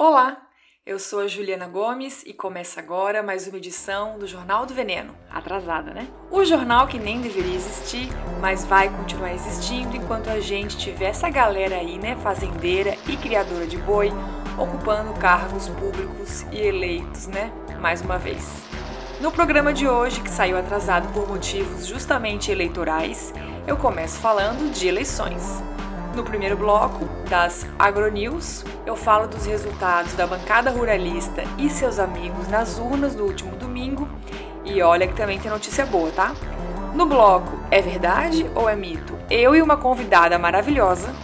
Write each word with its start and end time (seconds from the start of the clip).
Olá, 0.00 0.36
eu 0.86 0.96
sou 0.96 1.18
a 1.18 1.26
Juliana 1.26 1.66
Gomes 1.66 2.22
e 2.24 2.32
começa 2.32 2.78
agora 2.78 3.20
mais 3.20 3.48
uma 3.48 3.56
edição 3.56 4.16
do 4.16 4.28
Jornal 4.28 4.64
do 4.64 4.72
Veneno. 4.72 5.12
Atrasada, 5.28 5.92
né? 5.92 6.06
O 6.30 6.44
jornal 6.44 6.86
que 6.86 7.00
nem 7.00 7.20
deveria 7.20 7.56
existir, 7.56 8.08
mas 8.40 8.64
vai 8.64 8.88
continuar 8.96 9.34
existindo 9.34 9.96
enquanto 9.96 10.30
a 10.30 10.38
gente 10.38 10.78
tiver 10.78 11.06
essa 11.06 11.28
galera 11.28 11.74
aí, 11.74 11.98
né, 11.98 12.14
fazendeira 12.22 12.94
e 13.08 13.16
criadora 13.16 13.66
de 13.66 13.76
boi, 13.76 14.12
ocupando 14.56 15.12
cargos 15.14 15.68
públicos 15.68 16.42
e 16.52 16.60
eleitos, 16.60 17.26
né, 17.26 17.52
mais 17.80 18.00
uma 18.00 18.18
vez. 18.18 18.48
No 19.20 19.32
programa 19.32 19.72
de 19.72 19.88
hoje, 19.88 20.20
que 20.20 20.30
saiu 20.30 20.56
atrasado 20.56 21.12
por 21.12 21.26
motivos 21.26 21.88
justamente 21.88 22.52
eleitorais, 22.52 23.34
eu 23.66 23.76
começo 23.76 24.20
falando 24.20 24.70
de 24.70 24.86
eleições. 24.86 25.60
No 26.18 26.24
primeiro 26.24 26.56
bloco 26.56 27.08
das 27.30 27.64
Agronews, 27.78 28.64
eu 28.84 28.96
falo 28.96 29.28
dos 29.28 29.46
resultados 29.46 30.14
da 30.14 30.26
bancada 30.26 30.68
ruralista 30.68 31.44
e 31.56 31.70
seus 31.70 32.00
amigos 32.00 32.48
nas 32.48 32.76
urnas 32.76 33.14
do 33.14 33.22
último 33.22 33.54
domingo. 33.54 34.08
E 34.64 34.82
olha 34.82 35.06
que 35.06 35.14
também 35.14 35.38
tem 35.38 35.48
notícia 35.48 35.86
boa, 35.86 36.10
tá? 36.10 36.34
No 36.92 37.06
bloco 37.06 37.60
É 37.70 37.80
Verdade 37.80 38.50
ou 38.56 38.68
é 38.68 38.74
Mito? 38.74 39.16
Eu 39.30 39.54
e 39.54 39.62
uma 39.62 39.76
convidada 39.76 40.36
maravilhosa 40.40 41.14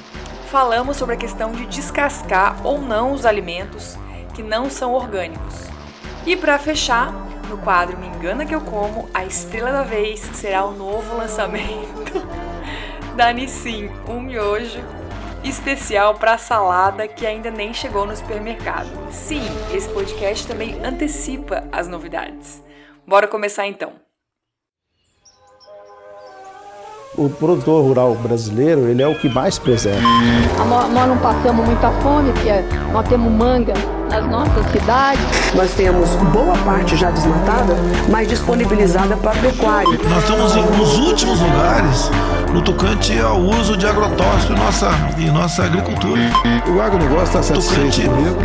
falamos 0.49 0.97
sobre 0.97 1.17
a 1.17 1.19
questão 1.19 1.51
de 1.51 1.67
descascar 1.67 2.65
ou 2.65 2.81
não 2.81 3.15
os 3.15 3.27
alimentos 3.27 3.99
que 4.33 4.45
não 4.45 4.71
são 4.71 4.93
orgânicos. 4.93 5.65
E 6.25 6.37
para 6.37 6.57
fechar, 6.57 7.13
no 7.51 7.59
quadro 7.59 7.99
Me 7.99 8.07
Engana 8.07 8.47
Que 8.47 8.55
Eu 8.55 8.61
Como, 8.61 9.09
a 9.13 9.25
estrela 9.25 9.73
da 9.73 9.83
vez 9.83 10.21
será 10.21 10.65
o 10.65 10.71
novo 10.71 11.17
lançamento 11.17 12.15
da 13.15 13.33
Nissin, 13.33 13.89
um 14.09 14.21
miojo 14.21 14.81
especial 15.45 16.15
para 16.15 16.37
salada 16.37 17.07
que 17.07 17.25
ainda 17.27 17.51
nem 17.51 17.73
chegou 17.73 18.05
no 18.07 18.17
supermercado. 18.17 18.89
Sim, 19.13 19.43
esse 19.73 19.89
podcast 19.91 20.47
também 20.47 20.85
antecipa 20.85 21.65
as 21.71 21.87
novidades. 21.87 22.63
Bora 23.07 23.29
começar 23.29 23.67
então. 23.67 23.93
O 27.17 27.31
produtor 27.31 27.85
rural 27.85 28.17
brasileiro, 28.17 28.89
ele 28.89 29.01
é 29.01 29.07
o 29.07 29.17
que 29.17 29.29
mais 29.29 29.57
preserva. 29.57 30.01
Nós 30.69 31.09
não 31.09 31.19
passamos 31.19 31.65
muita 31.65 31.93
fome, 32.01 32.33
porque 32.33 32.51
nós 32.93 33.09
temos 33.09 33.31
manga 33.31 33.75
nas 34.15 34.31
nossas 34.31 34.71
cidades. 34.71 35.21
Nós 35.55 35.75
temos 35.75 36.11
boa 36.33 36.57
parte 36.59 36.97
já 36.97 37.11
desmatada, 37.11 37.75
mas 38.09 38.29
disponibilizada 38.29 39.17
para 39.17 39.37
pecuária. 39.41 39.99
Nós 40.09 40.23
estamos 40.23 40.55
nos 40.79 40.99
últimos 40.99 41.41
lugares 41.41 42.11
no 42.53 42.63
tocante 42.63 43.19
ao 43.19 43.41
uso 43.41 43.77
de 43.77 43.87
agrotóxico 43.87 44.53
em 44.53 44.57
nossa, 44.57 44.91
em 45.19 45.31
nossa 45.33 45.65
agricultura. 45.65 46.21
O 46.73 46.81
agronegócio 46.81 47.25
está 47.25 47.43
satisfeito 47.43 47.97
tocante... 47.97 48.09
comigo. 48.09 48.39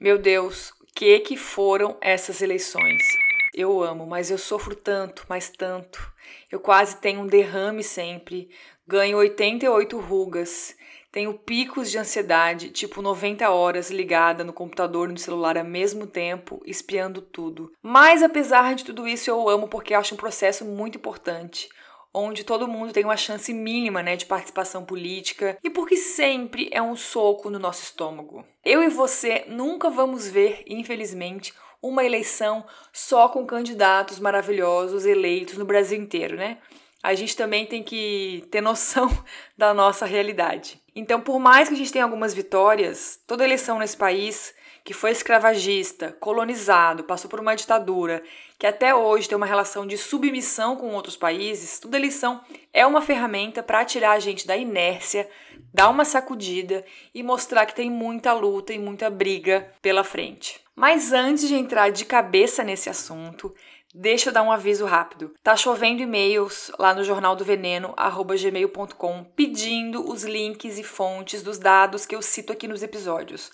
Meu 0.00 0.18
Deus, 0.18 0.70
o 0.80 0.86
que 0.94 1.18
que 1.18 1.36
foram 1.36 1.96
essas 2.00 2.40
eleições? 2.40 3.25
Eu 3.56 3.82
amo, 3.82 4.06
mas 4.06 4.30
eu 4.30 4.36
sofro 4.36 4.76
tanto, 4.76 5.24
mas 5.30 5.48
tanto. 5.48 6.12
Eu 6.52 6.60
quase 6.60 6.98
tenho 6.98 7.20
um 7.20 7.26
derrame 7.26 7.82
sempre, 7.82 8.50
ganho 8.86 9.16
88 9.16 9.98
rugas, 9.98 10.76
tenho 11.10 11.32
picos 11.32 11.90
de 11.90 11.96
ansiedade, 11.96 12.68
tipo 12.68 13.00
90 13.00 13.48
horas 13.48 13.90
ligada 13.90 14.44
no 14.44 14.52
computador 14.52 15.08
e 15.08 15.12
no 15.12 15.18
celular 15.18 15.56
ao 15.56 15.64
mesmo 15.64 16.06
tempo, 16.06 16.60
espiando 16.66 17.22
tudo. 17.22 17.72
Mas 17.82 18.22
apesar 18.22 18.74
de 18.74 18.84
tudo 18.84 19.08
isso, 19.08 19.30
eu 19.30 19.48
amo 19.48 19.68
porque 19.68 19.94
acho 19.94 20.12
um 20.12 20.18
processo 20.18 20.62
muito 20.62 20.98
importante 20.98 21.70
onde 22.12 22.44
todo 22.44 22.68
mundo 22.68 22.92
tem 22.92 23.04
uma 23.04 23.16
chance 23.16 23.52
mínima 23.52 24.02
né, 24.02 24.16
de 24.16 24.24
participação 24.24 24.84
política 24.84 25.58
e 25.62 25.68
porque 25.68 25.96
sempre 25.96 26.68
é 26.72 26.80
um 26.80 26.96
soco 26.96 27.48
no 27.50 27.58
nosso 27.58 27.82
estômago. 27.82 28.44
Eu 28.64 28.82
e 28.82 28.88
você 28.88 29.44
nunca 29.48 29.90
vamos 29.90 30.26
ver, 30.26 30.62
infelizmente, 30.66 31.52
uma 31.82 32.04
eleição 32.04 32.64
só 32.92 33.28
com 33.28 33.46
candidatos 33.46 34.18
maravilhosos 34.18 35.06
eleitos 35.06 35.56
no 35.56 35.64
Brasil 35.64 35.98
inteiro, 35.98 36.36
né? 36.36 36.58
A 37.02 37.14
gente 37.14 37.36
também 37.36 37.64
tem 37.66 37.82
que 37.82 38.44
ter 38.50 38.60
noção 38.60 39.08
da 39.56 39.72
nossa 39.72 40.04
realidade. 40.04 40.80
Então, 40.94 41.20
por 41.20 41.38
mais 41.38 41.68
que 41.68 41.74
a 41.74 41.78
gente 41.78 41.92
tenha 41.92 42.04
algumas 42.04 42.34
vitórias, 42.34 43.20
toda 43.26 43.44
eleição 43.44 43.78
nesse 43.78 43.96
país 43.96 44.54
que 44.86 44.94
foi 44.94 45.10
escravagista, 45.10 46.16
colonizado, 46.20 47.02
passou 47.02 47.28
por 47.28 47.40
uma 47.40 47.56
ditadura, 47.56 48.22
que 48.56 48.68
até 48.68 48.94
hoje 48.94 49.28
tem 49.28 49.36
uma 49.36 49.44
relação 49.44 49.84
de 49.84 49.98
submissão 49.98 50.76
com 50.76 50.94
outros 50.94 51.16
países, 51.16 51.80
toda 51.80 51.96
eleição 51.96 52.40
é 52.72 52.86
uma 52.86 53.02
ferramenta 53.02 53.64
para 53.64 53.84
tirar 53.84 54.12
a 54.12 54.20
gente 54.20 54.46
da 54.46 54.56
inércia, 54.56 55.28
dar 55.74 55.88
uma 55.88 56.04
sacudida 56.04 56.84
e 57.12 57.20
mostrar 57.20 57.66
que 57.66 57.74
tem 57.74 57.90
muita 57.90 58.32
luta 58.32 58.72
e 58.72 58.78
muita 58.78 59.10
briga 59.10 59.72
pela 59.82 60.04
frente. 60.04 60.65
Mas 60.76 61.12
antes 61.12 61.48
de 61.48 61.54
entrar 61.54 61.90
de 61.90 62.04
cabeça 62.04 62.62
nesse 62.62 62.90
assunto, 62.90 63.52
Deixa 63.98 64.28
eu 64.28 64.32
dar 64.34 64.42
um 64.42 64.52
aviso 64.52 64.84
rápido. 64.84 65.32
Tá 65.42 65.56
chovendo 65.56 66.02
e-mails 66.02 66.70
lá 66.78 66.92
no 66.92 67.02
jornal 67.02 67.34
do 67.34 67.46
veneno 67.46 67.94
gmail.com 67.96 69.24
pedindo 69.34 70.06
os 70.06 70.22
links 70.22 70.76
e 70.76 70.82
fontes 70.82 71.42
dos 71.42 71.58
dados 71.58 72.04
que 72.04 72.14
eu 72.14 72.20
cito 72.20 72.52
aqui 72.52 72.68
nos 72.68 72.82
episódios. 72.82 73.50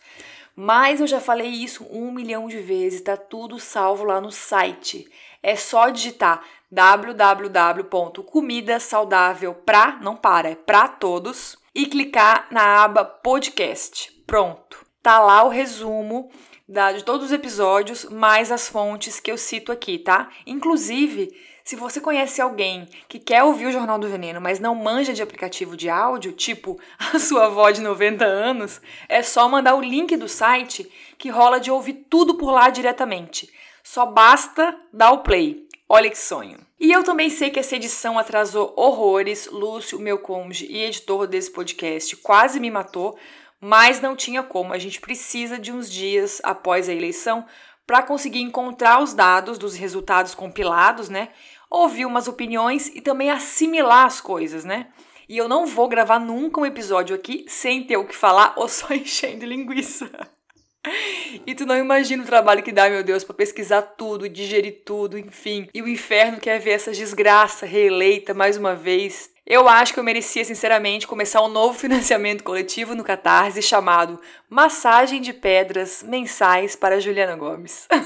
Mas 0.57 1.01
eu 1.01 1.07
já 1.07 1.21
falei 1.21 1.47
isso 1.47 1.87
um 1.93 2.11
milhão 2.11 2.49
de 2.49 2.59
vezes, 2.59 3.03
tá 3.03 3.17
tudo 3.17 3.61
salvo 3.61 4.03
lá 4.03 4.21
no 4.21 4.33
site. 4.33 5.09
É 5.41 5.55
só 5.55 5.91
digitar 5.91 6.43
pra, 9.55 10.01
não 10.03 10.17
para, 10.17 10.51
é 10.51 10.57
pra 10.57 10.89
todos, 10.89 11.57
e 11.73 11.87
clicar 11.87 12.49
na 12.51 12.83
aba 12.83 13.05
podcast. 13.05 14.11
Pronto. 14.27 14.85
Tá 15.01 15.21
lá 15.21 15.45
o 15.45 15.49
resumo 15.49 16.33
da, 16.69 16.93
de 16.93 17.05
todos 17.05 17.27
os 17.27 17.33
episódios, 17.33 18.05
mais 18.05 18.51
as 18.51 18.69
fontes 18.69 19.21
que 19.21 19.31
eu 19.31 19.39
cito 19.39 19.73
aqui, 19.73 19.99
tá? 19.99 20.31
Inclusive, 20.47 21.33
se 21.65 21.77
você 21.77 22.01
conhece 22.01 22.41
alguém 22.41 22.89
que 23.09 23.19
quer 23.19 23.45
ouvir 23.45 23.67
o 23.67 23.73
Jornal 23.73 23.99
do 23.99 24.09
Veneno, 24.09 24.41
mas 24.41 24.59
não 24.59 24.75
manja 24.75 25.13
de 25.13 25.23
aplicativo 25.23 25.77
de 25.77 25.89
áudio, 25.89 26.33
tipo 26.33 26.79
a 26.99 27.19
sua 27.19 27.47
avó 27.47 27.71
de 27.71 27.81
90 27.81 28.25
anos, 28.25 28.81
é 29.09 29.23
só 29.23 29.49
mandar 29.49 29.75
o 29.75 29.81
link 29.81 30.17
do 30.17 30.29
site 30.29 30.91
que 31.17 31.29
rola 31.29 31.61
de 31.61 31.71
ouvir 31.71 32.07
tudo 32.11 32.37
por 32.37 32.51
lá 32.51 32.69
diretamente. 32.71 33.53
Só 33.83 34.07
basta 34.07 34.77
dar 34.93 35.13
o 35.13 35.23
play. 35.23 35.67
Olha 35.89 36.09
que 36.09 36.19
sonho. 36.19 36.59
E 36.81 36.91
eu 36.91 37.05
também 37.05 37.29
sei 37.29 37.51
que 37.51 37.61
essa 37.61 37.77
edição 37.77 38.19
atrasou 38.19 38.73
horrores. 38.77 39.49
Lúcio, 39.53 40.01
meu 40.01 40.19
cônjuge 40.19 40.67
e 40.67 40.83
editor 40.83 41.27
desse 41.27 41.51
podcast, 41.51 42.17
quase 42.17 42.59
me 42.59 42.71
matou, 42.71 43.17
mas 43.65 44.01
não 44.01 44.17
tinha 44.17 44.43
como. 44.43 44.73
A 44.73 44.79
gente 44.79 45.01
precisa 45.01 45.57
de 45.57 45.71
uns 45.71 45.89
dias 45.89 46.41
após 46.43 46.89
a 46.89 46.93
eleição 46.93 47.47
para 47.87 48.03
conseguir 48.03 48.41
encontrar 48.41 49.01
os 49.01 49.15
dados 49.15 49.57
dos 49.57 49.77
resultados 49.77 50.35
compilados, 50.35 51.09
né? 51.09 51.29
Ouvir 51.71 52.05
umas 52.05 52.27
opiniões 52.27 52.89
e 52.89 53.01
também 53.01 53.31
assimilar 53.31 54.05
as 54.05 54.21
coisas, 54.21 54.65
né? 54.65 54.89
E 55.29 55.39
eu 55.39 55.49
não 55.49 55.65
vou 55.65 55.89
gravar 55.89 56.19
nunca 56.19 56.61
um 56.61 56.67
episódio 56.67 57.15
aqui 57.15 57.45
sem 57.47 57.85
ter 57.85 57.97
o 57.97 58.05
que 58.05 58.17
falar 58.17 58.55
ou 58.57 58.69
só 58.69 58.89
enchendo 58.93 59.47
linguiça. 59.47 60.11
E 61.47 61.55
tu 61.55 61.65
não 61.65 61.79
imagina 61.79 62.25
o 62.25 62.27
trabalho 62.27 62.65
que 62.65 62.73
dá, 62.73 62.91
meu 62.91 63.05
Deus, 63.05 63.23
para 63.23 63.37
pesquisar 63.37 63.83
tudo, 63.83 64.29
digerir 64.29 64.83
tudo, 64.85 65.17
enfim. 65.17 65.69
E 65.73 65.81
o 65.81 65.87
inferno 65.87 66.41
quer 66.41 66.59
ver 66.59 66.73
essa 66.73 66.91
desgraça 66.91 67.65
reeleita 67.65 68.35
mais 68.35 68.57
uma 68.57 68.75
vez. 68.75 69.31
Eu 69.45 69.69
acho 69.69 69.93
que 69.93 69.99
eu 69.99 70.05
merecia, 70.05 70.45
sinceramente, 70.45 71.07
começar 71.07 71.43
um 71.43 71.49
novo 71.49 71.77
financiamento 71.79 72.45
coletivo 72.45 72.95
no 72.95 73.03
Catarse 73.03 73.61
chamado 73.61 74.21
Massagem 74.49 75.21
de 75.21 75.33
Pedras 75.33 76.03
Mensais 76.03 76.77
para 76.77 77.01
Juliana 77.01 77.35
Gomes. 77.37 77.89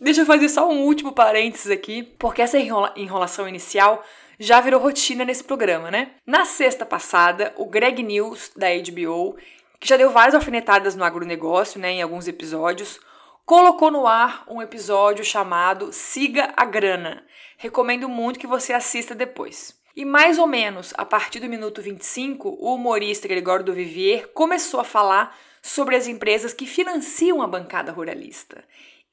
Deixa 0.00 0.22
eu 0.22 0.26
fazer 0.26 0.48
só 0.48 0.66
um 0.68 0.84
último 0.84 1.12
parênteses 1.12 1.70
aqui, 1.70 2.02
porque 2.02 2.40
essa 2.40 2.58
enrola 2.58 2.94
enrolação 2.96 3.46
inicial 3.46 4.02
já 4.38 4.58
virou 4.60 4.80
rotina 4.80 5.26
nesse 5.26 5.44
programa, 5.44 5.90
né? 5.90 6.12
Na 6.26 6.46
sexta 6.46 6.86
passada, 6.86 7.52
o 7.58 7.66
Greg 7.66 8.02
News, 8.02 8.50
da 8.56 8.68
HBO, 8.68 9.36
que 9.78 9.86
já 9.86 9.98
deu 9.98 10.10
várias 10.10 10.34
alfinetadas 10.34 10.96
no 10.96 11.04
agronegócio, 11.04 11.78
né, 11.78 11.90
em 11.92 12.00
alguns 12.02 12.26
episódios, 12.26 12.98
colocou 13.44 13.90
no 13.90 14.06
ar 14.06 14.44
um 14.48 14.62
episódio 14.62 15.24
chamado 15.24 15.92
Siga 15.92 16.54
a 16.56 16.64
Grana. 16.64 17.22
Recomendo 17.62 18.08
muito 18.08 18.38
que 18.40 18.46
você 18.46 18.72
assista 18.72 19.14
depois. 19.14 19.78
E 19.94 20.02
mais 20.02 20.38
ou 20.38 20.46
menos 20.46 20.94
a 20.96 21.04
partir 21.04 21.40
do 21.40 21.48
minuto 21.48 21.82
25, 21.82 22.56
o 22.58 22.74
humorista 22.74 23.28
Gregório 23.28 23.62
do 23.62 23.74
Vivier 23.74 24.28
começou 24.28 24.80
a 24.80 24.84
falar 24.84 25.36
sobre 25.60 25.94
as 25.94 26.06
empresas 26.06 26.54
que 26.54 26.64
financiam 26.64 27.42
a 27.42 27.46
bancada 27.46 27.92
ruralista. 27.92 28.64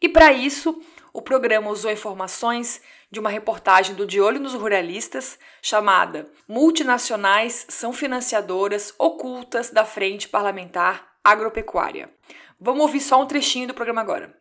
E 0.02 0.08
para 0.08 0.32
isso, 0.32 0.82
o 1.12 1.22
programa 1.22 1.70
usou 1.70 1.92
informações 1.92 2.82
de 3.12 3.20
uma 3.20 3.30
reportagem 3.30 3.96
do 3.96 4.06
De 4.06 4.22
Olho 4.22 4.40
nos 4.40 4.54
Ruralistas 4.54 5.38
chamada 5.62 6.32
Multinacionais 6.48 7.66
são 7.68 7.92
financiadoras 7.92 8.94
ocultas 8.98 9.72
da 9.72 9.84
Frente 9.84 10.30
Parlamentar 10.30 11.06
Agropecuária. 11.22 12.10
Vamos 12.58 12.84
ouvir 12.84 13.02
só 13.02 13.22
um 13.22 13.26
trechinho 13.26 13.68
do 13.68 13.74
programa 13.74 14.00
agora. 14.00 14.34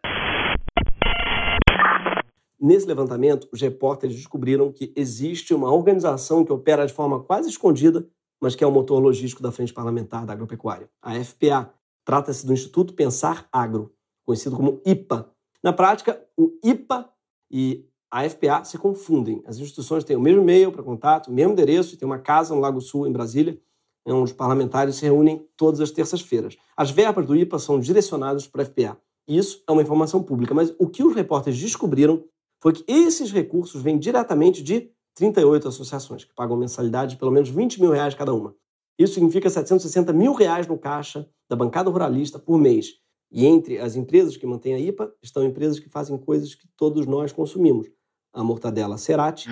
Nesse 2.66 2.84
levantamento, 2.84 3.48
os 3.52 3.60
repórteres 3.60 4.16
descobriram 4.16 4.72
que 4.72 4.92
existe 4.96 5.54
uma 5.54 5.72
organização 5.72 6.44
que 6.44 6.52
opera 6.52 6.84
de 6.84 6.92
forma 6.92 7.22
quase 7.22 7.48
escondida, 7.48 8.04
mas 8.42 8.56
que 8.56 8.64
é 8.64 8.66
o 8.66 8.72
motor 8.72 8.98
logístico 8.98 9.40
da 9.40 9.52
Frente 9.52 9.72
Parlamentar 9.72 10.26
da 10.26 10.32
Agropecuária, 10.32 10.90
a 11.00 11.14
FPA. 11.22 11.72
Trata-se 12.04 12.44
do 12.44 12.52
Instituto 12.52 12.92
Pensar 12.92 13.46
Agro, 13.52 13.92
conhecido 14.24 14.56
como 14.56 14.80
IPA. 14.84 15.30
Na 15.62 15.72
prática, 15.72 16.20
o 16.36 16.58
IPA 16.60 17.08
e 17.48 17.86
a 18.10 18.28
FPA 18.28 18.64
se 18.64 18.76
confundem. 18.76 19.44
As 19.46 19.58
instituições 19.58 20.02
têm 20.02 20.16
o 20.16 20.20
mesmo 20.20 20.42
e-mail 20.42 20.72
para 20.72 20.82
contato, 20.82 21.28
o 21.28 21.32
mesmo 21.32 21.52
endereço, 21.52 21.96
tem 21.96 22.04
uma 22.04 22.18
casa 22.18 22.52
no 22.52 22.60
Lago 22.60 22.80
Sul, 22.80 23.06
em 23.06 23.12
Brasília, 23.12 23.56
onde 24.04 24.24
os 24.24 24.32
parlamentares 24.32 24.96
se 24.96 25.04
reúnem 25.04 25.48
todas 25.56 25.80
as 25.80 25.92
terças-feiras. 25.92 26.56
As 26.76 26.90
verbas 26.90 27.26
do 27.26 27.36
IPA 27.36 27.60
são 27.60 27.78
direcionadas 27.78 28.48
para 28.48 28.62
a 28.62 28.66
FPA. 28.66 28.98
Isso 29.28 29.62
é 29.68 29.70
uma 29.70 29.82
informação 29.82 30.20
pública, 30.20 30.52
mas 30.52 30.74
o 30.80 30.88
que 30.88 31.04
os 31.04 31.14
repórteres 31.14 31.60
descobriram 31.60 32.24
foi 32.60 32.72
que 32.72 32.84
esses 32.86 33.30
recursos 33.30 33.82
vêm 33.82 33.98
diretamente 33.98 34.62
de 34.62 34.90
38 35.14 35.68
associações, 35.68 36.24
que 36.24 36.34
pagam 36.34 36.56
mensalidade 36.56 37.12
de 37.12 37.18
pelo 37.18 37.30
menos 37.30 37.48
20 37.48 37.80
mil 37.80 37.90
reais 37.90 38.14
cada 38.14 38.34
uma. 38.34 38.54
Isso 38.98 39.14
significa 39.14 39.50
760 39.50 40.12
mil 40.12 40.32
reais 40.32 40.66
no 40.66 40.78
caixa 40.78 41.28
da 41.48 41.56
bancada 41.56 41.90
ruralista 41.90 42.38
por 42.38 42.58
mês. 42.58 42.94
E 43.30 43.44
entre 43.44 43.78
as 43.78 43.96
empresas 43.96 44.36
que 44.36 44.46
mantêm 44.46 44.74
a 44.74 44.78
IPA 44.78 45.12
estão 45.22 45.44
empresas 45.44 45.78
que 45.78 45.88
fazem 45.88 46.16
coisas 46.16 46.54
que 46.54 46.68
todos 46.76 47.06
nós 47.06 47.32
consumimos. 47.32 47.88
A 48.32 48.44
mortadela 48.44 48.98
Cerati, 48.98 49.48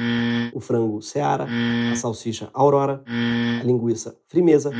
o 0.53 0.61
frango 0.61 1.01
Seara, 1.01 1.47
a 1.91 1.97
salsicha 1.97 2.51
Aurora, 2.53 3.03
a 3.61 3.65
linguiça 3.65 4.19
Frimeza, 4.29 4.71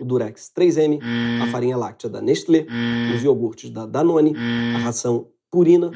o 0.00 0.04
Durex 0.04 0.52
3M, 0.54 1.00
a 1.42 1.46
farinha 1.46 1.76
láctea 1.76 2.10
da 2.10 2.20
Nestlé, 2.20 2.66
os 3.14 3.24
iogurtes 3.24 3.70
da 3.70 3.86
Danone, 3.86 4.34
a 4.74 4.78
ração 4.78 5.28
Purina, 5.50 5.90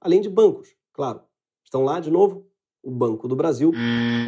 além 0.00 0.22
de 0.22 0.30
bancos, 0.30 0.73
claro. 0.94 1.20
Estão 1.62 1.84
lá 1.84 2.00
de 2.00 2.10
novo 2.10 2.46
o 2.82 2.90
Banco 2.90 3.26
do 3.26 3.34
Brasil, 3.34 3.72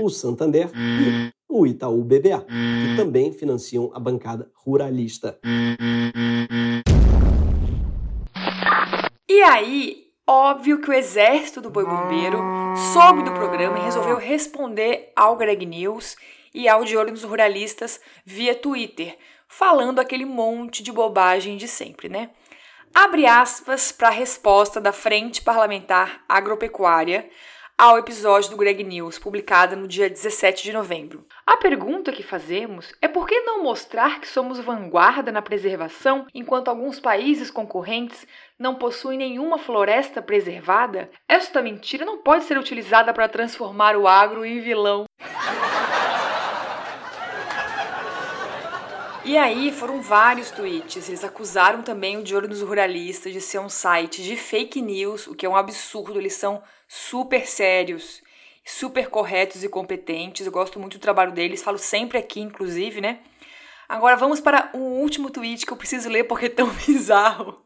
o 0.02 0.08
Santander 0.08 0.70
e 0.74 1.30
o 1.48 1.66
Itaú 1.66 2.02
BBA, 2.02 2.44
que 2.44 2.96
também 2.96 3.32
financiam 3.32 3.90
a 3.94 4.00
bancada 4.00 4.50
ruralista. 4.54 5.38
E 9.28 9.42
aí, 9.42 10.06
óbvio 10.26 10.80
que 10.80 10.90
o 10.90 10.92
exército 10.92 11.60
do 11.60 11.70
Boi 11.70 11.84
Bombeiro 11.84 12.38
soube 12.92 13.22
do 13.22 13.32
programa 13.32 13.78
e 13.78 13.82
resolveu 13.82 14.16
responder 14.16 15.12
ao 15.14 15.36
Greg 15.36 15.64
News 15.66 16.16
e 16.54 16.66
ao 16.68 16.84
De 16.84 16.96
Olho 16.96 17.10
nos 17.10 17.22
Ruralistas 17.22 18.00
via 18.24 18.54
Twitter, 18.54 19.16
falando 19.46 19.98
aquele 19.98 20.24
monte 20.24 20.82
de 20.82 20.90
bobagem 20.90 21.56
de 21.56 21.68
sempre, 21.68 22.08
né? 22.08 22.30
Abre 22.94 23.26
aspas 23.26 23.92
para 23.92 24.08
a 24.08 24.10
resposta 24.10 24.80
da 24.80 24.92
Frente 24.92 25.42
Parlamentar 25.42 26.24
Agropecuária 26.28 27.28
ao 27.78 27.98
episódio 27.98 28.50
do 28.50 28.56
Greg 28.56 28.82
News, 28.82 29.18
publicada 29.18 29.76
no 29.76 29.86
dia 29.86 30.08
17 30.08 30.62
de 30.62 30.72
novembro. 30.72 31.26
A 31.46 31.56
pergunta 31.56 32.10
que 32.10 32.22
fazemos 32.22 32.94
é 33.02 33.06
por 33.06 33.26
que 33.26 33.40
não 33.40 33.62
mostrar 33.62 34.20
que 34.20 34.28
somos 34.28 34.58
vanguarda 34.58 35.30
na 35.30 35.42
preservação 35.42 36.26
enquanto 36.34 36.68
alguns 36.68 36.98
países 36.98 37.50
concorrentes 37.50 38.26
não 38.58 38.74
possuem 38.74 39.18
nenhuma 39.18 39.58
floresta 39.58 40.22
preservada? 40.22 41.10
Esta 41.28 41.62
mentira 41.62 42.04
não 42.04 42.18
pode 42.18 42.44
ser 42.44 42.58
utilizada 42.58 43.12
para 43.12 43.28
transformar 43.28 43.96
o 43.96 44.08
agro 44.08 44.44
em 44.44 44.60
vilão. 44.60 45.05
E 49.26 49.36
aí 49.36 49.72
foram 49.72 50.00
vários 50.00 50.52
tweets. 50.52 51.08
Eles 51.08 51.24
acusaram 51.24 51.82
também 51.82 52.16
o 52.16 52.36
Olho 52.36 52.46
nos 52.46 52.62
Ruralistas 52.62 53.32
de 53.32 53.40
ser 53.40 53.58
um 53.58 53.68
site 53.68 54.22
de 54.22 54.36
fake 54.36 54.80
news, 54.80 55.26
o 55.26 55.34
que 55.34 55.44
é 55.44 55.48
um 55.48 55.56
absurdo. 55.56 56.20
Eles 56.20 56.34
são 56.34 56.62
super 56.86 57.44
sérios, 57.44 58.22
super 58.64 59.08
corretos 59.08 59.64
e 59.64 59.68
competentes. 59.68 60.46
Eu 60.46 60.52
gosto 60.52 60.78
muito 60.78 60.96
do 60.96 61.00
trabalho 61.00 61.32
deles, 61.32 61.60
falo 61.60 61.76
sempre 61.76 62.18
aqui, 62.18 62.40
inclusive, 62.40 63.00
né? 63.00 63.18
Agora 63.88 64.16
vamos 64.16 64.40
para 64.40 64.70
o 64.72 64.78
último 64.78 65.28
tweet 65.28 65.66
que 65.66 65.72
eu 65.72 65.76
preciso 65.76 66.08
ler 66.08 66.22
porque 66.22 66.46
é 66.46 66.50
tão 66.50 66.68
bizarro. 66.86 67.60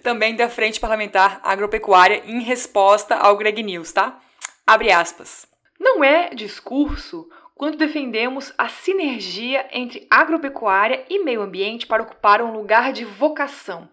Também 0.00 0.36
da 0.36 0.48
Frente 0.48 0.78
Parlamentar 0.78 1.40
Agropecuária 1.42 2.22
em 2.24 2.40
resposta 2.40 3.16
ao 3.16 3.36
Greg 3.36 3.64
News, 3.64 3.92
tá? 3.92 4.20
Abre 4.64 4.92
aspas. 4.92 5.44
Não 5.80 6.04
é 6.04 6.32
discurso 6.36 7.28
quando 7.54 7.78
defendemos 7.78 8.52
a 8.58 8.68
sinergia 8.68 9.66
entre 9.70 10.06
agropecuária 10.10 11.04
e 11.08 11.22
meio 11.22 11.40
ambiente 11.40 11.86
para 11.86 12.02
ocupar 12.02 12.42
um 12.42 12.52
lugar 12.52 12.92
de 12.92 13.04
vocação, 13.04 13.88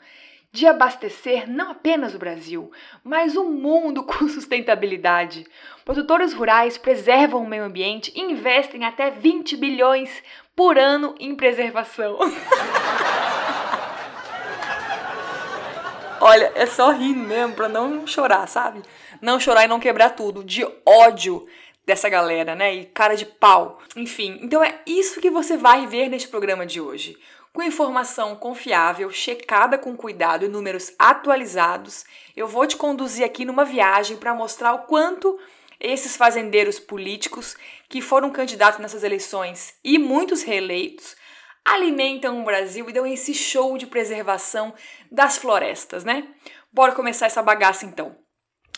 de 0.51 0.65
abastecer 0.65 1.47
não 1.49 1.71
apenas 1.71 2.15
o 2.15 2.19
Brasil, 2.19 2.71
mas 3.03 3.35
o 3.35 3.43
mundo 3.45 4.03
com 4.03 4.27
sustentabilidade. 4.27 5.45
Produtores 5.85 6.33
rurais 6.33 6.75
preservam 6.77 7.43
o 7.43 7.47
meio 7.47 7.63
ambiente 7.63 8.11
e 8.15 8.21
investem 8.21 8.83
até 8.83 9.11
20 9.11 9.55
bilhões 9.57 10.23
por 10.55 10.77
ano 10.77 11.15
em 11.19 11.35
preservação. 11.35 12.17
Olha, 16.19 16.51
é 16.53 16.65
só 16.67 16.91
rir 16.91 17.15
mesmo 17.15 17.55
para 17.55 17.69
não 17.69 18.05
chorar, 18.05 18.47
sabe? 18.47 18.81
Não 19.19 19.39
chorar 19.39 19.65
e 19.65 19.67
não 19.67 19.79
quebrar 19.79 20.11
tudo, 20.11 20.43
de 20.43 20.63
ódio 20.85 21.47
dessa 21.91 22.07
galera, 22.07 22.55
né? 22.55 22.73
E 22.73 22.85
cara 22.85 23.15
de 23.15 23.25
pau. 23.25 23.81
Enfim, 23.97 24.39
então 24.41 24.63
é 24.63 24.79
isso 24.85 25.19
que 25.19 25.29
você 25.29 25.57
vai 25.57 25.85
ver 25.87 26.07
neste 26.07 26.29
programa 26.29 26.65
de 26.65 26.79
hoje. 26.79 27.17
Com 27.51 27.61
informação 27.61 28.33
confiável, 28.37 29.11
checada 29.11 29.77
com 29.77 29.97
cuidado 29.97 30.45
e 30.45 30.47
números 30.47 30.93
atualizados, 30.97 32.05
eu 32.33 32.47
vou 32.47 32.65
te 32.65 32.77
conduzir 32.77 33.25
aqui 33.25 33.43
numa 33.43 33.65
viagem 33.65 34.15
para 34.15 34.33
mostrar 34.33 34.73
o 34.73 34.83
quanto 34.83 35.37
esses 35.81 36.15
fazendeiros 36.15 36.79
políticos 36.79 37.57
que 37.89 38.01
foram 38.01 38.29
candidatos 38.29 38.79
nessas 38.79 39.03
eleições 39.03 39.73
e 39.83 39.99
muitos 39.99 40.43
reeleitos 40.43 41.17
alimentam 41.65 42.39
o 42.39 42.45
Brasil 42.45 42.89
e 42.89 42.93
dão 42.93 43.05
esse 43.05 43.33
show 43.33 43.77
de 43.77 43.85
preservação 43.85 44.73
das 45.11 45.37
florestas, 45.37 46.05
né? 46.05 46.25
Bora 46.71 46.93
começar 46.93 47.25
essa 47.25 47.43
bagaça 47.43 47.85
então. 47.85 48.15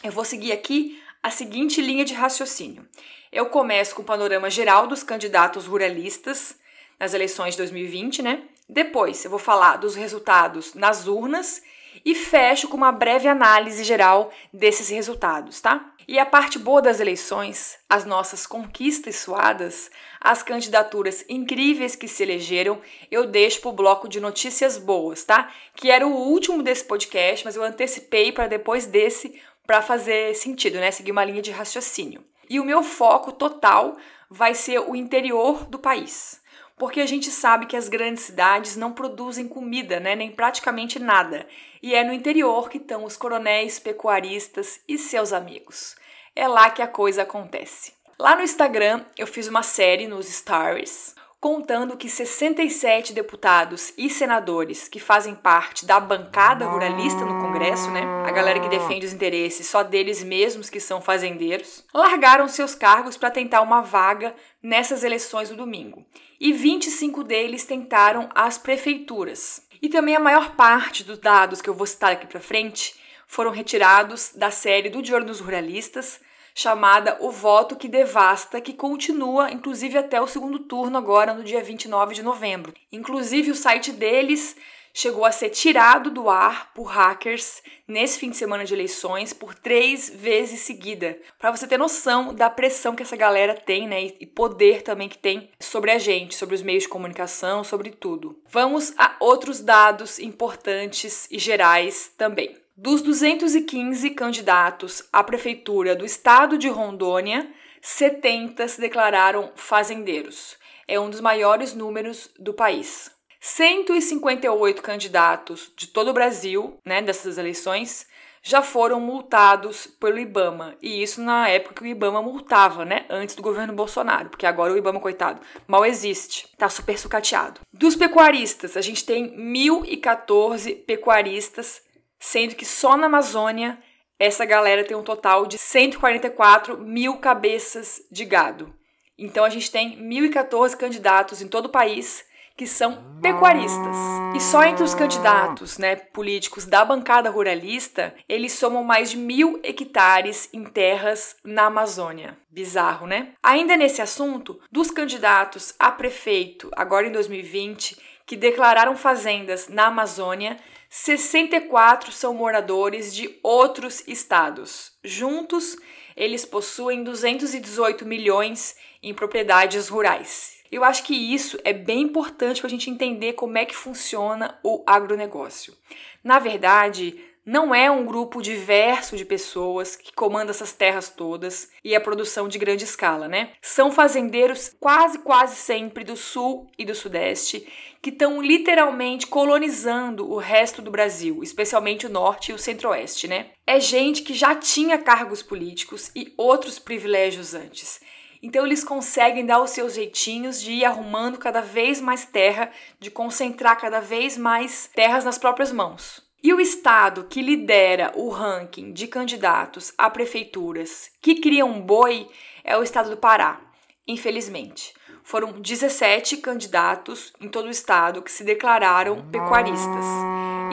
Eu 0.04 0.12
vou 0.12 0.26
seguir 0.26 0.52
aqui 0.52 1.00
a 1.24 1.32
seguinte 1.32 1.82
linha 1.82 2.04
de 2.04 2.14
raciocínio. 2.14 2.86
Eu 3.32 3.46
começo 3.46 3.96
com 3.96 4.02
o 4.02 4.06
panorama 4.06 4.50
geral 4.50 4.86
dos 4.86 5.04
candidatos 5.04 5.66
ruralistas 5.66 6.58
nas 7.00 7.14
eleições 7.14 7.54
de 7.54 7.60
2020, 7.60 8.22
né? 8.22 8.44
Depois 8.68 9.24
eu 9.24 9.32
vou 9.32 9.40
falar 9.40 9.78
dos 9.78 9.96
resultados 9.96 10.74
nas 10.74 11.08
urnas 11.08 11.64
e 12.04 12.14
fecho 12.14 12.68
com 12.68 12.76
uma 12.76 12.92
breve 12.92 13.28
análise 13.28 13.84
geral 13.84 14.32
desses 14.52 14.90
resultados, 14.90 15.62
tá? 15.62 15.94
E 16.06 16.20
a 16.20 16.26
parte 16.26 16.60
boa 16.60 16.82
das 16.82 17.00
eleições, 17.00 17.78
as 17.90 18.04
nossas 18.04 18.46
conquistas 18.46 19.16
suadas, 19.16 19.90
as 20.20 20.44
candidaturas 20.44 21.24
incríveis 21.30 21.96
que 21.96 22.10
se 22.10 22.24
elegeram, 22.24 22.82
eu 23.10 23.26
deixo 23.26 23.62
pro 23.62 23.72
bloco 23.72 24.10
de 24.10 24.20
notícias 24.20 24.78
boas, 24.78 25.24
tá? 25.24 25.50
Que 25.76 25.90
era 25.90 26.06
o 26.06 26.14
último 26.14 26.62
desse 26.62 26.84
podcast, 26.84 27.46
mas 27.46 27.56
eu 27.56 27.64
antecipei 27.64 28.34
para 28.34 28.48
depois 28.48 28.86
desse 28.86 29.40
para 29.66 29.82
fazer 29.82 30.36
sentido, 30.36 30.80
né? 30.80 30.92
Seguir 30.92 31.12
uma 31.12 31.26
linha 31.26 31.42
de 31.42 31.52
raciocínio. 31.52 32.24
E 32.50 32.60
o 32.60 32.66
meu 32.66 32.84
foco 32.84 33.32
total 33.32 33.98
vai 34.30 34.54
ser 34.54 34.80
o 34.80 34.96
interior 34.96 35.66
do 35.66 35.80
país. 35.80 36.42
Porque 36.78 37.00
a 37.00 37.06
gente 37.06 37.30
sabe 37.30 37.66
que 37.66 37.78
as 37.78 37.88
grandes 37.88 38.24
cidades 38.24 38.76
não 38.76 38.92
produzem 38.92 39.48
comida, 39.48 40.00
né, 40.00 40.16
nem 40.16 40.32
praticamente 40.32 41.00
nada. 41.00 41.48
E 41.82 41.94
é 41.94 42.04
no 42.04 42.12
interior 42.12 42.70
que 42.70 42.78
estão 42.78 43.06
os 43.06 43.16
coronéis 43.16 43.80
pecuaristas 43.80 44.82
e 44.88 44.98
seus 44.98 45.32
amigos. 45.32 45.96
É 46.36 46.48
lá 46.48 46.70
que 46.72 46.82
a 46.82 46.88
coisa 46.88 47.22
acontece. 47.22 47.94
Lá 48.20 48.36
no 48.36 48.42
Instagram 48.42 49.06
eu 49.18 49.28
fiz 49.28 49.48
uma 49.48 49.64
série 49.64 50.08
nos 50.08 50.28
Stories 50.28 51.16
contando 51.44 51.98
que 51.98 52.08
67 52.08 53.12
deputados 53.12 53.92
e 53.98 54.10
senadores 54.10 54.88
que 54.88 54.98
fazem 54.98 55.36
parte 55.36 55.86
da 55.86 56.00
bancada 56.00 56.66
ruralista 56.66 57.26
no 57.26 57.42
Congresso, 57.42 57.92
né, 57.92 58.02
a 58.26 58.32
galera 58.32 58.62
que 58.62 58.70
defende 58.70 59.06
os 59.06 59.12
interesses 59.12 59.68
só 59.68 59.84
deles 59.84 60.24
mesmos 60.24 60.70
que 60.70 60.80
são 60.80 61.02
fazendeiros, 61.02 61.84
largaram 61.94 62.48
seus 62.48 62.76
cargos 62.76 63.18
para 63.18 63.30
tentar 63.30 63.60
uma 63.60 63.82
vaga 63.82 64.34
nessas 64.62 65.04
eleições 65.04 65.50
do 65.50 65.58
domingo. 65.58 66.06
E 66.40 66.54
25 66.54 67.26
deles 67.26 67.66
tentaram 67.66 68.30
as 68.34 68.58
prefeituras. 68.58 69.68
E 69.82 69.90
também 69.90 70.16
a 70.16 70.22
maior 70.22 70.56
parte 70.56 71.04
dos 71.04 71.18
dados 71.18 71.62
que 71.62 71.70
eu 71.70 71.74
vou 71.74 71.86
citar 71.86 72.14
aqui 72.14 72.26
para 72.26 72.40
frente 72.40 72.96
foram 73.28 73.52
retirados 73.52 74.32
da 74.34 74.50
série 74.50 74.90
do 74.90 75.00
Olho 75.14 75.26
nos 75.26 75.42
Ruralistas, 75.42 76.22
chamada 76.56 77.18
O 77.20 77.32
Voto 77.32 77.76
que 77.76 77.88
Devasta, 77.88 78.62
que 78.62 78.74
continua 78.74 79.52
inclusive 79.52 79.98
até 79.98 80.22
o 80.22 80.28
segundo 80.28 80.60
turno 80.60 80.98
agora 80.98 81.34
no 81.34 81.44
dia 81.44 81.64
29 81.64 82.16
de 82.16 82.24
novembro. 82.24 82.74
Inclusive 82.92 83.52
o 83.52 83.56
site 83.56 83.92
deles 83.92 84.56
chegou 84.94 85.26
a 85.26 85.32
ser 85.32 85.50
tirado 85.50 86.12
do 86.12 86.30
ar 86.30 86.72
por 86.74 86.84
hackers 86.84 87.64
nesse 87.88 88.20
fim 88.20 88.30
de 88.30 88.38
semana 88.38 88.64
de 88.64 88.74
eleições 88.74 89.34
por 89.34 89.56
três 89.56 90.10
vezes 90.10 90.62
seguida, 90.62 91.18
para 91.40 91.52
você 91.52 91.66
ter 91.66 91.78
noção 91.78 92.34
da 92.34 92.50
pressão 92.50 92.96
que 92.96 93.02
essa 93.02 93.16
galera 93.16 93.56
tem, 93.56 93.88
né, 93.88 94.14
e 94.20 94.28
poder 94.28 94.84
também 94.84 95.10
que 95.10 95.18
tem 95.18 95.50
sobre 95.60 95.92
a 95.92 95.98
gente, 95.98 96.36
sobre 96.36 96.54
os 96.54 96.62
meios 96.62 96.84
de 96.84 96.90
comunicação, 96.90 97.64
sobre 97.64 97.90
tudo. 97.90 98.40
Vamos 98.48 98.94
a 98.98 99.16
outros 99.20 99.60
dados 99.60 100.20
importantes 100.20 101.28
e 101.32 101.40
gerais 101.40 102.12
também. 102.16 102.63
Dos 102.84 103.02
215 103.02 104.10
candidatos 104.10 105.08
à 105.14 105.24
prefeitura 105.24 105.96
do 105.96 106.04
estado 106.04 106.58
de 106.58 106.68
Rondônia, 106.68 107.50
70 107.82 108.68
se 108.68 108.82
declararam 108.82 109.54
fazendeiros. 109.56 110.58
É 110.86 111.00
um 111.00 111.10
dos 111.10 111.22
maiores 111.22 111.74
números 111.74 112.30
do 112.38 112.54
país. 112.54 113.10
158 113.40 114.82
candidatos 114.82 115.72
de 115.78 115.88
todo 115.88 116.10
o 116.10 116.14
Brasil, 116.14 116.78
né, 116.84 117.02
dessas 117.02 117.38
eleições, 117.38 118.06
já 118.42 118.62
foram 118.62 119.00
multados 119.00 119.88
pelo 119.88 120.20
IBAMA. 120.20 120.76
E 120.82 121.02
isso 121.02 121.22
na 121.22 121.48
época 121.48 121.76
que 121.76 121.84
o 121.84 121.88
IBAMA 121.88 122.22
multava, 122.22 122.84
né? 122.84 123.06
Antes 123.10 123.34
do 123.34 123.42
governo 123.42 123.72
Bolsonaro, 123.72 124.28
porque 124.28 124.46
agora 124.46 124.74
o 124.74 124.78
IBAMA, 124.78 125.00
coitado, 125.00 125.40
mal 125.66 125.86
existe. 125.86 126.50
Tá 126.58 126.68
super 126.68 127.00
sucateado. 127.00 127.62
Dos 127.72 127.96
pecuaristas, 127.96 128.76
a 128.76 128.82
gente 128.82 129.06
tem 129.06 129.34
1.014 129.38 130.84
pecuaristas, 130.86 131.82
sendo 132.24 132.56
que 132.56 132.66
só 132.66 132.96
na 132.96 133.08
Amazônia 133.08 133.78
essa 134.18 134.46
galera 134.46 134.86
tem 134.86 134.96
um 134.96 135.04
total 135.04 135.46
de 135.46 135.58
144 135.58 136.78
mil 136.78 137.18
cabeças 137.18 138.02
de 138.10 138.24
gado. 138.24 138.74
Então 139.18 139.44
a 139.44 139.50
gente 139.50 139.70
tem 139.70 140.02
1.014 140.02 140.78
candidatos 140.78 141.42
em 141.42 141.50
todo 141.50 141.66
o 141.66 141.72
país 141.72 142.26
que 142.56 142.66
são 142.66 143.20
pecuaristas. 143.22 143.98
E 144.36 144.40
só 144.40 144.64
entre 144.64 144.84
os 144.84 144.96
candidatos 144.96 145.78
né, 145.78 145.98
políticos 145.98 146.66
da 146.66 146.86
bancada 146.86 147.30
ruralista, 147.30 148.16
eles 148.30 148.54
somam 148.54 148.86
mais 148.86 149.12
de 149.12 149.18
mil 149.18 149.60
hectares 149.62 150.48
em 150.54 150.64
terras 150.64 151.36
na 151.44 151.66
Amazônia. 151.66 152.38
Bizarro, 152.50 153.06
né? 153.06 153.34
Ainda 153.44 153.76
nesse 153.76 154.02
assunto, 154.02 154.62
dos 154.72 154.92
candidatos 154.92 155.74
a 155.78 155.92
prefeito, 155.92 156.70
agora 156.74 157.08
em 157.08 157.12
2020, 157.12 157.98
que 158.26 158.38
declararam 158.38 158.96
fazendas 158.96 159.68
na 159.68 159.88
Amazônia, 159.88 160.58
64 160.96 162.12
são 162.12 162.36
moradores 162.36 163.16
de 163.16 163.40
outros 163.42 164.04
estados. 164.08 164.92
Juntos, 165.04 165.76
eles 166.16 166.46
possuem 166.46 167.04
218 167.04 168.06
milhões 168.06 168.76
em 169.02 169.12
propriedades 169.12 169.88
rurais. 169.88 170.58
Eu 170.72 170.84
acho 170.84 171.04
que 171.04 171.16
isso 171.16 171.60
é 171.64 171.74
bem 171.74 172.02
importante 172.02 172.62
para 172.62 172.68
a 172.68 172.70
gente 172.70 172.92
entender 172.92 173.34
como 173.34 173.58
é 173.58 173.66
que 173.66 173.76
funciona 173.76 174.60
o 174.64 174.84
agronegócio. 174.86 175.76
Na 176.24 176.38
verdade, 176.38 177.20
não 177.46 177.76
é 177.76 177.92
um 177.92 178.06
grupo 178.06 178.42
diverso 178.42 179.18
de 179.18 179.26
pessoas 179.26 179.98
que 179.98 180.14
comanda 180.14 180.52
essas 180.52 180.72
terras 180.72 181.10
todas 181.10 181.70
e 181.84 181.94
a 181.94 182.00
produção 182.00 182.48
de 182.48 182.58
grande 182.58 182.86
escala, 182.86 183.28
né? 183.28 183.52
São 183.62 183.92
fazendeiros 183.92 184.74
quase, 184.80 185.20
quase 185.20 185.58
sempre 185.58 186.06
do 186.06 186.16
sul 186.16 186.70
e 186.78 186.86
do 186.86 186.96
sudeste 186.96 187.68
que 188.02 188.10
estão 188.10 188.42
literalmente 188.42 189.28
colonizando 189.28 190.30
o 190.30 190.38
resto 190.38 190.82
do 190.82 190.92
Brasil, 190.92 191.42
especialmente 191.44 192.06
o 192.06 192.10
norte 192.10 192.52
e 192.52 192.56
o 192.56 192.60
centro-oeste, 192.60 193.28
né? 193.28 193.52
É 193.68 193.80
gente 193.80 194.22
que 194.22 194.34
já 194.34 194.56
tinha 194.56 194.98
cargos 194.98 195.42
políticos 195.42 196.12
e 196.16 196.34
outros 196.38 196.80
privilégios 196.80 197.54
antes. 197.54 198.02
Então 198.42 198.66
eles 198.66 198.84
conseguem 198.84 199.46
dar 199.46 199.62
os 199.62 199.72
seus 199.72 199.94
jeitinhos 199.94 200.62
de 200.62 200.72
ir 200.72 200.86
arrumando 200.86 201.38
cada 201.38 201.62
vez 201.62 202.02
mais 202.02 202.26
terra, 202.26 202.72
de 203.00 203.10
concentrar 203.10 203.80
cada 203.80 204.02
vez 204.02 204.38
mais 204.38 204.90
terras 204.94 205.24
nas 205.24 205.38
próprias 205.38 205.72
mãos. 205.72 206.22
E 206.44 206.54
o 206.54 206.60
estado 206.60 207.24
que 207.24 207.42
lidera 207.42 208.12
o 208.16 208.28
ranking 208.28 208.92
de 208.92 209.08
candidatos 209.08 209.94
a 209.98 210.10
prefeituras 210.10 211.10
que 211.22 211.36
criam 211.36 211.80
boi 211.80 212.28
é 212.66 212.78
o 212.78 212.84
estado 212.84 213.10
do 213.10 213.16
Pará, 213.16 213.62
infelizmente. 214.06 214.94
Foram 215.24 215.62
17 215.62 216.36
candidatos 216.36 217.32
em 217.40 217.48
todo 217.48 217.68
o 217.68 217.72
estado 217.72 218.22
que 218.22 218.30
se 218.30 218.44
declararam 218.44 219.26
pecuaristas. 219.32 220.06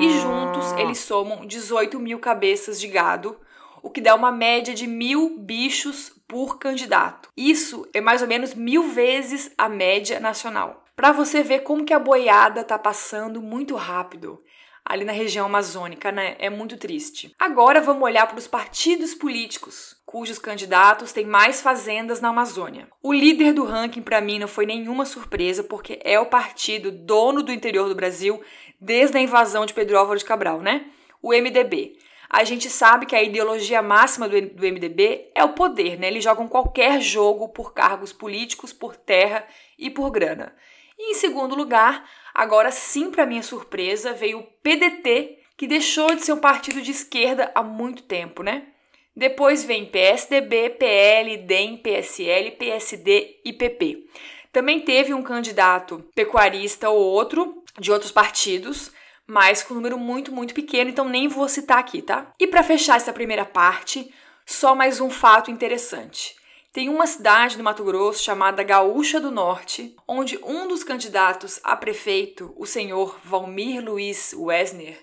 E 0.01 0.11
juntos 0.11 0.73
eles 0.73 0.99
somam 0.99 1.47
18 1.47 2.01
mil 2.01 2.19
cabeças 2.19 2.81
de 2.81 2.89
gado, 2.89 3.39
o 3.81 3.91
que 3.91 4.01
dá 4.01 4.17
uma 4.17 4.33
média 4.33 4.75
de 4.75 4.89
mil 4.89 5.39
bichos 5.39 6.13
por 6.27 6.59
candidato. 6.59 7.29
Isso 7.37 7.89
é 7.95 8.01
mais 8.01 8.23
ou 8.23 8.27
menos 8.27 8.55
mil 8.55 8.89
vezes 8.89 9.53
a 9.57 9.69
média 9.69 10.19
nacional. 10.19 10.85
Para 10.97 11.13
você 11.13 11.45
ver 11.45 11.61
como 11.61 11.85
que 11.85 11.95
a 11.95 11.99
boiada 12.01 12.63
está 12.63 12.77
passando 12.77 13.41
muito 13.41 13.77
rápido 13.77 14.43
ali 14.91 15.05
na 15.05 15.13
região 15.13 15.47
amazônica, 15.47 16.11
né? 16.11 16.35
É 16.41 16.51
muito 16.51 16.77
triste. 16.77 17.33
Agora 17.39 17.81
vamos 17.81 18.03
olhar 18.03 18.27
para 18.27 18.39
os 18.39 18.49
partidos 18.49 19.15
políticos, 19.15 19.97
cujos 20.05 20.37
candidatos 20.37 21.13
têm 21.13 21.25
mais 21.25 21.63
fazendas 21.63 22.21
na 22.21 22.31
Amazônia. 22.31 22.89
O 23.01 23.13
líder 23.13 23.53
do 23.53 23.65
ranking 23.65 24.03
para 24.03 24.21
mim 24.21 24.41
não 24.41 24.49
foi 24.49 24.67
nenhuma 24.67 25.05
surpresa, 25.05 25.63
porque 25.63 26.01
é 26.03 26.19
o 26.19 26.27
partido 26.27 26.91
dono 26.91 27.41
do 27.41 27.53
interior 27.53 27.89
do 27.89 27.95
Brasil 27.95 28.43
desde 28.81 29.17
a 29.17 29.21
invasão 29.21 29.65
de 29.65 29.73
Pedro 29.73 29.97
Álvaro 29.97 30.19
de 30.19 30.25
Cabral, 30.25 30.61
né? 30.61 30.87
O 31.23 31.31
MDB 31.31 31.97
a 32.29 32.43
gente 32.43 32.69
sabe 32.69 33.07
que 33.07 33.15
a 33.15 33.23
ideologia 33.23 33.83
máxima 33.83 34.29
do, 34.29 34.37
MDB 34.37 35.33
é 35.35 35.45
o 35.45 35.53
poder, 35.53 35.99
né? 35.99 36.07
Eles 36.09 36.23
jogam 36.23 36.47
qualquer 36.47 37.01
jogo 37.01 37.49
por 37.49 37.73
cargos 37.73 38.13
políticos, 38.13 38.73
por 38.73 38.97
terra 38.97 39.45
e 39.77 39.89
por 39.89 40.11
grana. 40.11 40.55
E 40.97 41.13
em 41.13 41.15
segundo 41.15 41.57
lugar, 41.57 42.05
agora 42.35 42.71
sim, 42.71 43.11
para 43.11 43.27
minha 43.27 43.43
surpresa, 43.43 44.13
veio 44.13 44.39
o 44.41 44.43
PDT, 44.63 45.39
que 45.57 45.67
deixou 45.67 46.15
de 46.15 46.25
ser 46.25 46.33
um 46.33 46.39
partido 46.39 46.81
de 46.81 46.91
esquerda 46.91 47.51
há 47.55 47.63
muito 47.63 48.03
tempo, 48.03 48.43
né? 48.43 48.67
Depois 49.15 49.65
vem 49.65 49.87
PSDB, 49.87 50.71
PL, 50.71 51.37
DEM, 51.39 51.77
PSL, 51.79 52.53
PSD 52.53 53.41
e 53.45 53.53
PP. 53.53 54.07
Também 54.53 54.81
teve 54.81 55.13
um 55.13 55.23
candidato 55.23 56.05
pecuarista 56.15 56.89
ou 56.89 57.01
outro 57.01 57.63
de 57.79 57.93
outros 57.93 58.11
partidos, 58.11 58.91
mas 59.27 59.63
com 59.63 59.75
um 59.75 59.77
número 59.77 59.99
muito, 59.99 60.33
muito 60.33 60.55
pequeno, 60.55 60.91
então 60.91 61.09
nem 61.09 61.29
vou 61.29 61.49
citar 61.49 61.79
aqui, 61.79 62.03
tá? 62.03 62.33
E 62.39 62.47
para 62.47 62.63
fechar 62.63 62.97
essa 62.97 63.13
primeira 63.13 63.45
parte, 63.45 64.13
só 64.45 64.75
mais 64.75 65.01
um 65.01 65.11
fato 65.11 65.51
interessante. 65.51 66.35
Tem 66.73 66.89
uma 66.89 67.05
cidade 67.05 67.59
no 67.59 67.65
Mato 67.65 67.83
Grosso 67.83 68.23
chamada 68.23 68.63
Gaúcha 68.63 69.21
do 69.21 69.33
Norte, 69.33 69.97
onde 70.07 70.39
um 70.39 70.69
dos 70.69 70.85
candidatos 70.85 71.59
a 71.65 71.77
prefeito, 71.77 72.55
o 72.57 72.65
senhor 72.65 73.19
Valmir 73.25 73.85
Luiz 73.85 74.33
Wesner, 74.33 74.97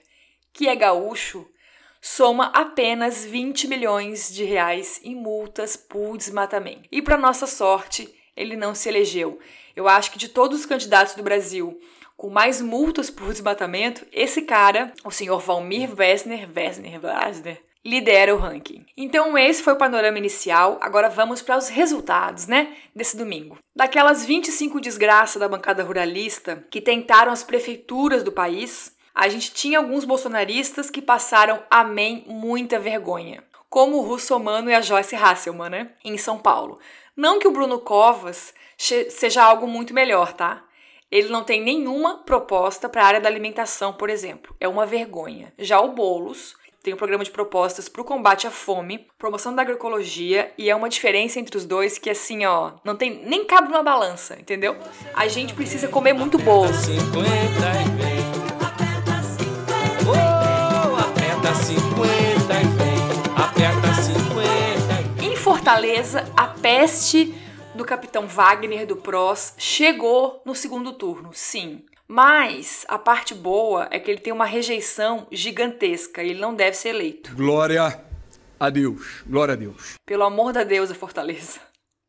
que 0.53 0.69
é 0.69 0.75
gaúcho, 0.77 1.45
soma 2.01 2.45
apenas 2.53 3.25
20 3.25 3.67
milhões 3.67 4.33
de 4.33 4.45
reais 4.45 5.01
em 5.03 5.13
multas 5.13 5.75
por 5.75 6.17
desmatamento. 6.17 6.88
E 6.89 7.01
para 7.01 7.17
nossa 7.17 7.45
sorte, 7.45 8.15
ele 8.33 8.55
não 8.55 8.74
se 8.74 8.88
elegeu. 8.88 9.38
Eu 9.75 9.89
acho 9.89 10.12
que 10.12 10.17
de 10.17 10.29
todos 10.29 10.62
os 10.62 10.65
candidatos 10.65 11.15
do 11.15 11.24
Brasil 11.24 11.77
com 12.15 12.29
mais 12.29 12.62
multas 12.62 13.12
por 13.12 13.31
desmatamento, 13.31 14.07
esse 14.12 14.41
cara, 14.41 14.93
o 15.03 15.12
senhor 15.12 15.39
Valmir 15.39 15.93
Wessner, 15.95 16.50
Wessner, 16.50 17.00
Wessner, 17.03 17.62
lidera 17.88 18.36
o 18.36 18.38
ranking. 18.38 18.86
Então 18.98 19.38
esse 19.38 19.63
foi 19.63 19.72
o 19.72 19.77
panorama 19.77 20.17
inicial, 20.17 20.77
agora 20.82 21.08
vamos 21.08 21.41
para 21.41 21.58
os 21.58 21.70
resultados, 21.70 22.46
né, 22.46 22.75
desse 22.94 23.15
domingo. 23.15 23.58
Daquelas 23.74 24.25
25 24.25 24.82
desgraças 24.82 25.39
da 25.39 25.48
bancada 25.48 25.84
ruralista 25.84 26.65
que 26.70 26.82
tentaram 26.82 27.32
as 27.32 27.44
prefeituras 27.44 28.24
do 28.24 28.32
país, 28.32 28.94
a 29.15 29.29
gente 29.29 29.53
tinha 29.53 29.79
alguns 29.79 30.03
bolsonaristas 30.03 30.89
que 30.89 31.01
passaram, 31.01 31.63
amém, 31.72 32.25
muita 32.27 32.77
vergonha. 32.77 33.41
Como 33.70 33.98
o 33.98 34.01
Russomano 34.01 34.70
e 34.70 34.75
a 34.75 34.82
Joyce 34.82 35.15
Hasselman, 35.15 35.70
né, 35.70 35.91
em 36.03 36.17
São 36.17 36.38
Paulo. 36.38 36.79
Não 37.15 37.39
que 37.39 37.48
o 37.48 37.51
Bruno 37.51 37.79
Covas 37.79 38.53
seja 38.77 39.44
algo 39.44 39.65
muito 39.65 39.94
melhor, 39.94 40.34
tá? 40.34 40.63
Ele 41.10 41.29
não 41.29 41.44
tem 41.44 41.63
nenhuma 41.63 42.17
proposta 42.17 42.89
para 42.89 43.01
a 43.01 43.08
área 43.08 43.22
da 43.22 43.29
alimentação, 43.29 43.94
por 43.94 44.10
exemplo. 44.10 44.56
É 44.60 44.67
uma 44.67 44.86
vergonha. 44.86 45.53
Já 45.58 45.79
o 45.79 45.94
Bolos 45.94 46.56
tem 46.88 46.94
um 46.94 46.98
programa 46.98 47.22
de 47.22 47.32
propostas 47.32 47.89
para 47.89 48.01
o 48.01 48.06
combate 48.06 48.48
à 48.48 48.50
fome, 48.50 49.06
promoção 49.17 49.53
da 49.53 49.62
agroecologia 49.62 50.53
e 50.58 50.70
é 50.70 50.75
uma 50.75 50.88
diferença 50.88 51.38
entre 51.38 51.58
os 51.58 51.65
dois 51.65 51.98
que 51.98 52.10
assim, 52.10 52.46
ó, 52.46 52.72
não 52.82 52.96
tem 52.96 53.25
nem 53.25 53.44
cabe 53.44 53.67
numa 53.67 53.84
balança, 53.84 54.38
entendeu? 54.39 54.74
A 55.13 55.27
gente 55.27 55.53
precisa 55.53 55.89
comer 55.89 56.13
muito 56.13 56.38
bolo. 56.38 56.72
Em 65.22 65.36
Fortaleza, 65.36 66.25
a 66.38 66.48
peste 66.48 67.36
do 67.75 67.84
capitão 67.84 68.27
Wagner 68.27 68.88
do 68.88 68.96
PROS 68.96 69.56
chegou 69.58 70.41
no 70.46 70.56
segundo 70.56 70.94
turno, 70.94 71.32
sim. 71.34 71.84
Mas 72.08 72.86
a 72.88 72.98
parte 72.98 73.36
boa 73.36 73.88
é 73.92 74.00
que 74.00 74.10
ele 74.10 74.22
tem 74.22 74.32
uma 74.32 74.46
rejeição 74.46 75.28
gigantesca 75.30 76.24
e 76.24 76.30
ele 76.30 76.40
não 76.40 76.56
deve 76.56 76.78
ser 76.78 76.90
eleito. 76.90 77.36
Glória 77.36 78.02
a 78.58 78.70
Deus. 78.70 79.24
Glória 79.28 79.54
a 79.54 79.58
Deus. 79.58 79.96
Pelo 80.06 80.24
amor 80.24 80.54
da 80.54 80.64
Deus, 80.64 80.90
a 80.90 80.96
Fortaleza. 80.96 81.60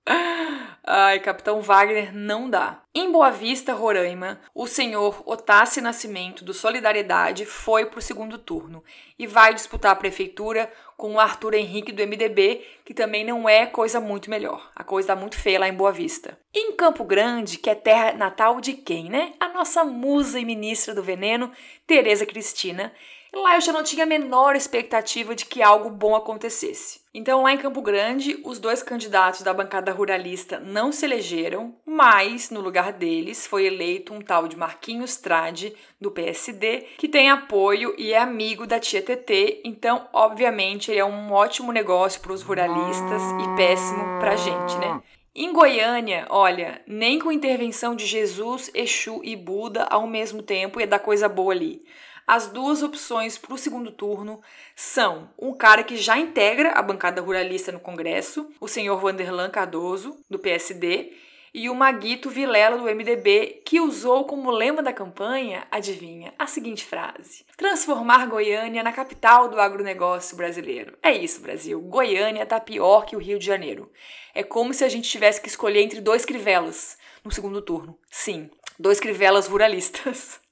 Ai, 0.86 1.18
Capitão 1.20 1.60
Wagner 1.60 2.14
não 2.14 2.48
dá. 2.48 2.80
Em 2.94 3.12
Boa 3.12 3.30
Vista, 3.30 3.74
Roraima, 3.74 4.40
o 4.54 4.66
senhor 4.66 5.22
Otácio 5.26 5.82
Nascimento 5.82 6.44
do 6.44 6.54
Solidariedade 6.54 7.44
foi 7.44 7.84
para 7.84 7.98
o 7.98 8.02
segundo 8.02 8.38
turno 8.38 8.82
e 9.18 9.26
vai 9.26 9.52
disputar 9.52 9.92
a 9.92 9.96
prefeitura 9.96 10.72
com 10.96 11.14
o 11.14 11.20
Arthur 11.20 11.54
Henrique 11.54 11.92
do 11.92 12.02
MDB, 12.02 12.64
que 12.88 12.94
também 12.94 13.22
não 13.22 13.46
é 13.46 13.66
coisa 13.66 14.00
muito 14.00 14.30
melhor. 14.30 14.72
A 14.74 14.82
coisa 14.82 15.12
está 15.12 15.14
muito 15.14 15.36
feia 15.36 15.60
lá 15.60 15.68
em 15.68 15.74
Boa 15.74 15.92
Vista. 15.92 16.38
Em 16.54 16.72
Campo 16.72 17.04
Grande, 17.04 17.58
que 17.58 17.68
é 17.68 17.74
terra 17.74 18.14
natal 18.14 18.62
de 18.62 18.72
quem, 18.72 19.10
né? 19.10 19.34
A 19.38 19.48
nossa 19.48 19.84
musa 19.84 20.40
e 20.40 20.44
ministra 20.46 20.94
do 20.94 21.02
veneno, 21.02 21.52
Tereza 21.86 22.24
Cristina, 22.24 22.90
lá 23.30 23.56
eu 23.56 23.60
já 23.60 23.74
não 23.74 23.82
tinha 23.82 24.04
a 24.04 24.06
menor 24.06 24.56
expectativa 24.56 25.34
de 25.34 25.44
que 25.44 25.60
algo 25.60 25.90
bom 25.90 26.16
acontecesse. 26.16 27.00
Então, 27.12 27.42
lá 27.42 27.52
em 27.52 27.58
Campo 27.58 27.82
Grande, 27.82 28.40
os 28.44 28.58
dois 28.58 28.82
candidatos 28.82 29.42
da 29.42 29.52
bancada 29.52 29.90
ruralista 29.92 30.60
não 30.60 30.92
se 30.92 31.04
elegeram, 31.04 31.74
mas 31.84 32.48
no 32.48 32.60
lugar 32.60 32.92
deles 32.92 33.46
foi 33.46 33.66
eleito 33.66 34.14
um 34.14 34.20
tal 34.20 34.46
de 34.46 34.56
Marquinhos 34.56 35.16
Trade, 35.16 35.74
do 36.00 36.10
PSD, 36.10 36.86
que 36.96 37.08
tem 37.08 37.28
apoio 37.28 37.92
e 37.98 38.12
é 38.12 38.18
amigo 38.18 38.66
da 38.66 38.78
tia 38.78 39.02
TT, 39.02 39.62
então, 39.64 40.06
obviamente, 40.12 40.90
ele 40.90 41.00
é 41.00 41.04
um 41.04 41.32
ótimo 41.32 41.72
negócio 41.72 42.20
para 42.20 42.32
os 42.32 42.42
ruralistas 42.42 42.77
e 43.42 43.56
péssimo 43.56 44.02
para 44.20 44.32
a 44.32 44.36
gente, 44.36 44.76
né? 44.78 45.02
Em 45.34 45.52
Goiânia, 45.52 46.26
olha, 46.30 46.82
nem 46.86 47.18
com 47.18 47.30
intervenção 47.30 47.94
de 47.94 48.04
Jesus, 48.04 48.70
Exu 48.74 49.20
e 49.22 49.36
Buda 49.36 49.84
ao 49.84 50.06
mesmo 50.06 50.42
tempo 50.42 50.80
ia 50.80 50.86
dar 50.86 50.98
coisa 50.98 51.28
boa 51.28 51.52
ali. 51.52 51.82
As 52.26 52.48
duas 52.48 52.82
opções 52.82 53.38
para 53.38 53.54
o 53.54 53.58
segundo 53.58 53.90
turno 53.90 54.40
são 54.76 55.30
um 55.38 55.54
cara 55.54 55.82
que 55.82 55.96
já 55.96 56.18
integra 56.18 56.72
a 56.72 56.82
bancada 56.82 57.22
ruralista 57.22 57.72
no 57.72 57.80
Congresso, 57.80 58.50
o 58.60 58.68
senhor 58.68 59.00
Vanderlan 59.00 59.48
Cardoso, 59.48 60.18
do 60.28 60.38
PSD, 60.38 61.12
e 61.52 61.68
o 61.68 61.74
Maguito 61.74 62.30
Vilela, 62.30 62.76
do 62.76 62.84
MDB, 62.84 63.62
que 63.64 63.80
usou 63.80 64.24
como 64.24 64.50
lema 64.50 64.82
da 64.82 64.92
campanha, 64.92 65.66
adivinha, 65.70 66.34
a 66.38 66.46
seguinte 66.46 66.84
frase: 66.84 67.44
Transformar 67.56 68.26
Goiânia 68.26 68.82
na 68.82 68.92
capital 68.92 69.48
do 69.48 69.60
agronegócio 69.60 70.36
brasileiro. 70.36 70.96
É 71.02 71.12
isso, 71.12 71.40
Brasil. 71.40 71.80
Goiânia 71.80 72.46
tá 72.46 72.60
pior 72.60 73.06
que 73.06 73.16
o 73.16 73.20
Rio 73.20 73.38
de 73.38 73.46
Janeiro. 73.46 73.90
É 74.34 74.42
como 74.42 74.74
se 74.74 74.84
a 74.84 74.88
gente 74.88 75.08
tivesse 75.08 75.40
que 75.40 75.48
escolher 75.48 75.82
entre 75.82 76.00
dois 76.00 76.24
crivelas 76.24 76.98
no 77.24 77.32
segundo 77.32 77.60
turno. 77.62 77.98
Sim, 78.10 78.50
dois 78.78 79.00
crivelas 79.00 79.48
ruralistas. 79.48 80.40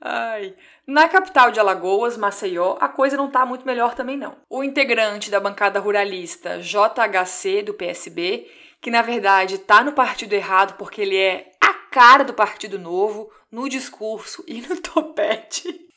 Ai. 0.00 0.54
Na 0.84 1.08
capital 1.08 1.52
de 1.52 1.60
Alagoas, 1.60 2.16
Maceió, 2.16 2.76
a 2.80 2.88
coisa 2.88 3.16
não 3.16 3.30
tá 3.30 3.46
muito 3.46 3.64
melhor 3.64 3.94
também 3.94 4.16
não. 4.16 4.36
O 4.50 4.64
integrante 4.64 5.30
da 5.30 5.38
bancada 5.38 5.78
ruralista 5.78 6.58
JHC 6.58 7.62
do 7.62 7.72
PSB, 7.72 8.50
que 8.82 8.90
na 8.90 9.00
verdade 9.00 9.58
tá 9.58 9.82
no 9.82 9.92
partido 9.92 10.34
errado 10.34 10.76
porque 10.76 11.00
ele 11.00 11.16
é 11.16 11.52
a 11.60 11.72
cara 11.72 12.24
do 12.24 12.34
Partido 12.34 12.78
Novo, 12.78 13.30
no 13.50 13.68
discurso 13.68 14.44
e 14.46 14.60
no 14.60 14.76
topete. 14.82 15.88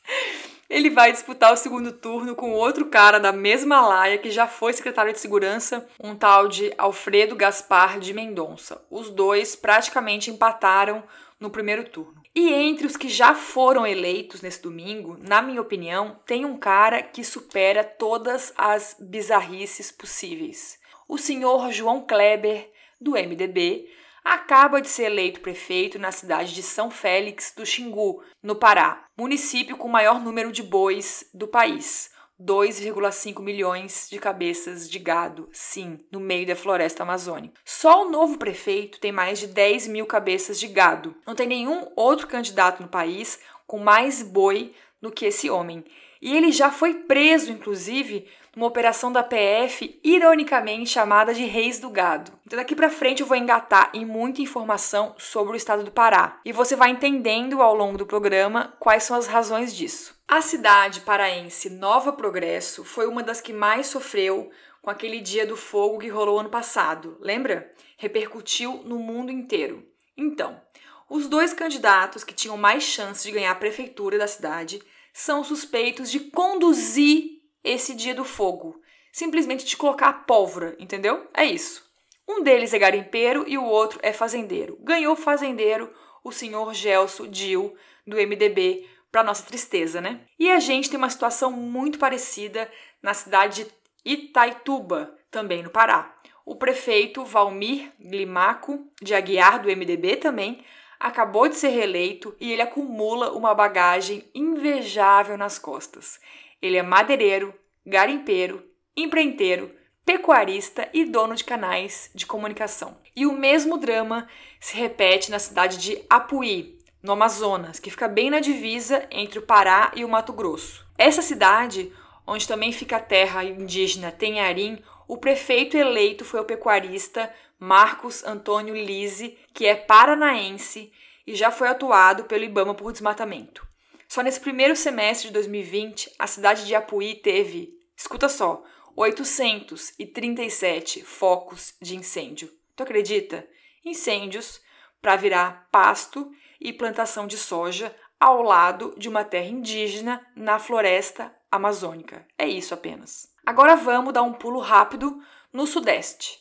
Ele 0.69 0.89
vai 0.89 1.11
disputar 1.11 1.53
o 1.53 1.57
segundo 1.57 1.91
turno 1.91 2.35
com 2.35 2.51
outro 2.51 2.85
cara 2.85 3.19
da 3.19 3.31
mesma 3.31 3.81
laia 3.81 4.17
que 4.17 4.29
já 4.29 4.47
foi 4.47 4.73
secretário 4.73 5.13
de 5.13 5.19
segurança, 5.19 5.87
um 5.99 6.15
tal 6.15 6.47
de 6.47 6.73
Alfredo 6.77 7.35
Gaspar 7.35 7.99
de 7.99 8.13
Mendonça. 8.13 8.83
Os 8.89 9.09
dois 9.09 9.55
praticamente 9.55 10.29
empataram 10.29 11.03
no 11.39 11.49
primeiro 11.49 11.85
turno. 11.85 12.23
E 12.35 12.51
entre 12.51 12.85
os 12.85 12.97
que 12.97 13.07
já 13.07 13.33
foram 13.33 13.87
eleitos 13.87 14.41
nesse 14.41 14.61
domingo, 14.61 15.17
na 15.21 15.41
minha 15.41 15.61
opinião, 15.61 16.19
tem 16.25 16.45
um 16.45 16.57
cara 16.57 17.01
que 17.01 17.23
supera 17.23 17.83
todas 17.83 18.53
as 18.57 18.95
bizarrices 18.99 19.91
possíveis. 19.91 20.77
O 21.07 21.17
senhor 21.17 21.71
João 21.71 22.01
Kleber, 22.01 22.69
do 22.99 23.11
MDB, 23.11 23.87
acaba 24.23 24.81
de 24.81 24.87
ser 24.89 25.03
eleito 25.03 25.39
prefeito 25.39 25.99
na 25.99 26.11
cidade 26.11 26.53
de 26.53 26.63
São 26.63 26.89
Félix 26.89 27.53
do 27.55 27.65
Xingu, 27.65 28.23
no 28.41 28.55
Pará, 28.55 29.05
município 29.15 29.77
com 29.77 29.87
o 29.87 29.91
maior 29.91 30.19
número 30.19 30.51
de 30.51 30.63
bois 30.63 31.29
do 31.33 31.47
país. 31.47 32.09
2,5 32.41 33.41
milhões 33.41 34.07
de 34.11 34.19
cabeças 34.19 34.89
de 34.89 34.99
gado, 34.99 35.47
sim, 35.53 35.99
no 36.11 36.19
meio 36.19 36.45
da 36.45 36.55
floresta 36.55 37.03
amazônica. 37.03 37.53
Só 37.63 38.05
o 38.05 38.11
novo 38.11 38.37
prefeito 38.37 38.99
tem 38.99 39.11
mais 39.11 39.39
de 39.39 39.47
10 39.47 39.87
mil 39.87 40.05
cabeças 40.05 40.59
de 40.59 40.67
gado. 40.67 41.15
Não 41.25 41.33
tem 41.33 41.47
nenhum 41.47 41.87
outro 41.95 42.27
candidato 42.27 42.81
no 42.81 42.89
país 42.89 43.39
com 43.65 43.79
mais 43.79 44.21
boi 44.21 44.73
do 45.01 45.11
que 45.11 45.25
esse 45.25 45.49
homem. 45.49 45.85
E 46.21 46.35
ele 46.35 46.51
já 46.51 46.71
foi 46.71 46.93
preso, 46.93 47.51
inclusive, 47.51 48.27
numa 48.55 48.67
operação 48.67 49.11
da 49.11 49.21
PF 49.21 49.99
ironicamente 50.03 50.89
chamada 50.89 51.33
de 51.33 51.43
Reis 51.43 51.79
do 51.79 51.89
Gado. 51.89 52.31
Então 52.45 52.57
daqui 52.57 52.75
para 52.75 52.89
frente 52.89 53.21
eu 53.21 53.27
vou 53.27 53.35
engatar 53.35 53.89
em 53.93 54.05
muita 54.05 54.41
informação 54.41 55.13
sobre 55.17 55.53
o 55.53 55.55
estado 55.55 55.83
do 55.83 55.91
Pará 55.91 56.39
e 56.45 56.51
você 56.51 56.75
vai 56.75 56.89
entendendo 56.89 57.61
ao 57.61 57.75
longo 57.75 57.97
do 57.97 58.05
programa 58.05 58.73
quais 58.79 59.03
são 59.03 59.17
as 59.17 59.27
razões 59.27 59.75
disso. 59.75 60.15
A 60.27 60.41
cidade 60.41 61.01
paraense 61.01 61.69
Nova 61.69 62.13
Progresso 62.13 62.83
foi 62.83 63.07
uma 63.07 63.21
das 63.21 63.41
que 63.41 63.53
mais 63.53 63.87
sofreu 63.87 64.49
com 64.81 64.89
aquele 64.89 65.19
dia 65.19 65.45
do 65.45 65.57
fogo 65.57 65.99
que 65.99 66.07
rolou 66.07 66.39
ano 66.39 66.49
passado. 66.49 67.17
Lembra? 67.19 67.71
Repercutiu 67.97 68.81
no 68.85 68.99
mundo 68.99 69.31
inteiro. 69.31 69.83
Então, 70.15 70.61
os 71.09 71.27
dois 71.27 71.53
candidatos 71.53 72.23
que 72.23 72.33
tinham 72.33 72.57
mais 72.57 72.83
chance 72.83 73.23
de 73.23 73.31
ganhar 73.31 73.51
a 73.51 73.55
prefeitura 73.55 74.17
da 74.17 74.27
cidade 74.27 74.81
são 75.13 75.43
suspeitos 75.43 76.11
de 76.11 76.19
conduzir 76.19 77.34
esse 77.65 77.93
dia 77.93 78.15
do 78.15 78.23
fogo. 78.23 78.79
Simplesmente 79.11 79.65
de 79.65 79.75
colocar 79.75 80.25
pólvora, 80.25 80.75
entendeu? 80.79 81.27
É 81.33 81.43
isso. 81.43 81.83
Um 82.27 82.41
deles 82.41 82.73
é 82.73 82.79
garimpeiro 82.79 83.43
e 83.47 83.57
o 83.57 83.63
outro 83.63 83.99
é 84.01 84.13
fazendeiro. 84.13 84.77
Ganhou 84.81 85.15
fazendeiro, 85.15 85.91
o 86.23 86.31
senhor 86.31 86.73
Gelso 86.73 87.27
Dil, 87.27 87.75
do 88.05 88.17
MDB, 88.17 88.87
para 89.11 89.23
nossa 89.23 89.45
tristeza, 89.45 90.01
né? 90.01 90.21
E 90.37 90.51
a 90.51 90.59
gente 90.59 90.89
tem 90.89 90.97
uma 90.97 91.09
situação 91.09 91.51
muito 91.51 91.97
parecida 91.97 92.69
na 93.01 93.13
cidade 93.13 93.63
de 93.63 93.71
Itaituba, 94.03 95.15
também 95.31 95.63
no 95.63 95.69
Pará. 95.69 96.15
O 96.45 96.55
prefeito 96.55 97.23
Valmir 97.23 97.91
Glimaco, 97.99 98.87
de 99.01 99.15
Aguiar, 99.15 99.61
do 99.61 99.69
MDB 99.69 100.17
também, 100.17 100.63
acabou 100.99 101.47
de 101.47 101.55
ser 101.55 101.69
reeleito 101.69 102.35
e 102.39 102.51
ele 102.51 102.61
acumula 102.61 103.31
uma 103.31 103.53
bagagem 103.53 104.29
invejável 104.33 105.37
nas 105.37 105.57
costas. 105.57 106.19
Ele 106.65 106.77
é 106.77 106.81
madeireiro, 106.81 107.53
garimpeiro, 107.85 108.65
empreiteiro, 108.97 109.71
pecuarista 110.03 110.89
e 110.91 111.05
dono 111.05 111.35
de 111.35 111.43
canais 111.43 112.09
de 112.15 112.25
comunicação. 112.25 112.97
E 113.15 113.27
o 113.27 113.33
mesmo 113.33 113.77
drama 113.77 114.27
se 114.59 114.75
repete 114.75 115.29
na 115.29 115.37
cidade 115.37 115.77
de 115.77 116.03
Apuí, 116.09 116.79
no 117.03 117.11
Amazonas, 117.11 117.79
que 117.79 117.91
fica 117.91 118.07
bem 118.07 118.31
na 118.31 118.39
divisa 118.39 119.07
entre 119.11 119.37
o 119.37 119.43
Pará 119.43 119.91
e 119.95 120.03
o 120.03 120.09
Mato 120.09 120.33
Grosso. 120.33 120.83
Essa 120.97 121.21
cidade, 121.21 121.93
onde 122.25 122.47
também 122.47 122.71
fica 122.71 122.97
a 122.97 122.99
terra 122.99 123.43
indígena 123.43 124.11
Tenharim, 124.11 124.81
o 125.07 125.17
prefeito 125.17 125.77
eleito 125.77 126.25
foi 126.25 126.39
o 126.39 126.45
pecuarista 126.45 127.31
Marcos 127.59 128.23
Antônio 128.23 128.73
Lise, 128.73 129.37
que 129.53 129.67
é 129.67 129.75
paranaense 129.75 130.91
e 131.27 131.35
já 131.35 131.51
foi 131.51 131.67
atuado 131.67 132.23
pelo 132.23 132.43
Ibama 132.43 132.73
por 132.73 132.91
desmatamento. 132.91 133.74
Só 134.07 134.21
nesse 134.21 134.39
primeiro 134.39 134.75
semestre 134.75 135.27
de 135.27 135.33
2020, 135.33 136.13
a 136.17 136.27
cidade 136.27 136.65
de 136.65 136.75
Apuí 136.75 137.15
teve, 137.15 137.73
escuta 137.97 138.29
só, 138.29 138.63
837 138.95 141.03
focos 141.03 141.73
de 141.81 141.95
incêndio. 141.95 142.51
Tu 142.75 142.83
acredita? 142.83 143.47
Incêndios 143.83 144.61
para 145.01 145.15
virar 145.15 145.67
pasto 145.71 146.31
e 146.59 146.71
plantação 146.71 147.27
de 147.27 147.37
soja 147.37 147.93
ao 148.19 148.41
lado 148.41 148.95
de 148.97 149.09
uma 149.09 149.23
terra 149.23 149.47
indígena 149.47 150.25
na 150.35 150.57
floresta 150.57 151.35
amazônica. 151.51 152.25
É 152.37 152.47
isso 152.47 152.73
apenas. 152.73 153.27
Agora 153.45 153.75
vamos 153.75 154.13
dar 154.13 154.23
um 154.23 154.33
pulo 154.33 154.59
rápido 154.59 155.21
no 155.51 155.67
Sudeste. 155.67 156.39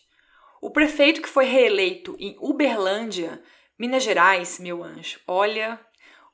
O 0.63 0.71
prefeito 0.71 1.21
que 1.21 1.29
foi 1.29 1.45
reeleito 1.45 2.17
em 2.19 2.37
Uberlândia, 2.41 3.43
Minas 3.79 4.03
Gerais, 4.03 4.59
meu 4.59 4.83
anjo, 4.83 5.21
olha, 5.27 5.79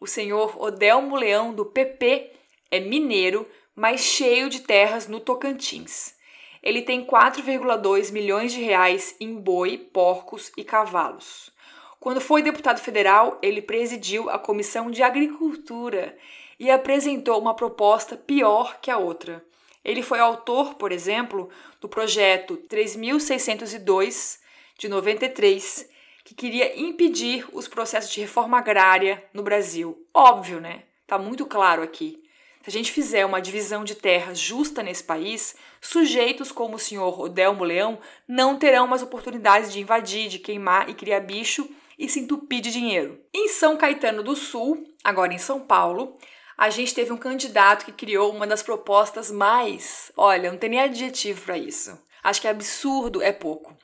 o 0.01 0.07
senhor 0.07 0.61
Odelmo 0.61 1.15
Leão 1.15 1.53
do 1.53 1.67
PP 1.67 2.33
é 2.71 2.81
mineiro, 2.81 3.47
mas 3.77 4.01
cheio 4.01 4.49
de 4.49 4.61
terras 4.61 5.07
no 5.07 5.21
Tocantins. 5.21 6.15
Ele 6.63 6.83
tem 6.83 7.05
4,2 7.05 8.11
milhões 8.11 8.53
de 8.53 8.63
reais 8.63 9.15
em 9.21 9.35
boi, 9.35 9.77
porcos 9.77 10.51
e 10.57 10.65
cavalos. 10.65 11.51
Quando 11.99 12.21
foi 12.21 12.43
deputado 12.43 12.81
federal, 12.81 13.39
ele 13.43 13.61
presidiu 13.61 14.31
a 14.31 14.39
Comissão 14.39 14.91
de 14.91 15.03
Agricultura 15.03 16.17
e 16.59 16.71
apresentou 16.71 17.39
uma 17.39 17.55
proposta 17.55 18.17
pior 18.17 18.81
que 18.81 18.91
a 18.91 18.97
outra. 18.97 19.45
Ele 19.85 20.03
foi 20.03 20.19
autor, 20.19 20.75
por 20.75 20.93
exemplo, 20.93 21.51
do 21.81 21.89
projeto 21.89 22.57
3602 22.57 24.41
de 24.79 24.89
93, 24.89 25.90
que 26.31 26.35
queria 26.37 26.81
impedir 26.81 27.45
os 27.53 27.67
processos 27.67 28.13
de 28.13 28.21
reforma 28.21 28.57
agrária 28.57 29.21
no 29.35 29.43
Brasil. 29.43 30.07
Óbvio, 30.15 30.61
né? 30.61 30.85
Tá 31.05 31.19
muito 31.19 31.45
claro 31.45 31.83
aqui. 31.83 32.23
Se 32.63 32.71
a 32.71 32.73
gente 32.73 32.93
fizer 32.93 33.27
uma 33.27 33.41
divisão 33.41 33.83
de 33.83 33.97
terras 33.97 34.39
justa 34.39 34.81
nesse 34.81 35.03
país, 35.03 35.57
sujeitos 35.81 36.53
como 36.53 36.77
o 36.77 36.79
senhor 36.79 37.21
Odelmo 37.21 37.65
Leão 37.65 37.99
não 38.29 38.57
terão 38.57 38.87
mais 38.87 39.03
oportunidades 39.03 39.73
de 39.73 39.81
invadir, 39.81 40.29
de 40.29 40.39
queimar 40.39 40.89
e 40.89 40.95
criar 40.95 41.19
bicho 41.19 41.69
e 41.99 42.09
se 42.09 42.21
entupir 42.21 42.61
de 42.61 42.71
dinheiro. 42.71 43.21
Em 43.35 43.49
São 43.49 43.77
Caetano 43.77 44.23
do 44.23 44.37
Sul, 44.37 44.87
agora 45.03 45.35
em 45.35 45.39
São 45.39 45.59
Paulo, 45.59 46.17
a 46.57 46.71
gente 46.71 46.95
teve 46.95 47.13
um 47.13 47.19
candidato 47.19 47.85
que 47.85 47.91
criou 47.93 48.33
uma 48.33 48.47
das 48.47 48.63
propostas 48.63 49.33
mais, 49.33 50.13
olha, 50.17 50.53
não 50.53 50.59
tem 50.59 50.71
nem 50.71 50.81
adjetivo 50.81 51.43
para 51.43 51.59
isso. 51.59 51.99
Acho 52.23 52.41
que 52.41 52.47
absurdo 52.47 53.21
é 53.21 53.33
pouco 53.33 53.77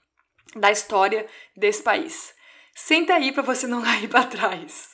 da 0.54 0.70
história 0.70 1.26
desse 1.56 1.82
país. 1.82 2.35
Senta 2.78 3.14
aí 3.14 3.32
para 3.32 3.42
você 3.42 3.66
não 3.66 3.80
cair 3.82 4.06
para 4.06 4.24
trás. 4.24 4.90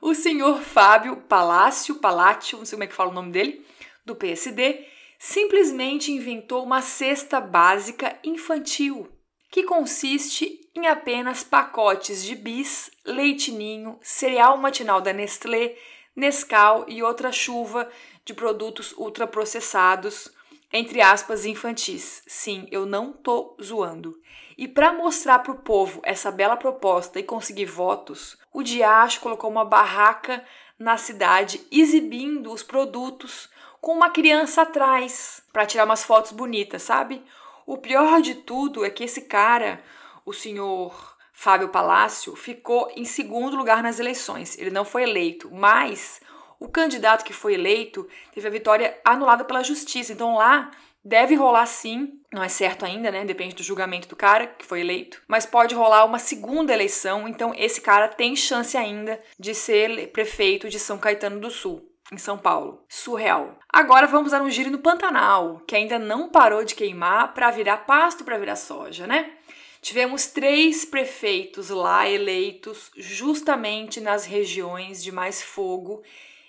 o 0.00 0.14
senhor 0.14 0.62
Fábio 0.62 1.16
Palácio, 1.16 1.96
Palácio, 1.96 2.56
não 2.56 2.64
sei 2.64 2.76
como 2.76 2.84
é 2.84 2.86
que 2.86 2.94
fala 2.94 3.10
o 3.10 3.14
nome 3.14 3.32
dele, 3.32 3.66
do 4.06 4.14
PSD, 4.14 4.86
simplesmente 5.18 6.12
inventou 6.12 6.62
uma 6.62 6.80
cesta 6.80 7.40
básica 7.40 8.16
infantil, 8.22 9.08
que 9.50 9.64
consiste 9.64 10.60
em 10.72 10.86
apenas 10.86 11.42
pacotes 11.42 12.24
de 12.24 12.36
bis, 12.36 12.92
leite 13.04 13.50
ninho, 13.50 13.98
cereal 14.00 14.56
matinal 14.56 15.00
da 15.00 15.12
Nestlé, 15.12 15.74
Nescau 16.14 16.84
e 16.86 17.02
outra 17.02 17.32
chuva 17.32 17.90
de 18.24 18.32
produtos 18.32 18.92
ultraprocessados, 18.92 20.30
entre 20.72 21.00
aspas, 21.00 21.44
infantis. 21.44 22.22
Sim, 22.26 22.66
eu 22.70 22.86
não 22.86 23.12
tô 23.12 23.56
zoando. 23.62 24.20
E 24.56 24.68
para 24.68 24.92
mostrar 24.92 25.40
para 25.40 25.52
o 25.52 25.58
povo 25.58 26.00
essa 26.04 26.30
bela 26.30 26.56
proposta 26.56 27.18
e 27.18 27.24
conseguir 27.24 27.64
votos, 27.64 28.36
o 28.52 28.62
Diacho 28.62 29.20
colocou 29.20 29.50
uma 29.50 29.64
barraca 29.64 30.44
na 30.78 30.96
cidade 30.96 31.60
exibindo 31.70 32.52
os 32.52 32.62
produtos 32.62 33.48
com 33.80 33.92
uma 33.92 34.10
criança 34.10 34.62
atrás 34.62 35.42
para 35.52 35.66
tirar 35.66 35.84
umas 35.84 36.04
fotos 36.04 36.32
bonitas, 36.32 36.82
sabe? 36.82 37.22
O 37.66 37.78
pior 37.78 38.20
de 38.20 38.34
tudo 38.34 38.84
é 38.84 38.90
que 38.90 39.04
esse 39.04 39.22
cara, 39.22 39.82
o 40.24 40.32
senhor 40.32 41.16
Fábio 41.32 41.68
Palácio, 41.70 42.36
ficou 42.36 42.90
em 42.94 43.04
segundo 43.04 43.56
lugar 43.56 43.82
nas 43.82 43.98
eleições. 43.98 44.58
Ele 44.58 44.70
não 44.70 44.84
foi 44.84 45.04
eleito, 45.04 45.50
mas 45.50 46.20
o 46.60 46.68
candidato 46.68 47.24
que 47.24 47.32
foi 47.32 47.54
eleito 47.54 48.06
teve 48.32 48.46
a 48.46 48.50
vitória 48.50 48.96
anulada 49.02 49.44
pela 49.44 49.64
justiça. 49.64 50.12
Então 50.12 50.36
lá 50.36 50.70
deve 51.02 51.34
rolar 51.34 51.64
sim, 51.64 52.20
não 52.30 52.44
é 52.44 52.48
certo 52.48 52.84
ainda, 52.84 53.10
né? 53.10 53.24
Depende 53.24 53.54
do 53.54 53.62
julgamento 53.62 54.06
do 54.06 54.14
cara 54.14 54.46
que 54.46 54.66
foi 54.66 54.80
eleito, 54.80 55.22
mas 55.26 55.46
pode 55.46 55.74
rolar 55.74 56.04
uma 56.04 56.18
segunda 56.18 56.72
eleição. 56.72 57.26
Então 57.26 57.52
esse 57.56 57.80
cara 57.80 58.06
tem 58.06 58.36
chance 58.36 58.76
ainda 58.76 59.18
de 59.38 59.54
ser 59.54 60.08
prefeito 60.12 60.68
de 60.68 60.78
São 60.78 60.98
Caetano 60.98 61.40
do 61.40 61.50
Sul 61.50 61.90
em 62.12 62.18
São 62.18 62.36
Paulo. 62.36 62.84
Surreal. 62.88 63.58
Agora 63.72 64.06
vamos 64.06 64.32
dar 64.32 64.42
um 64.42 64.50
giro 64.50 64.70
no 64.70 64.78
Pantanal, 64.78 65.62
que 65.66 65.76
ainda 65.76 65.98
não 65.98 66.28
parou 66.28 66.64
de 66.64 66.74
queimar 66.74 67.32
para 67.32 67.50
virar 67.50 67.78
pasto 67.78 68.24
para 68.24 68.36
virar 68.36 68.56
soja, 68.56 69.06
né? 69.06 69.32
Tivemos 69.80 70.26
três 70.26 70.84
prefeitos 70.84 71.70
lá 71.70 72.06
eleitos 72.06 72.90
justamente 72.96 73.98
nas 73.98 74.26
regiões 74.26 75.02
de 75.02 75.10
mais 75.10 75.40
fogo 75.42 76.02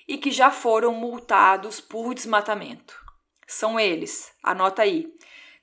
e 0.08 0.18
que 0.18 0.32
já 0.32 0.52
foram 0.52 0.94
multados 0.94 1.80
por 1.80 2.14
desmatamento. 2.14 2.96
São 3.48 3.80
eles, 3.80 4.32
anota 4.44 4.82
aí. 4.82 5.08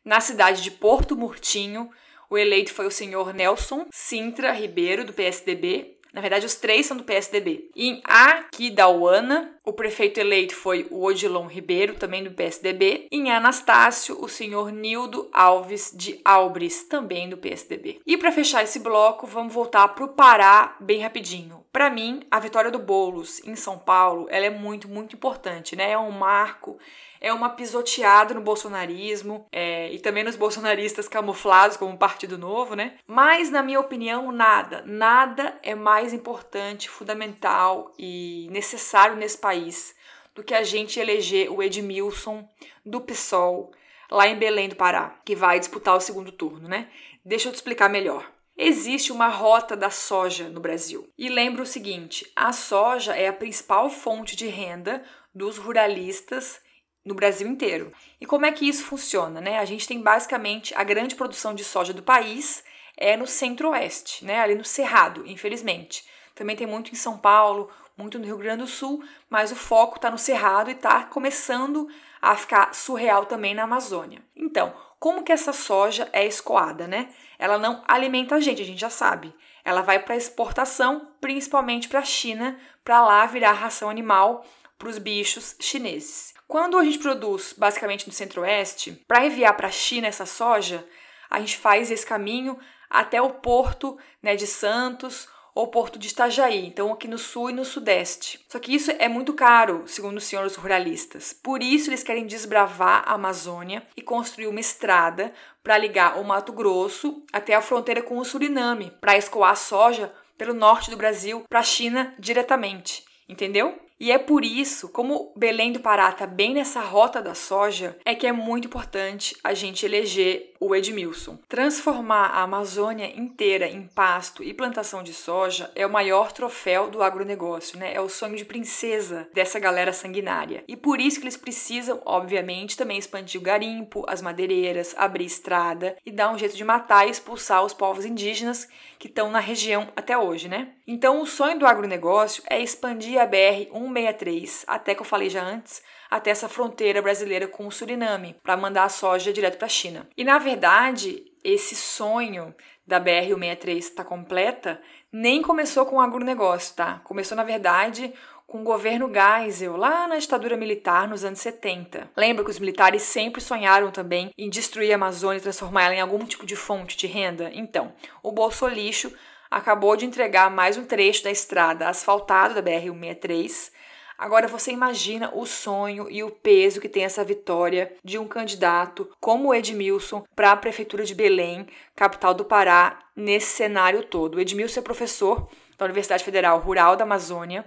Na 0.05 0.21
cidade 0.21 0.63
de 0.63 0.71
Porto 0.71 1.17
Murtinho, 1.17 1.91
o 2.31 2.37
eleito 2.37 2.73
foi 2.73 2.87
o 2.87 2.91
senhor 2.91 3.33
Nelson 3.33 3.87
Sintra 3.91 4.53
Ribeiro, 4.53 5.05
do 5.05 5.13
PSDB, 5.13 5.99
na 6.13 6.21
verdade, 6.21 6.47
os 6.47 6.55
três 6.55 6.87
são 6.87 6.97
do 6.97 7.05
PSDB. 7.05 7.71
Em 7.77 8.01
Aquidauana, 8.05 9.55
o 9.65 9.73
prefeito 9.73 10.19
eleito 10.19 10.55
foi 10.55 10.87
o 10.91 11.05
Odilon 11.05 11.47
Ribeiro, 11.47 11.95
também 11.95 12.25
do 12.25 12.31
PSDB. 12.31 13.07
Em 13.13 13.31
Anastácio, 13.31 14.19
o 14.21 14.29
senhor 14.29 14.73
Nildo 14.73 15.29
Alves 15.33 15.93
de 15.95 16.21
Albres, 16.25 16.85
também 16.85 17.29
do 17.29 17.37
PSDB. 17.37 18.01
E 18.07 18.17
para 18.17 18.33
fechar 18.33 18.65
esse 18.65 18.79
bloco, 18.79 19.27
vamos 19.27 19.53
voltar 19.53 19.89
para 19.89 20.05
o 20.05 20.09
Pará 20.09 20.77
bem 20.81 21.01
rapidinho. 21.03 21.58
Para 21.73 21.91
mim, 21.91 22.23
a 22.31 22.41
vitória 22.41 22.71
do 22.71 22.79
Bolos 22.79 23.41
em 23.45 23.55
São 23.55 23.79
Paulo, 23.79 24.27
ela 24.31 24.47
é 24.47 24.51
muito, 24.51 24.89
muito 24.89 25.15
importante, 25.15 25.77
né? 25.77 25.93
É 25.93 25.99
um 25.99 26.11
marco 26.11 26.79
é 27.21 27.33
uma 27.33 27.51
pisoteada 27.51 28.35
no 28.35 28.41
bolsonarismo 28.41 29.47
é, 29.51 29.91
e 29.93 29.99
também 29.99 30.25
nos 30.25 30.37
bolsonaristas 30.37 31.09
camuflados 31.09 31.77
como 31.77 31.97
Partido 31.97 32.39
Novo, 32.39 32.75
né? 32.75 32.95
Mas, 33.07 33.51
na 33.51 33.63
minha 33.63 33.81
opinião, 33.81 34.31
nada, 34.31 34.83
nada 34.87 35.59
é 35.63 35.75
mais 35.75 36.13
importante, 36.13 36.89
fundamental 36.89 37.93
e 37.99 38.49
necessário 38.51 39.17
nesse 39.17 39.39
país 39.39 39.95
do 40.35 40.45
que 40.45 40.55
a 40.55 40.63
gente 40.63 41.01
eleger 41.01 41.51
o 41.51 41.63
Edmilson 41.63 42.49
do 42.85 43.01
PSOL 43.01 43.73
lá 44.11 44.27
em 44.29 44.39
Belém 44.39 44.69
do 44.69 44.77
Pará, 44.77 45.17
que 45.25 45.35
vai 45.35 45.59
disputar 45.59 45.97
o 45.97 46.01
segundo 46.01 46.31
turno, 46.31 46.69
né? 46.69 46.89
Deixa 47.25 47.49
eu 47.49 47.53
te 47.53 47.57
explicar 47.57 47.91
melhor. 47.91 48.38
Existe 48.61 49.13
uma 49.13 49.29
rota 49.29 49.77
da 49.77 49.89
soja 49.89 50.49
no 50.49 50.59
Brasil. 50.59 51.09
E 51.17 51.29
lembra 51.29 51.63
o 51.63 51.67
seguinte: 51.67 52.29
a 52.35 52.53
soja 52.53 53.15
é 53.15 53.29
a 53.29 53.33
principal 53.33 53.89
fonte 53.89 54.35
de 54.35 54.49
renda 54.49 55.05
dos 55.33 55.59
ruralistas 55.59 56.61
no 57.05 57.15
Brasil 57.15 57.47
inteiro. 57.47 57.93
E 58.21 58.27
como 58.27 58.45
é 58.45 58.51
que 58.51 58.69
isso 58.69 58.85
funciona? 58.85 59.41
Né? 59.41 59.61
A 59.61 59.65
gente 59.65 59.87
tem 59.87 60.03
basicamente 60.03 60.75
a 60.75 60.83
grande 60.83 61.15
produção 61.15 61.55
de 61.55 61.63
soja 61.63 61.93
do 61.93 62.03
país 62.03 62.65
é 62.97 63.17
no 63.17 63.29
centro-oeste, 63.29 64.25
né? 64.25 64.41
ali 64.41 64.57
no 64.57 64.65
Cerrado, 64.65 65.25
infelizmente. 65.25 66.05
Também 66.35 66.57
tem 66.57 66.67
muito 66.67 66.91
em 66.91 66.97
São 66.97 67.17
Paulo, 67.17 67.71
muito 67.97 68.19
no 68.19 68.25
Rio 68.25 68.37
Grande 68.37 68.65
do 68.65 68.69
Sul, 68.69 69.05
mas 69.31 69.53
o 69.53 69.57
foco 69.57 69.97
está 69.97 70.11
no 70.11 70.19
Cerrado 70.19 70.69
e 70.69 70.75
está 70.75 71.05
começando 71.05 71.89
a 72.21 72.37
ficar 72.37 72.75
surreal 72.75 73.25
também 73.25 73.55
na 73.55 73.63
Amazônia. 73.63 74.21
Então, 74.37 74.75
como 74.99 75.23
que 75.23 75.33
essa 75.33 75.53
soja 75.53 76.09
é 76.13 76.27
escoada, 76.27 76.87
né? 76.87 77.09
Ela 77.39 77.59
não 77.59 77.83
alimenta 77.87 78.35
a 78.35 78.41
gente, 78.41 78.63
a 78.63 78.65
gente 78.65 78.81
já 78.81 78.91
sabe. 78.91 79.35
Ela 79.65 79.81
vai 79.81 79.99
para 80.01 80.17
exportação, 80.17 81.13
principalmente 81.21 81.89
para 81.89 82.01
a 82.01 82.05
China, 82.05 82.59
para 82.85 83.05
lá 83.05 83.25
virar 83.27 83.53
ração 83.53 83.89
animal 83.89 84.45
para 84.77 84.89
os 84.89 84.99
bichos 84.99 85.57
chineses. 85.61 86.35
Quando 86.47 86.79
a 86.79 86.85
gente 86.85 86.99
produz 86.99 87.55
basicamente 87.57 88.07
no 88.07 88.13
Centro-Oeste, 88.13 88.93
para 89.07 89.27
enviar 89.27 89.57
para 89.57 89.69
a 89.69 89.73
China 89.73 90.07
essa 90.07 90.27
soja, 90.27 90.87
a 91.29 91.39
gente 91.41 91.57
faz 91.59 91.91
esse 91.91 92.07
caminho 92.07 92.59
até 92.89 93.21
o 93.21 93.31
porto 93.31 93.99
né, 94.23 94.35
de 94.35 94.47
Santos 94.47 95.29
ou 95.59 95.67
porto 95.67 95.99
de 95.99 96.07
Itajaí, 96.07 96.65
então 96.65 96.93
aqui 96.93 97.09
no 97.09 97.19
sul 97.19 97.51
e 97.51 97.53
no 97.53 97.65
sudeste. 97.65 98.39
Só 98.49 98.61
que 98.61 98.73
isso 98.73 98.93
é 98.97 99.09
muito 99.09 99.35
caro, 99.35 99.83
segundo 99.87 100.19
os 100.19 100.23
senhores 100.23 100.55
ruralistas. 100.55 101.33
Por 101.33 101.65
isso 101.65 101.91
eles 101.91 102.05
querem 102.05 102.29
desbravar 102.29 103.03
a 103.05 103.15
Amazônia 103.15 103.83
e 103.97 104.01
construir 104.01 104.47
uma 104.47 104.61
estrada 104.61 105.33
para 105.61 105.77
ligar 105.77 106.21
o 106.21 106.25
Mato 106.25 106.53
Grosso 106.53 107.25
até 107.33 107.57
a 107.57 107.61
fronteira 107.61 108.01
com 108.01 108.19
o 108.19 108.25
Suriname, 108.25 108.93
para 109.01 109.17
escoar 109.17 109.57
soja 109.57 110.13
pelo 110.37 110.55
norte 110.55 110.93
do 110.93 110.97
Brasil 110.97 111.43
para 111.49 111.59
a 111.59 111.65
China 111.65 112.15
diretamente. 112.21 113.05
Entendeu? 113.29 113.77
E 114.01 114.13
é 114.13 114.19
por 114.19 114.45
isso, 114.45 114.89
como 114.91 115.33
Belém 115.37 115.73
do 115.73 115.81
Pará 115.81 116.11
está 116.11 116.25
bem 116.25 116.55
nessa 116.55 116.81
rota 116.81 117.21
da 117.21 117.35
soja, 117.35 117.99
é 118.05 118.15
que 118.15 118.29
é 118.29 118.33
muito 118.33 118.69
importante 118.69 119.37
a 119.43 119.53
gente 119.55 119.85
eleger 119.85 120.55
o 120.61 120.75
Edmilson. 120.75 121.39
Transformar 121.49 122.27
a 122.27 122.43
Amazônia 122.43 123.13
inteira 123.19 123.67
em 123.67 123.87
pasto 123.87 124.43
e 124.43 124.55
plantação 124.55 125.03
de 125.03 125.13
soja 125.13 125.71
é 125.75 125.87
o 125.87 125.91
maior 125.91 126.33
troféu 126.33 126.91
do 126.91 127.03
agronegócio, 127.03 127.79
né? 127.79 127.95
É 127.95 128.01
o 128.01 128.09
sonho 128.09 128.37
de 128.37 128.45
princesa 128.45 129.29
dessa 129.33 129.59
galera 129.59 129.93
sanguinária. 129.93 130.65
E 130.67 130.77
por 130.77 131.01
isso 131.01 131.19
que 131.19 131.25
eles 131.25 131.37
precisam, 131.37 132.03
obviamente, 132.05 132.77
também 132.77 132.99
expandir 132.99 133.41
o 133.41 133.45
garimpo, 133.45 134.05
as 134.09 134.23
madeireiras, 134.23 134.95
abrir 134.97 135.25
estrada 135.25 135.97
e 136.05 136.11
dar 136.11 136.33
um 136.33 136.39
jeito 136.39 136.57
de 136.57 136.65
matar 136.65 137.07
e 137.07 137.11
expulsar 137.11 137.65
os 137.65 137.75
povos 137.75 138.05
indígenas 138.05 138.69
que 138.99 139.07
estão 139.07 139.31
na 139.31 139.39
região 139.39 139.89
até 139.95 140.19
hoje, 140.19 140.49
né? 140.49 140.73
Então, 140.87 141.21
o 141.21 141.27
sonho 141.27 141.59
do 141.59 141.67
agronegócio 141.67 142.43
é 142.49 142.61
expandir 142.61 143.21
a 143.21 143.27
BR 143.27 143.71
163, 143.73 144.65
até 144.67 144.95
que 144.95 145.01
eu 145.01 145.07
falei 145.07 145.31
já 145.31 145.45
antes, 145.45 145.83
até 146.11 146.31
essa 146.31 146.49
fronteira 146.49 147.03
brasileira 147.03 147.47
com 147.47 147.67
o 147.67 147.73
Suriname, 147.73 148.37
para 148.43 148.57
mandar 148.57 148.85
a 148.85 148.89
soja 148.89 149.33
direto 149.33 149.59
para 149.59 149.67
a 149.67 149.71
China. 149.71 150.09
E 150.17 150.25
na 150.25 150.39
verdade, 150.39 151.25
esse 151.45 151.75
sonho 151.75 152.55
da 152.87 152.99
BR 152.99 153.29
163 153.29 153.85
estar 153.85 154.03
tá 154.03 154.09
completa 154.09 154.81
nem 155.13 155.43
começou 155.43 155.85
com 155.85 155.97
o 155.97 156.01
agronegócio, 156.01 156.75
tá? 156.75 157.01
Começou, 157.05 157.37
na 157.37 157.45
verdade, 157.45 158.13
com 158.47 158.63
o 158.63 158.65
governo 158.65 159.13
Geisel, 159.13 159.77
lá 159.77 160.09
na 160.09 160.17
ditadura 160.17 160.57
militar 160.57 161.07
nos 161.07 161.23
anos 161.23 161.39
70. 161.41 162.11
Lembra 162.17 162.43
que 162.43 162.51
os 162.51 162.59
militares 162.59 163.03
sempre 163.03 163.43
sonharam 163.43 163.91
também 163.91 164.31
em 164.39 164.49
destruir 164.49 164.91
a 164.93 164.95
Amazônia 164.95 165.39
e 165.39 165.43
transformar 165.43 165.85
ela 165.85 165.95
em 165.95 166.01
algum 166.01 166.25
tipo 166.25 166.47
de 166.47 166.57
fonte 166.57 166.97
de 166.97 167.07
renda? 167.07 167.51
Então, 167.53 167.93
o 168.23 168.33
Bolsolixo 168.33 169.13
acabou 169.51 169.97
de 169.97 170.07
entregar 170.07 170.51
mais 170.51 170.79
um 170.79 170.85
trecho 170.85 171.25
da 171.25 171.31
estrada 171.31 171.89
asfaltada 171.89 172.55
da 172.55 172.63
BR-163. 172.63 173.71
Agora 174.19 174.49
você 174.49 174.73
imagina 174.73 175.31
o 175.33 175.47
sonho 175.47 176.11
e 176.11 176.25
o 176.25 176.31
peso 176.31 176.81
que 176.81 176.89
tem 176.89 177.05
essa 177.05 177.23
vitória 177.23 177.95
de 178.03 178.19
um 178.19 178.27
candidato 178.27 179.09
como 179.21 179.55
Edmilson 179.55 180.25
para 180.35 180.51
a 180.51 180.57
prefeitura 180.57 181.05
de 181.05 181.15
Belém, 181.15 181.69
capital 181.95 182.35
do 182.35 182.45
Pará, 182.45 182.99
nesse 183.15 183.55
cenário 183.55 184.03
todo. 184.03 184.35
O 184.35 184.41
Edmilson 184.41 184.81
é 184.81 184.83
professor 184.83 185.49
da 185.79 185.85
Universidade 185.85 186.25
Federal 186.25 186.59
Rural 186.59 186.97
da 186.97 187.05
Amazônia, 187.05 187.65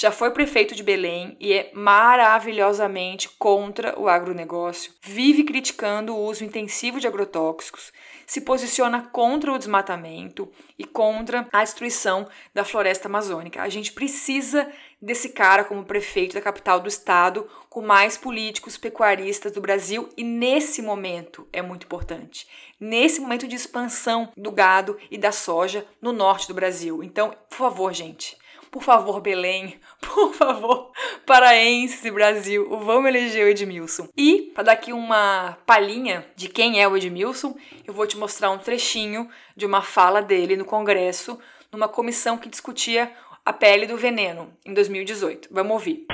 já 0.00 0.12
foi 0.12 0.30
prefeito 0.30 0.76
de 0.76 0.82
Belém 0.84 1.36
e 1.40 1.52
é 1.52 1.72
maravilhosamente 1.74 3.28
contra 3.30 3.98
o 3.98 4.08
agronegócio, 4.08 4.92
vive 5.02 5.42
criticando 5.42 6.14
o 6.14 6.24
uso 6.24 6.44
intensivo 6.44 7.00
de 7.00 7.08
agrotóxicos, 7.08 7.92
se 8.24 8.42
posiciona 8.42 9.08
contra 9.10 9.52
o 9.52 9.58
desmatamento 9.58 10.48
e 10.78 10.84
contra 10.84 11.48
a 11.52 11.64
destruição 11.64 12.28
da 12.54 12.64
floresta 12.64 13.08
amazônica. 13.08 13.60
A 13.60 13.68
gente 13.68 13.90
precisa 13.90 14.70
desse 15.00 15.30
cara 15.30 15.64
como 15.64 15.84
prefeito 15.84 16.34
da 16.34 16.40
capital 16.40 16.80
do 16.80 16.88
estado, 16.88 17.48
com 17.68 17.80
mais 17.80 18.16
políticos 18.16 18.76
pecuaristas 18.76 19.52
do 19.52 19.60
Brasil, 19.60 20.08
e 20.16 20.24
nesse 20.24 20.82
momento 20.82 21.46
é 21.52 21.62
muito 21.62 21.84
importante. 21.84 22.46
Nesse 22.80 23.20
momento 23.20 23.46
de 23.46 23.56
expansão 23.56 24.32
do 24.36 24.50
gado 24.50 24.98
e 25.10 25.16
da 25.16 25.32
soja 25.32 25.86
no 26.00 26.12
norte 26.12 26.48
do 26.48 26.54
Brasil. 26.54 27.02
Então, 27.02 27.34
por 27.48 27.56
favor, 27.56 27.92
gente, 27.92 28.36
Por 28.70 28.82
favor, 28.82 29.20
Belém, 29.20 29.80
por 30.00 30.34
favor, 30.34 30.92
paraense 31.24 32.06
e 32.06 32.10
Brasil, 32.10 32.68
vamos 32.80 33.08
eleger 33.08 33.46
o 33.46 33.48
Edmilson. 33.48 34.08
E, 34.16 34.52
para 34.54 34.64
dar 34.64 34.72
aqui 34.72 34.92
uma 34.92 35.56
palhinha 35.64 36.26
de 36.36 36.48
quem 36.48 36.80
é 36.80 36.86
o 36.86 36.96
Edmilson, 36.96 37.56
eu 37.86 37.94
vou 37.94 38.06
te 38.06 38.18
mostrar 38.18 38.50
um 38.50 38.58
trechinho 38.58 39.28
de 39.56 39.64
uma 39.64 39.80
fala 39.80 40.20
dele 40.20 40.54
no 40.54 40.66
Congresso, 40.66 41.38
numa 41.72 41.88
comissão 41.88 42.36
que 42.36 42.48
discutia 42.48 43.10
a 43.48 43.52
pele 43.54 43.86
do 43.86 43.96
veneno, 43.96 44.52
em 44.62 44.74
2018. 44.74 45.48
Vamos 45.50 45.72
ouvir. 45.72 46.04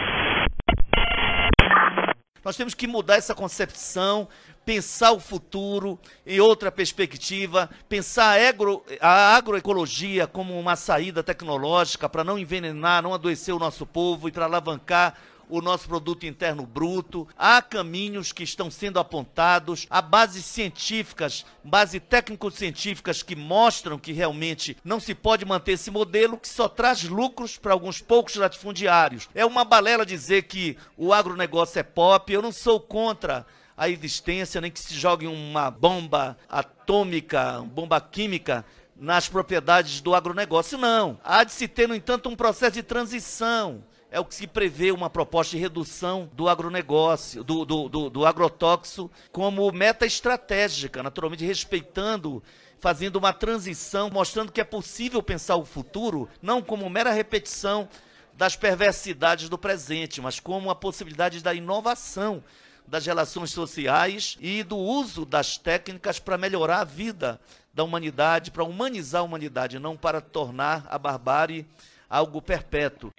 Nós 2.45 2.57
temos 2.57 2.75
que 2.75 2.87
mudar 2.87 3.17
essa 3.17 3.35
concepção, 3.35 4.29
pensar 4.65 5.11
o 5.11 5.19
futuro 5.19 5.99
em 6.25 6.39
outra 6.39 6.71
perspectiva, 6.71 7.69
pensar 7.89 8.39
a, 8.39 8.49
agro, 8.49 8.85
a 9.01 9.35
agroecologia 9.35 10.29
como 10.29 10.57
uma 10.57 10.77
saída 10.77 11.25
tecnológica 11.25 12.09
para 12.09 12.23
não 12.23 12.39
envenenar, 12.39 13.03
não 13.03 13.13
adoecer 13.13 13.53
o 13.53 13.59
nosso 13.59 13.85
povo 13.85 14.29
e 14.29 14.31
para 14.31 14.45
alavancar 14.45 15.19
o 15.49 15.61
nosso 15.61 15.89
produto 15.89 16.27
interno 16.27 16.67
bruto. 16.67 17.27
Há 17.37 17.61
caminhos 17.63 18.33
que 18.33 18.43
estão 18.43 18.71
sendo 18.71 18.99
apontados, 18.99 19.87
há 19.91 20.01
bases 20.01 20.45
científicas, 20.45 21.45
bases 21.63 22.01
técnico-científicas 22.09 23.23
que 23.23 23.37
mostram 23.37 23.99
que 23.99 24.13
realmente 24.13 24.77
não 24.85 25.01
se 25.01 25.15
pode 25.15 25.45
manter 25.45 25.73
esse 25.73 25.91
modelo 25.91 26.39
que 26.39 26.49
só 26.49 26.69
traz 26.69 27.05
lucros 27.05 27.57
para 27.57 27.73
alguns 27.73 28.01
poucos 28.01 28.37
latifundiários. 28.37 29.29
É 29.35 29.45
uma 29.45 29.65
balela 29.65 30.07
dizer 30.07 30.43
que 30.43 30.77
o 30.97 31.13
agronegócio 31.13 31.79
é 31.79 31.83
pop. 31.83 32.33
Eu 32.33 32.43
não 32.43 32.53
sou 32.53 32.81
contra 32.81 33.47
a 33.77 33.89
existência, 33.89 34.61
nem 34.61 34.71
que 34.71 34.81
se 34.81 34.95
jogue 34.95 35.27
uma 35.27 35.71
bomba 35.71 36.39
atômica, 36.49 37.61
bomba 37.63 38.01
química 38.01 38.65
nas 38.97 39.29
propriedades 39.29 40.01
do 40.01 40.15
agronegócio. 40.15 40.79
Não. 40.79 41.19
Há 41.25 41.45
de 41.45 41.53
se 41.53 41.67
ter, 41.67 41.89
no 41.89 41.95
entanto, 41.95 42.29
um 42.29 42.37
processo 42.37 42.73
de 42.73 42.83
transição 42.83 43.83
é 44.15 44.21
o 44.21 44.25
que 44.25 44.33
se 44.37 44.47
prevê 44.47 44.93
uma 44.93 45.11
proposta 45.11 45.57
de 45.57 45.59
redução 45.61 46.31
do 46.35 46.49
agronegócio, 46.49 47.43
do, 47.43 47.65
do, 47.65 47.89
do, 47.89 48.09
do 48.09 48.25
agrotóxico, 48.25 49.11
como 49.33 49.73
meta 49.73 50.07
estratégica, 50.07 51.03
naturalmente 51.03 51.45
respeitando 51.45 52.41
fazendo 52.79 53.17
uma 53.17 53.33
transição, 53.33 54.11
mostrando 54.11 54.53
que 54.53 54.61
é 54.61 54.65
possível 54.65 55.21
pensar 55.21 55.57
o 55.57 55.65
futuro 55.65 56.29
não 56.41 56.63
como 56.63 56.89
mera 56.89 57.11
repetição 57.11 57.89
das 58.35 58.55
perversidades 58.55 59.49
do 59.49 59.59
presente, 59.59 60.21
mas 60.21 60.39
como 60.39 60.71
a 60.71 60.77
possibilidade 60.77 61.43
da 61.43 61.53
inovação 61.53 62.41
das 62.87 63.05
relações 63.05 63.51
sociais 63.51 64.39
e 64.41 64.63
do 64.63 64.77
uso 64.77 65.25
das 65.25 65.59
técnicas 65.59 66.21
para 66.21 66.39
melhorar 66.39 66.83
a 66.83 66.85
vida 66.85 67.41
da 67.73 67.83
humanidade, 67.83 68.53
para 68.53 68.63
humanizar 68.63 69.23
a 69.23 69.25
humanidade, 69.25 69.81
não 69.81 69.97
para 69.97 70.21
tornar 70.21 70.87
a 70.89 70.99
barbárie 70.99 71.67
algo 72.09 72.41
perpétuo. 72.41 73.11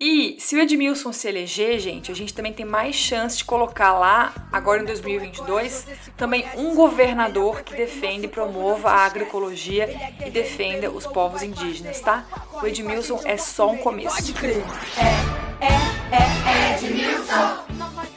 E 0.00 0.36
se 0.38 0.54
o 0.54 0.60
Edmilson 0.60 1.12
se 1.12 1.26
eleger, 1.26 1.80
gente, 1.80 2.12
a 2.12 2.14
gente 2.14 2.32
também 2.32 2.52
tem 2.52 2.64
mais 2.64 2.94
chance 2.94 3.36
de 3.36 3.44
colocar 3.44 3.98
lá, 3.98 4.32
agora 4.52 4.80
em 4.80 4.84
2022, 4.84 5.86
também 6.16 6.44
um 6.56 6.72
governador 6.72 7.62
que 7.62 7.74
defenda 7.74 8.26
e 8.26 8.28
promova 8.28 8.90
a 8.90 9.04
agroecologia 9.04 9.88
e 10.24 10.30
defenda 10.30 10.88
os 10.88 11.04
povos 11.04 11.42
indígenas, 11.42 12.00
tá? 12.00 12.24
O 12.62 12.64
Edmilson 12.64 13.20
é 13.24 13.36
só 13.36 13.68
um 13.68 13.78
começo. 13.78 14.14
Pode 14.14 14.34
crer. 14.34 14.62
É, 14.96 15.64
é, 15.64 15.78
é, 16.14 16.70
é 16.70 16.78
Edmilson. 16.78 17.68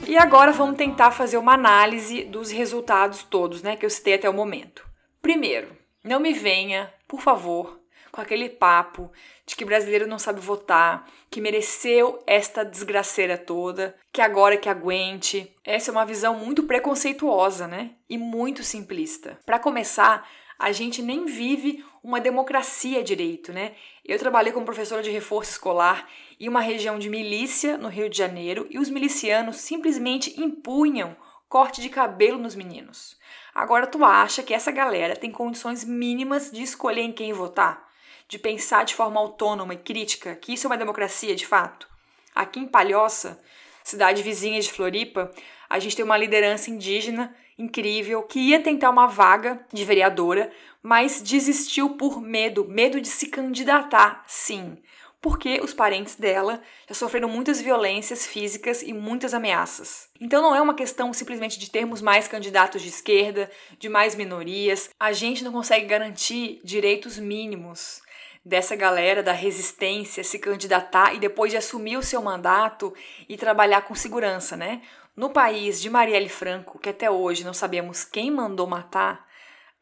E 0.07 0.15
agora 0.15 0.51
vamos 0.51 0.77
tentar 0.77 1.09
fazer 1.09 1.37
uma 1.37 1.55
análise 1.55 2.25
dos 2.25 2.51
resultados 2.51 3.23
todos, 3.23 3.63
né, 3.63 3.75
que 3.75 3.85
eu 3.85 3.89
citei 3.89 4.13
até 4.13 4.29
o 4.29 4.33
momento. 4.33 4.85
Primeiro, 5.19 5.75
não 6.03 6.19
me 6.19 6.31
venha, 6.31 6.93
por 7.07 7.21
favor, 7.21 7.80
com 8.11 8.21
aquele 8.21 8.49
papo 8.49 9.11
de 9.45 9.55
que 9.55 9.65
brasileiro 9.65 10.07
não 10.07 10.19
sabe 10.19 10.39
votar, 10.39 11.07
que 11.29 11.41
mereceu 11.41 12.21
esta 12.27 12.63
desgraceira 12.63 13.37
toda, 13.37 13.95
que 14.11 14.21
agora 14.21 14.57
que 14.57 14.69
aguente. 14.69 15.51
Essa 15.63 15.91
é 15.91 15.93
uma 15.93 16.05
visão 16.05 16.35
muito 16.35 16.63
preconceituosa, 16.63 17.67
né? 17.67 17.91
E 18.09 18.17
muito 18.17 18.63
simplista. 18.63 19.39
Para 19.45 19.59
começar, 19.59 20.29
a 20.59 20.71
gente 20.71 21.01
nem 21.01 21.25
vive 21.25 21.83
uma 22.03 22.19
democracia 22.19 23.03
direito, 23.03 23.53
né? 23.53 23.73
Eu 24.03 24.19
trabalhei 24.19 24.51
como 24.51 24.65
professora 24.65 25.01
de 25.01 25.09
reforço 25.09 25.51
escolar 25.51 26.07
em 26.39 26.49
uma 26.49 26.61
região 26.61 26.99
de 26.99 27.09
milícia 27.09 27.77
no 27.77 27.87
Rio 27.87 28.09
de 28.09 28.17
Janeiro 28.17 28.67
e 28.69 28.77
os 28.77 28.89
milicianos 28.89 29.57
simplesmente 29.57 30.39
impunham 30.41 31.15
corte 31.47 31.81
de 31.81 31.89
cabelo 31.89 32.37
nos 32.37 32.55
meninos. 32.55 33.17
Agora 33.53 33.85
tu 33.85 34.05
acha 34.05 34.41
que 34.41 34.53
essa 34.53 34.71
galera 34.71 35.15
tem 35.15 35.31
condições 35.31 35.83
mínimas 35.83 36.49
de 36.49 36.63
escolher 36.63 37.01
em 37.01 37.11
quem 37.11 37.33
votar? 37.33 37.90
De 38.31 38.39
pensar 38.39 38.85
de 38.85 38.95
forma 38.95 39.19
autônoma 39.19 39.73
e 39.73 39.77
crítica 39.77 40.37
que 40.37 40.53
isso 40.53 40.65
é 40.65 40.69
uma 40.69 40.77
democracia 40.77 41.35
de 41.35 41.45
fato. 41.45 41.85
Aqui 42.33 42.61
em 42.61 42.65
Palhoça, 42.65 43.37
cidade 43.83 44.23
vizinha 44.23 44.61
de 44.61 44.71
Floripa, 44.71 45.29
a 45.69 45.77
gente 45.79 45.97
tem 45.97 46.05
uma 46.05 46.15
liderança 46.15 46.69
indígena 46.69 47.35
incrível 47.59 48.23
que 48.23 48.39
ia 48.39 48.61
tentar 48.61 48.89
uma 48.89 49.05
vaga 49.05 49.59
de 49.73 49.83
vereadora, 49.83 50.49
mas 50.81 51.21
desistiu 51.21 51.89
por 51.97 52.21
medo, 52.21 52.65
medo 52.69 53.01
de 53.01 53.09
se 53.09 53.27
candidatar, 53.27 54.23
sim, 54.25 54.77
porque 55.21 55.59
os 55.61 55.73
parentes 55.73 56.15
dela 56.15 56.61
já 56.87 56.95
sofreram 56.95 57.27
muitas 57.27 57.59
violências 57.59 58.25
físicas 58.25 58.81
e 58.81 58.93
muitas 58.93 59.33
ameaças. 59.33 60.07
Então 60.21 60.41
não 60.41 60.55
é 60.55 60.61
uma 60.61 60.73
questão 60.73 61.11
simplesmente 61.11 61.59
de 61.59 61.69
termos 61.69 62.01
mais 62.01 62.29
candidatos 62.29 62.81
de 62.81 62.87
esquerda, 62.87 63.51
de 63.77 63.89
mais 63.89 64.15
minorias, 64.15 64.89
a 64.97 65.11
gente 65.11 65.43
não 65.43 65.51
consegue 65.51 65.85
garantir 65.85 66.61
direitos 66.63 67.19
mínimos 67.19 68.01
dessa 68.43 68.75
galera 68.75 69.21
da 69.21 69.31
resistência 69.31 70.23
se 70.23 70.39
candidatar 70.39 71.13
e 71.13 71.19
depois 71.19 71.51
de 71.51 71.57
assumir 71.57 71.97
o 71.97 72.03
seu 72.03 72.21
mandato 72.21 72.93
e 73.29 73.37
trabalhar 73.37 73.83
com 73.83 73.93
segurança, 73.93 74.57
né? 74.57 74.81
No 75.15 75.29
país 75.29 75.81
de 75.81 75.89
Marielle 75.89 76.29
Franco, 76.29 76.79
que 76.79 76.89
até 76.89 77.09
hoje 77.11 77.43
não 77.43 77.53
sabemos 77.53 78.03
quem 78.03 78.31
mandou 78.31 78.65
matar, 78.65 79.25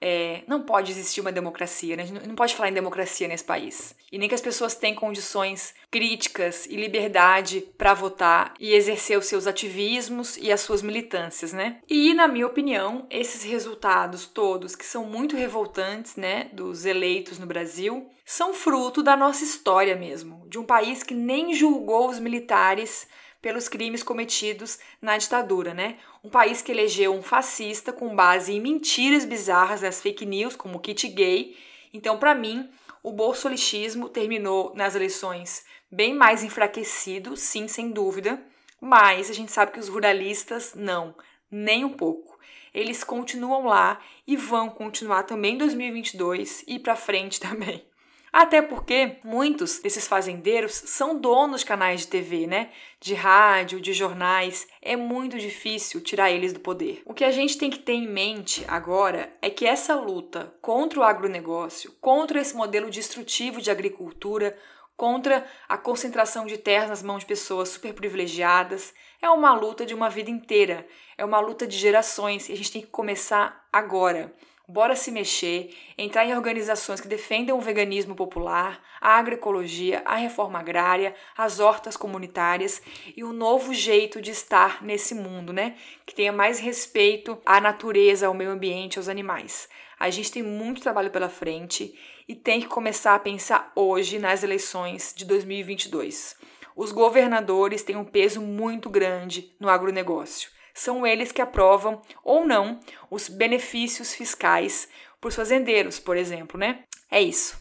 é, 0.01 0.43
não 0.47 0.61
pode 0.61 0.91
existir 0.91 1.19
uma 1.21 1.31
democracia, 1.31 1.95
né? 1.95 2.03
a 2.03 2.05
gente 2.05 2.27
não 2.27 2.35
pode 2.35 2.55
falar 2.55 2.69
em 2.69 2.73
democracia 2.73 3.27
nesse 3.27 3.43
país. 3.43 3.95
E 4.11 4.17
nem 4.17 4.29
que 4.29 4.35
as 4.35 4.41
pessoas 4.41 4.75
tenham 4.75 4.95
condições 4.95 5.73
críticas 5.91 6.65
e 6.65 6.75
liberdade 6.75 7.61
para 7.77 7.93
votar 7.93 8.53
e 8.59 8.73
exercer 8.73 9.17
os 9.17 9.25
seus 9.25 9.45
ativismos 9.45 10.37
e 10.37 10.51
as 10.51 10.61
suas 10.61 10.81
militâncias, 10.81 11.53
né? 11.53 11.79
E, 11.89 12.13
na 12.13 12.27
minha 12.27 12.47
opinião, 12.47 13.05
esses 13.09 13.43
resultados 13.43 14.25
todos, 14.25 14.75
que 14.75 14.85
são 14.85 15.05
muito 15.05 15.35
revoltantes, 15.35 16.15
né, 16.15 16.49
dos 16.53 16.85
eleitos 16.85 17.37
no 17.37 17.45
Brasil, 17.45 18.09
são 18.25 18.53
fruto 18.53 19.03
da 19.03 19.17
nossa 19.17 19.43
história 19.43 19.95
mesmo, 19.95 20.45
de 20.47 20.57
um 20.57 20.63
país 20.63 21.03
que 21.03 21.13
nem 21.13 21.53
julgou 21.53 22.09
os 22.09 22.19
militares 22.19 23.07
pelos 23.41 23.67
crimes 23.67 24.03
cometidos 24.03 24.79
na 25.01 25.17
ditadura, 25.17 25.73
né? 25.73 25.97
Um 26.23 26.29
país 26.29 26.61
que 26.61 26.71
elegeu 26.71 27.13
um 27.13 27.21
fascista 27.21 27.93
com 27.93 28.15
base 28.15 28.53
em 28.53 28.59
mentiras 28.59 29.25
bizarras 29.25 29.81
das 29.81 30.01
fake 30.01 30.25
news, 30.25 30.55
como 30.55 30.77
o 30.77 30.79
kit 30.79 31.07
gay. 31.07 31.57
Então, 31.93 32.17
para 32.17 32.35
mim, 32.35 32.69
o 33.01 33.11
bolsolichismo 33.11 34.09
terminou 34.09 34.73
nas 34.75 34.95
eleições 34.95 35.65
bem 35.91 36.13
mais 36.13 36.43
enfraquecido, 36.43 37.35
sim, 37.35 37.67
sem 37.67 37.91
dúvida, 37.91 38.41
mas 38.79 39.29
a 39.29 39.33
gente 39.33 39.51
sabe 39.51 39.71
que 39.71 39.79
os 39.79 39.89
ruralistas 39.89 40.73
não, 40.75 41.15
nem 41.49 41.83
um 41.83 41.93
pouco. 41.93 42.37
Eles 42.73 43.03
continuam 43.03 43.65
lá 43.65 43.99
e 44.27 44.37
vão 44.37 44.69
continuar 44.69 45.23
também 45.23 45.55
em 45.55 45.57
2022 45.57 46.63
e 46.67 46.77
para 46.77 46.95
frente 46.95 47.39
também. 47.41 47.88
Até 48.31 48.61
porque 48.61 49.17
muitos 49.23 49.79
desses 49.79 50.07
fazendeiros 50.07 50.73
são 50.73 51.19
donos 51.19 51.61
de 51.61 51.65
canais 51.65 52.01
de 52.01 52.07
TV, 52.07 52.45
né? 52.45 52.69
De 52.99 53.13
rádio, 53.13 53.81
de 53.81 53.91
jornais. 53.93 54.67
É 54.81 54.95
muito 54.95 55.37
difícil 55.37 56.01
tirar 56.01 56.31
eles 56.31 56.53
do 56.53 56.59
poder. 56.59 57.01
O 57.05 57.13
que 57.13 57.23
a 57.23 57.31
gente 57.31 57.57
tem 57.57 57.69
que 57.69 57.79
ter 57.79 57.93
em 57.93 58.07
mente 58.07 58.63
agora 58.67 59.31
é 59.41 59.49
que 59.49 59.65
essa 59.65 59.95
luta 59.95 60.53
contra 60.61 60.99
o 60.99 61.03
agronegócio, 61.03 61.93
contra 61.99 62.39
esse 62.39 62.55
modelo 62.55 62.89
destrutivo 62.89 63.61
de 63.61 63.71
agricultura, 63.71 64.55
contra 64.95 65.45
a 65.67 65.77
concentração 65.77 66.45
de 66.45 66.57
terras 66.57 66.89
nas 66.89 67.01
mãos 67.01 67.19
de 67.19 67.25
pessoas 67.25 67.69
superprivilegiadas, 67.69 68.93
é 69.21 69.29
uma 69.29 69.53
luta 69.53 69.85
de 69.85 69.93
uma 69.93 70.09
vida 70.09 70.29
inteira, 70.29 70.85
é 71.17 71.23
uma 71.23 71.39
luta 71.39 71.65
de 71.65 71.77
gerações 71.77 72.49
e 72.49 72.51
a 72.51 72.55
gente 72.57 72.71
tem 72.71 72.81
que 72.81 72.89
começar 72.89 73.65
agora. 73.71 74.33
Bora 74.69 74.95
se 74.95 75.09
mexer, 75.09 75.75
entrar 75.97 76.27
em 76.27 76.35
organizações 76.35 77.01
que 77.01 77.07
defendam 77.07 77.57
o 77.57 77.61
veganismo 77.61 78.13
popular, 78.13 78.79
a 79.01 79.17
agroecologia, 79.17 80.03
a 80.05 80.15
reforma 80.15 80.59
agrária, 80.59 81.15
as 81.35 81.59
hortas 81.59 81.97
comunitárias 81.97 82.79
e 83.17 83.23
um 83.23 83.33
novo 83.33 83.73
jeito 83.73 84.21
de 84.21 84.29
estar 84.29 84.83
nesse 84.83 85.15
mundo, 85.15 85.51
né? 85.51 85.75
Que 86.05 86.13
tenha 86.13 86.31
mais 86.31 86.59
respeito 86.59 87.35
à 87.43 87.59
natureza, 87.59 88.27
ao 88.27 88.33
meio 88.35 88.51
ambiente, 88.51 88.99
aos 88.99 89.09
animais. 89.09 89.67
A 89.99 90.11
gente 90.11 90.31
tem 90.31 90.43
muito 90.43 90.83
trabalho 90.83 91.09
pela 91.09 91.29
frente 91.29 91.97
e 92.27 92.35
tem 92.35 92.61
que 92.61 92.67
começar 92.67 93.15
a 93.15 93.19
pensar 93.19 93.71
hoje 93.75 94.19
nas 94.19 94.43
eleições 94.43 95.15
de 95.17 95.25
2022. 95.25 96.35
Os 96.75 96.91
governadores 96.91 97.81
têm 97.81 97.95
um 97.95 98.05
peso 98.05 98.39
muito 98.39 98.87
grande 98.87 99.51
no 99.59 99.67
agronegócio 99.67 100.58
são 100.79 101.05
eles 101.05 101.31
que 101.31 101.41
aprovam 101.41 102.01
ou 102.23 102.45
não 102.45 102.79
os 103.11 103.27
benefícios 103.27 104.13
fiscais 104.13 104.87
para 105.19 105.27
os 105.27 105.35
fazendeiros, 105.35 105.99
por 105.99 106.15
exemplo, 106.15 106.57
né? 106.57 106.83
É 107.11 107.21
isso. 107.21 107.59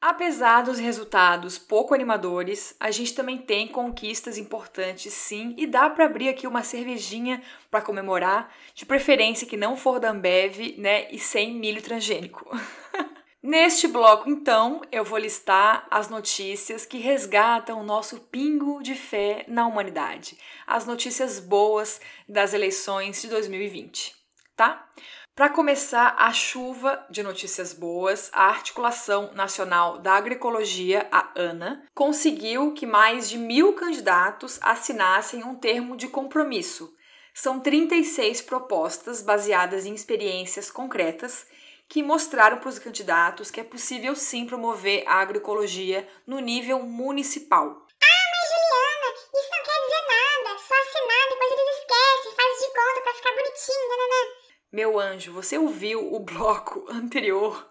Apesar 0.00 0.62
dos 0.62 0.78
resultados 0.78 1.58
pouco 1.58 1.94
animadores, 1.94 2.74
a 2.78 2.90
gente 2.90 3.14
também 3.14 3.38
tem 3.38 3.68
conquistas 3.68 4.38
importantes 4.38 5.12
sim, 5.12 5.54
e 5.56 5.66
dá 5.66 5.88
para 5.90 6.06
abrir 6.06 6.28
aqui 6.28 6.46
uma 6.46 6.62
cervejinha 6.62 7.42
para 7.70 7.82
comemorar, 7.82 8.52
de 8.74 8.84
preferência 8.84 9.46
que 9.46 9.56
não 9.56 9.76
for 9.76 10.00
da 10.00 10.10
Ambev, 10.10 10.76
né, 10.78 11.10
e 11.10 11.18
sem 11.18 11.54
milho 11.54 11.82
transgênico. 11.82 12.48
Neste 13.48 13.86
bloco, 13.86 14.28
então, 14.28 14.82
eu 14.90 15.04
vou 15.04 15.18
listar 15.18 15.86
as 15.88 16.08
notícias 16.08 16.84
que 16.84 16.98
resgatam 16.98 17.80
o 17.80 17.84
nosso 17.84 18.18
pingo 18.22 18.82
de 18.82 18.96
fé 18.96 19.44
na 19.46 19.68
humanidade, 19.68 20.36
as 20.66 20.84
notícias 20.84 21.38
boas 21.38 22.00
das 22.28 22.52
eleições 22.52 23.22
de 23.22 23.28
2020, 23.28 24.16
tá? 24.56 24.88
Para 25.32 25.48
começar 25.48 26.16
a 26.18 26.32
chuva 26.32 27.06
de 27.08 27.22
notícias 27.22 27.72
boas, 27.72 28.30
a 28.32 28.46
Articulação 28.46 29.32
Nacional 29.32 29.98
da 29.98 30.14
Agroecologia, 30.14 31.06
a 31.12 31.30
ANA, 31.36 31.84
conseguiu 31.94 32.74
que 32.74 32.84
mais 32.84 33.30
de 33.30 33.38
mil 33.38 33.74
candidatos 33.74 34.58
assinassem 34.60 35.44
um 35.44 35.54
termo 35.54 35.96
de 35.96 36.08
compromisso. 36.08 36.92
São 37.32 37.60
36 37.60 38.42
propostas 38.42 39.22
baseadas 39.22 39.86
em 39.86 39.94
experiências 39.94 40.68
concretas 40.68 41.46
que 41.88 42.02
mostraram 42.02 42.58
para 42.58 42.68
os 42.68 42.78
candidatos 42.78 43.50
que 43.50 43.60
é 43.60 43.64
possível 43.64 44.14
sim 44.16 44.46
promover 44.46 45.04
a 45.06 45.14
agroecologia 45.14 46.06
no 46.26 46.38
nível 46.40 46.80
municipal. 46.82 47.64
Ah, 47.66 48.26
mas 48.32 48.48
Juliana, 48.50 49.14
isso 49.34 49.50
não 49.50 49.62
quer 49.64 49.80
dizer 49.80 50.02
nada. 50.08 50.58
Só 50.58 50.74
assinar, 50.74 51.28
depois 51.28 51.52
eles 51.52 51.76
esquecem, 51.78 52.34
faz 52.34 52.58
de 52.58 52.66
conta 52.66 53.00
para 53.02 53.14
ficar 53.14 53.30
bonitinho, 53.30 53.88
nananã. 53.88 54.46
Meu 54.72 54.98
anjo, 54.98 55.32
você 55.32 55.58
ouviu 55.58 56.12
o 56.14 56.20
bloco 56.20 56.86
anterior? 56.90 57.70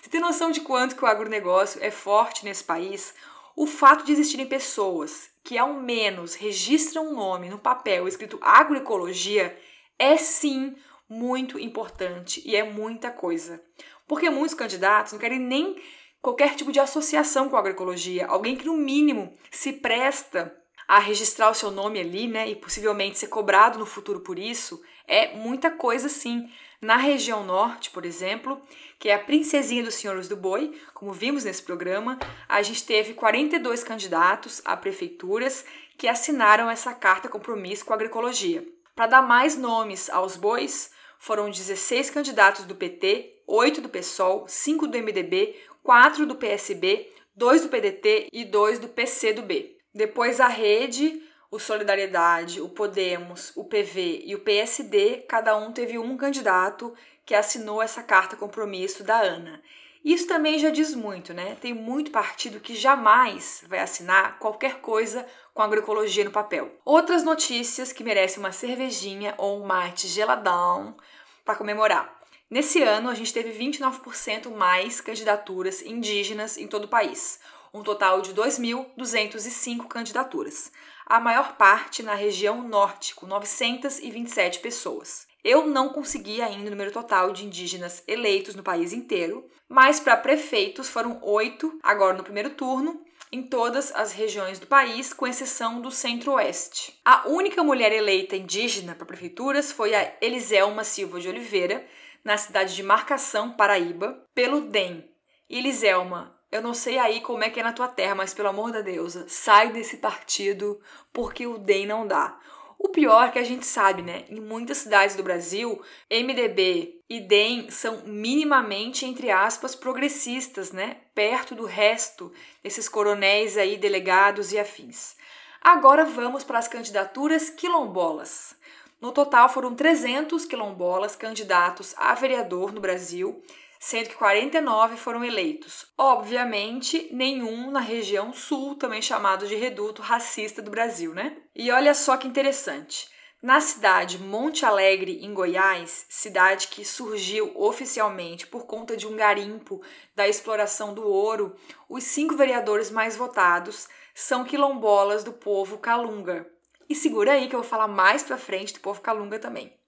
Você 0.00 0.08
tem 0.08 0.20
noção 0.20 0.50
de 0.50 0.62
quanto 0.62 0.96
que 0.96 1.04
o 1.04 1.06
agronegócio 1.06 1.82
é 1.82 1.90
forte 1.90 2.44
nesse 2.44 2.64
país? 2.64 3.14
O 3.54 3.66
fato 3.66 4.04
de 4.04 4.12
existirem 4.12 4.46
pessoas 4.46 5.30
que 5.44 5.58
ao 5.58 5.74
menos 5.74 6.34
registram 6.34 7.08
um 7.08 7.14
nome 7.14 7.50
no 7.50 7.58
papel 7.58 8.08
escrito 8.08 8.38
agroecologia 8.40 9.58
é 9.98 10.16
sim 10.16 10.74
muito 11.10 11.58
importante 11.58 12.40
e 12.46 12.54
é 12.54 12.62
muita 12.62 13.10
coisa. 13.10 13.60
Porque 14.06 14.30
muitos 14.30 14.54
candidatos 14.54 15.12
não 15.12 15.18
querem 15.18 15.40
nem 15.40 15.76
qualquer 16.22 16.54
tipo 16.54 16.70
de 16.70 16.78
associação 16.78 17.48
com 17.48 17.56
a 17.56 17.58
agroecologia, 17.58 18.26
alguém 18.26 18.54
que 18.54 18.66
no 18.66 18.76
mínimo 18.76 19.32
se 19.50 19.72
presta 19.72 20.56
a 20.86 20.98
registrar 20.98 21.50
o 21.50 21.54
seu 21.54 21.70
nome 21.70 22.00
ali, 22.00 22.26
né, 22.26 22.48
e 22.48 22.56
possivelmente 22.56 23.18
ser 23.18 23.28
cobrado 23.28 23.78
no 23.78 23.86
futuro 23.86 24.20
por 24.20 24.38
isso, 24.38 24.82
é 25.06 25.36
muita 25.36 25.70
coisa 25.70 26.08
sim. 26.08 26.50
Na 26.80 26.96
região 26.96 27.44
norte, 27.44 27.90
por 27.90 28.04
exemplo, 28.04 28.60
que 28.98 29.08
é 29.08 29.14
a 29.14 29.18
princesinha 29.18 29.84
dos 29.84 29.94
senhores 29.94 30.28
do 30.28 30.36
boi, 30.36 30.74
como 30.94 31.12
vimos 31.12 31.44
nesse 31.44 31.62
programa, 31.62 32.18
a 32.48 32.62
gente 32.62 32.84
teve 32.84 33.14
42 33.14 33.84
candidatos 33.84 34.62
a 34.64 34.76
prefeituras 34.76 35.64
que 35.96 36.08
assinaram 36.08 36.70
essa 36.70 36.94
carta 36.94 37.28
compromisso 37.28 37.84
com 37.84 37.92
a 37.92 37.96
agroecologia. 37.96 38.66
Para 38.96 39.06
dar 39.06 39.22
mais 39.22 39.56
nomes 39.56 40.10
aos 40.10 40.36
bois, 40.36 40.90
foram 41.20 41.50
16 41.50 42.08
candidatos 42.08 42.64
do 42.64 42.74
PT, 42.74 43.42
8 43.46 43.82
do 43.82 43.90
PSOL, 43.90 44.48
5 44.48 44.86
do 44.86 44.96
MDB, 44.96 45.54
4 45.82 46.24
do 46.24 46.34
PSB, 46.34 47.12
2 47.36 47.62
do 47.62 47.68
PDT 47.68 48.28
e 48.32 48.44
2 48.46 48.78
do 48.78 48.88
PCdoB. 48.88 49.76
Depois 49.94 50.40
a 50.40 50.48
Rede, 50.48 51.22
o 51.50 51.58
Solidariedade, 51.58 52.62
o 52.62 52.70
Podemos, 52.70 53.52
o 53.54 53.64
PV 53.64 54.22
e 54.24 54.34
o 54.34 54.40
PSD, 54.40 55.26
cada 55.28 55.54
um 55.58 55.72
teve 55.72 55.98
um 55.98 56.16
candidato 56.16 56.94
que 57.26 57.34
assinou 57.34 57.82
essa 57.82 58.02
carta 58.02 58.34
compromisso 58.34 59.04
da 59.04 59.20
ANA. 59.20 59.60
Isso 60.02 60.26
também 60.26 60.58
já 60.58 60.70
diz 60.70 60.94
muito, 60.94 61.34
né? 61.34 61.58
Tem 61.60 61.74
muito 61.74 62.10
partido 62.10 62.58
que 62.58 62.74
jamais 62.74 63.62
vai 63.68 63.80
assinar 63.80 64.38
qualquer 64.38 64.80
coisa 64.80 65.26
com 65.52 65.60
agroecologia 65.60 66.24
no 66.24 66.30
papel. 66.30 66.72
Outras 66.86 67.22
notícias 67.22 67.92
que 67.92 68.02
merecem 68.02 68.38
uma 68.38 68.50
cervejinha 68.50 69.34
ou 69.36 69.60
um 69.60 69.66
mate 69.66 70.08
geladão 70.08 70.96
para 71.44 71.56
comemorar. 71.56 72.20
Nesse 72.50 72.82
ano, 72.82 73.08
a 73.08 73.14
gente 73.14 73.32
teve 73.32 73.52
29% 73.52 74.50
mais 74.50 75.00
candidaturas 75.00 75.82
indígenas 75.82 76.58
em 76.58 76.66
todo 76.66 76.84
o 76.84 76.88
país, 76.88 77.38
um 77.72 77.82
total 77.82 78.20
de 78.20 78.34
2.205 78.34 79.86
candidaturas, 79.86 80.72
a 81.06 81.20
maior 81.20 81.56
parte 81.56 82.02
na 82.02 82.14
região 82.14 82.66
norte, 82.66 83.14
com 83.14 83.26
927 83.26 84.58
pessoas. 84.58 85.28
Eu 85.42 85.66
não 85.66 85.88
consegui 85.88 86.42
ainda 86.42 86.66
o 86.66 86.70
número 86.70 86.90
total 86.90 87.32
de 87.32 87.46
indígenas 87.46 88.02
eleitos 88.06 88.54
no 88.54 88.62
país 88.62 88.92
inteiro, 88.92 89.48
mas 89.68 90.00
para 90.00 90.16
prefeitos 90.16 90.88
foram 90.88 91.18
oito 91.22 91.78
agora 91.82 92.16
no 92.16 92.24
primeiro 92.24 92.50
turno, 92.50 93.00
em 93.32 93.42
todas 93.42 93.94
as 93.94 94.12
regiões 94.12 94.58
do 94.58 94.66
país, 94.66 95.12
com 95.12 95.26
exceção 95.26 95.80
do 95.80 95.90
centro-oeste. 95.90 96.98
A 97.04 97.28
única 97.28 97.62
mulher 97.62 97.92
eleita 97.92 98.36
indígena 98.36 98.94
para 98.94 99.06
prefeituras 99.06 99.70
foi 99.70 99.94
a 99.94 100.12
Eliselma 100.20 100.82
Silva 100.82 101.20
de 101.20 101.28
Oliveira, 101.28 101.86
na 102.24 102.36
cidade 102.36 102.74
de 102.74 102.82
Marcação, 102.82 103.52
Paraíba, 103.52 104.26
pelo 104.34 104.62
DEM. 104.62 105.08
Eliselma, 105.48 106.38
eu 106.50 106.60
não 106.60 106.74
sei 106.74 106.98
aí 106.98 107.20
como 107.20 107.44
é 107.44 107.50
que 107.50 107.60
é 107.60 107.62
na 107.62 107.72
tua 107.72 107.88
terra, 107.88 108.14
mas 108.14 108.34
pelo 108.34 108.48
amor 108.48 108.72
da 108.72 108.80
deusa, 108.80 109.24
sai 109.28 109.72
desse 109.72 109.98
partido 109.98 110.80
porque 111.12 111.46
o 111.46 111.58
DEM 111.58 111.86
não 111.86 112.06
dá. 112.06 112.38
O 112.82 112.88
pior 112.88 113.30
que 113.30 113.38
a 113.38 113.44
gente 113.44 113.66
sabe, 113.66 114.00
né? 114.00 114.24
Em 114.30 114.40
muitas 114.40 114.78
cidades 114.78 115.14
do 115.14 115.22
Brasil, 115.22 115.82
MDB 116.10 117.02
e 117.10 117.20
DEM 117.20 117.70
são 117.70 118.04
minimamente, 118.06 119.04
entre 119.04 119.30
aspas, 119.30 119.74
progressistas, 119.74 120.72
né? 120.72 120.96
Perto 121.14 121.54
do 121.54 121.66
resto 121.66 122.32
desses 122.62 122.88
coronéis 122.88 123.58
aí, 123.58 123.76
delegados 123.76 124.50
e 124.50 124.58
afins. 124.58 125.14
Agora 125.60 126.06
vamos 126.06 126.42
para 126.42 126.58
as 126.58 126.68
candidaturas 126.68 127.50
quilombolas. 127.50 128.56
No 128.98 129.12
total 129.12 129.50
foram 129.50 129.74
300 129.74 130.46
quilombolas 130.46 131.14
candidatos 131.14 131.94
a 131.98 132.14
vereador 132.14 132.72
no 132.72 132.80
Brasil 132.80 133.42
sendo 133.80 134.10
que 134.10 134.14
49 134.14 134.98
foram 134.98 135.24
eleitos. 135.24 135.86
Obviamente, 135.96 137.08
nenhum 137.10 137.70
na 137.70 137.80
região 137.80 138.30
sul, 138.30 138.76
também 138.76 139.00
chamado 139.00 139.46
de 139.48 139.54
reduto 139.56 140.02
racista 140.02 140.60
do 140.60 140.70
Brasil, 140.70 141.14
né? 141.14 141.38
E 141.56 141.72
olha 141.72 141.94
só 141.94 142.18
que 142.18 142.28
interessante. 142.28 143.08
Na 143.42 143.58
cidade 143.58 144.18
Monte 144.18 144.66
Alegre, 144.66 145.24
em 145.24 145.32
Goiás, 145.32 146.04
cidade 146.10 146.68
que 146.68 146.84
surgiu 146.84 147.50
oficialmente 147.54 148.46
por 148.46 148.66
conta 148.66 148.94
de 148.94 149.06
um 149.06 149.16
garimpo 149.16 149.82
da 150.14 150.28
exploração 150.28 150.92
do 150.92 151.08
ouro, 151.08 151.56
os 151.88 152.04
cinco 152.04 152.36
vereadores 152.36 152.90
mais 152.90 153.16
votados 153.16 153.88
são 154.14 154.44
quilombolas 154.44 155.24
do 155.24 155.32
povo 155.32 155.78
Calunga. 155.78 156.46
E 156.86 156.94
segura 156.94 157.32
aí 157.32 157.48
que 157.48 157.54
eu 157.56 157.60
vou 157.60 157.68
falar 157.68 157.88
mais 157.88 158.22
pra 158.22 158.36
frente 158.36 158.74
do 158.74 158.80
povo 158.80 159.00
Calunga 159.00 159.38
também. 159.38 159.79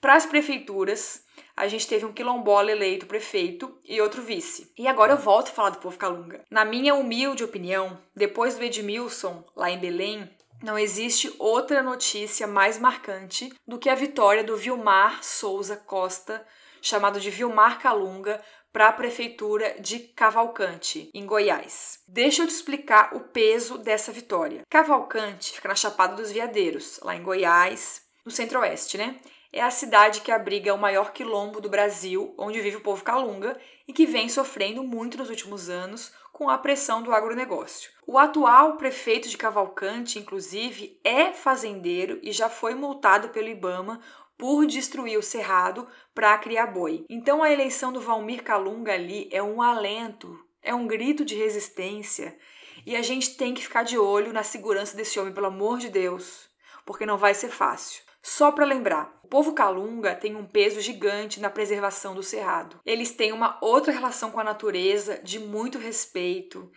Para 0.00 0.14
as 0.14 0.26
prefeituras, 0.26 1.24
a 1.56 1.66
gente 1.66 1.88
teve 1.88 2.06
um 2.06 2.12
quilombola 2.12 2.70
eleito 2.70 3.06
prefeito 3.06 3.76
e 3.84 4.00
outro 4.00 4.22
vice. 4.22 4.72
E 4.78 4.86
agora 4.86 5.12
eu 5.12 5.18
volto 5.18 5.48
a 5.48 5.52
falar 5.52 5.70
do 5.70 5.78
povo 5.78 5.98
calunga. 5.98 6.44
Na 6.50 6.64
minha 6.64 6.94
humilde 6.94 7.42
opinião, 7.42 7.98
depois 8.14 8.56
do 8.56 8.62
Edmilson, 8.62 9.44
lá 9.56 9.68
em 9.70 9.78
Belém, 9.78 10.30
não 10.62 10.78
existe 10.78 11.34
outra 11.38 11.82
notícia 11.82 12.46
mais 12.46 12.78
marcante 12.78 13.52
do 13.66 13.78
que 13.78 13.88
a 13.88 13.94
vitória 13.94 14.44
do 14.44 14.56
Vilmar 14.56 15.22
Souza 15.22 15.76
Costa, 15.76 16.46
chamado 16.80 17.18
de 17.18 17.30
Vilmar 17.30 17.80
Calunga, 17.80 18.40
para 18.72 18.88
a 18.88 18.92
prefeitura 18.92 19.76
de 19.80 19.98
Cavalcante, 19.98 21.10
em 21.12 21.26
Goiás. 21.26 22.00
Deixa 22.06 22.42
eu 22.42 22.46
te 22.46 22.52
explicar 22.52 23.16
o 23.16 23.20
peso 23.20 23.78
dessa 23.78 24.12
vitória. 24.12 24.62
Cavalcante 24.70 25.52
fica 25.52 25.68
na 25.68 25.74
Chapada 25.74 26.14
dos 26.14 26.30
Veadeiros, 26.30 27.00
lá 27.02 27.16
em 27.16 27.22
Goiás, 27.22 28.02
no 28.24 28.30
centro-oeste, 28.30 28.98
né? 28.98 29.18
É 29.52 29.62
a 29.62 29.70
cidade 29.70 30.20
que 30.20 30.30
abriga 30.30 30.74
o 30.74 30.78
maior 30.78 31.12
quilombo 31.12 31.60
do 31.60 31.68
Brasil, 31.68 32.34
onde 32.36 32.60
vive 32.60 32.76
o 32.76 32.82
povo 32.82 33.02
calunga 33.02 33.58
e 33.86 33.92
que 33.92 34.06
vem 34.06 34.28
sofrendo 34.28 34.82
muito 34.82 35.16
nos 35.16 35.30
últimos 35.30 35.68
anos 35.68 36.12
com 36.32 36.48
a 36.48 36.58
pressão 36.58 37.02
do 37.02 37.12
agronegócio. 37.12 37.90
O 38.06 38.18
atual 38.18 38.76
prefeito 38.76 39.28
de 39.28 39.36
Cavalcante, 39.36 40.18
inclusive, 40.18 41.00
é 41.02 41.32
fazendeiro 41.32 42.18
e 42.22 42.30
já 42.30 42.48
foi 42.48 42.74
multado 42.74 43.30
pelo 43.30 43.48
Ibama 43.48 44.00
por 44.36 44.66
destruir 44.66 45.18
o 45.18 45.22
cerrado 45.22 45.88
para 46.14 46.38
criar 46.38 46.68
boi. 46.68 47.04
Então 47.08 47.42
a 47.42 47.50
eleição 47.50 47.92
do 47.92 48.00
Valmir 48.00 48.44
Calunga 48.44 48.92
ali 48.92 49.28
é 49.32 49.42
um 49.42 49.60
alento, 49.60 50.38
é 50.62 50.72
um 50.72 50.86
grito 50.86 51.24
de 51.24 51.34
resistência 51.34 52.38
e 52.86 52.94
a 52.94 53.02
gente 53.02 53.36
tem 53.36 53.52
que 53.52 53.62
ficar 53.62 53.82
de 53.82 53.98
olho 53.98 54.32
na 54.32 54.42
segurança 54.42 54.96
desse 54.96 55.18
homem, 55.18 55.34
pelo 55.34 55.48
amor 55.48 55.78
de 55.78 55.88
Deus, 55.88 56.48
porque 56.86 57.04
não 57.04 57.18
vai 57.18 57.34
ser 57.34 57.48
fácil. 57.48 58.07
Só 58.22 58.52
para 58.52 58.64
lembrar, 58.64 59.18
o 59.22 59.28
povo 59.28 59.52
Calunga 59.52 60.14
tem 60.14 60.34
um 60.34 60.44
peso 60.44 60.80
gigante 60.80 61.40
na 61.40 61.50
preservação 61.50 62.14
do 62.14 62.22
cerrado. 62.22 62.80
Eles 62.84 63.10
têm 63.10 63.32
uma 63.32 63.58
outra 63.60 63.92
relação 63.92 64.30
com 64.30 64.40
a 64.40 64.44
natureza 64.44 65.20
de 65.22 65.38
muito 65.38 65.78
respeito. 65.78 66.70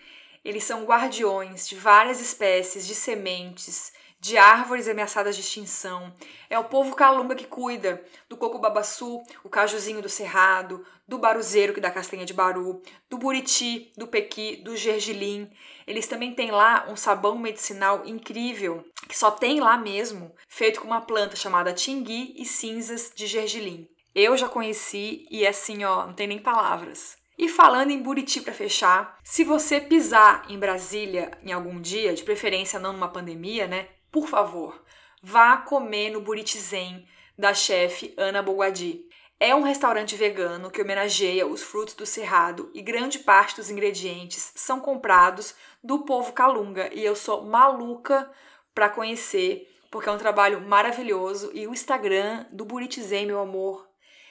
Eles 0.44 0.64
são 0.64 0.86
guardiões 0.86 1.68
de 1.68 1.76
várias 1.76 2.20
espécies 2.20 2.86
de 2.86 2.96
sementes, 2.96 3.94
de 4.22 4.38
árvores 4.38 4.88
ameaçadas 4.88 5.36
de 5.36 5.42
extinção. 5.42 6.14
É 6.48 6.58
o 6.60 6.66
povo 6.66 6.96
calunga 6.96 7.34
que 7.34 7.48
cuida 7.48 8.06
do 8.30 8.38
coco 8.38 8.60
babaçu, 8.60 9.24
o 9.44 9.50
cajuzinho 9.50 10.00
do 10.00 10.08
cerrado, 10.08 10.86
do 11.08 11.18
baruzeiro 11.18 11.74
que 11.74 11.82
dá 11.82 11.90
castanha 11.90 12.24
de 12.24 12.34
baru, 12.34 12.84
do 13.10 13.18
buriti, 13.18 13.92
do 13.98 14.08
pequi, 14.08 14.58
do 14.58 14.78
gergelim. 14.78 15.50
Eles 15.88 16.08
também 16.08 16.36
têm 16.36 16.52
lá 16.52 16.86
um 16.88 16.96
sabão 16.96 17.36
medicinal 17.38 18.06
incrível, 18.06 18.86
que 19.10 19.18
só 19.18 19.32
tem 19.32 19.60
lá 19.60 19.76
mesmo, 19.76 20.32
feito 20.48 20.82
com 20.82 20.88
uma 20.88 21.02
planta 21.02 21.36
chamada 21.36 21.74
tingui 21.74 22.36
e 22.38 22.46
cinzas 22.46 23.12
de 23.16 23.26
gergelim. 23.26 23.90
Eu 24.14 24.38
já 24.38 24.48
conheci 24.48 25.26
e 25.32 25.44
é 25.44 25.50
assim, 25.50 25.84
ó, 25.84 26.06
não 26.06 26.14
tem 26.14 26.28
nem 26.28 26.40
palavras. 26.40 27.18
E 27.40 27.50
falando 27.50 27.90
em 27.90 28.04
Buriti 28.04 28.40
para 28.40 28.54
fechar, 28.54 29.18
se 29.24 29.44
você 29.44 29.82
pisar 29.82 30.46
em 30.48 30.60
Brasília 30.60 31.32
em 31.42 31.52
algum 31.52 31.82
dia, 31.82 32.14
de 32.14 32.24
preferência 32.24 32.80
não 32.80 32.94
numa 32.94 33.08
pandemia, 33.08 33.66
né? 33.66 33.88
Por 34.12 34.28
favor, 34.28 34.84
vá 35.24 35.58
comer 35.58 36.10
no 36.10 36.20
Buriti 36.20 36.60
Zen 36.60 37.08
da 37.38 37.54
chefe 37.54 38.14
Ana 38.18 38.42
Boguadi. 38.42 39.06
É 39.40 39.56
um 39.56 39.64
restaurante 39.64 40.16
vegano 40.16 40.70
que 40.70 40.82
homenageia 40.82 41.48
os 41.48 41.64
frutos 41.64 41.96
do 41.96 42.06
cerrado 42.06 42.70
e 42.74 42.82
grande 42.82 43.20
parte 43.20 43.56
dos 43.56 43.70
ingredientes 43.70 44.52
são 44.56 44.80
comprados 44.80 45.56
do 45.84 46.00
povo 46.06 46.34
calunga 46.34 46.94
e 46.94 47.04
eu 47.04 47.16
sou 47.16 47.44
maluca 47.44 48.30
para 48.76 48.90
conhecer 48.90 49.68
porque 49.90 50.10
é 50.10 50.12
um 50.12 50.18
trabalho 50.18 50.62
maravilhoso 50.62 51.50
e 51.54 51.66
o 51.66 51.74
Instagram 51.74 52.46
do 52.52 52.66
Buriti 52.66 53.02
Zen, 53.02 53.26
meu 53.26 53.40
amor, 53.40 53.90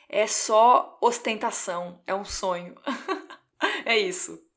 é 0.09 0.27
só 0.27 0.99
ostentação, 1.01 2.01
é 2.07 2.15
um 2.15 2.25
sonho. 2.25 2.75
é 3.85 3.99
isso. 3.99 4.50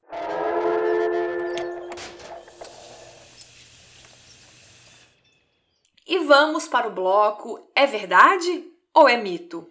E 6.05 6.19
vamos 6.19 6.67
para 6.67 6.87
o 6.87 6.91
bloco 6.91 7.65
É 7.73 7.85
verdade 7.85 8.69
ou 8.93 9.07
é 9.07 9.15
mito? 9.15 9.65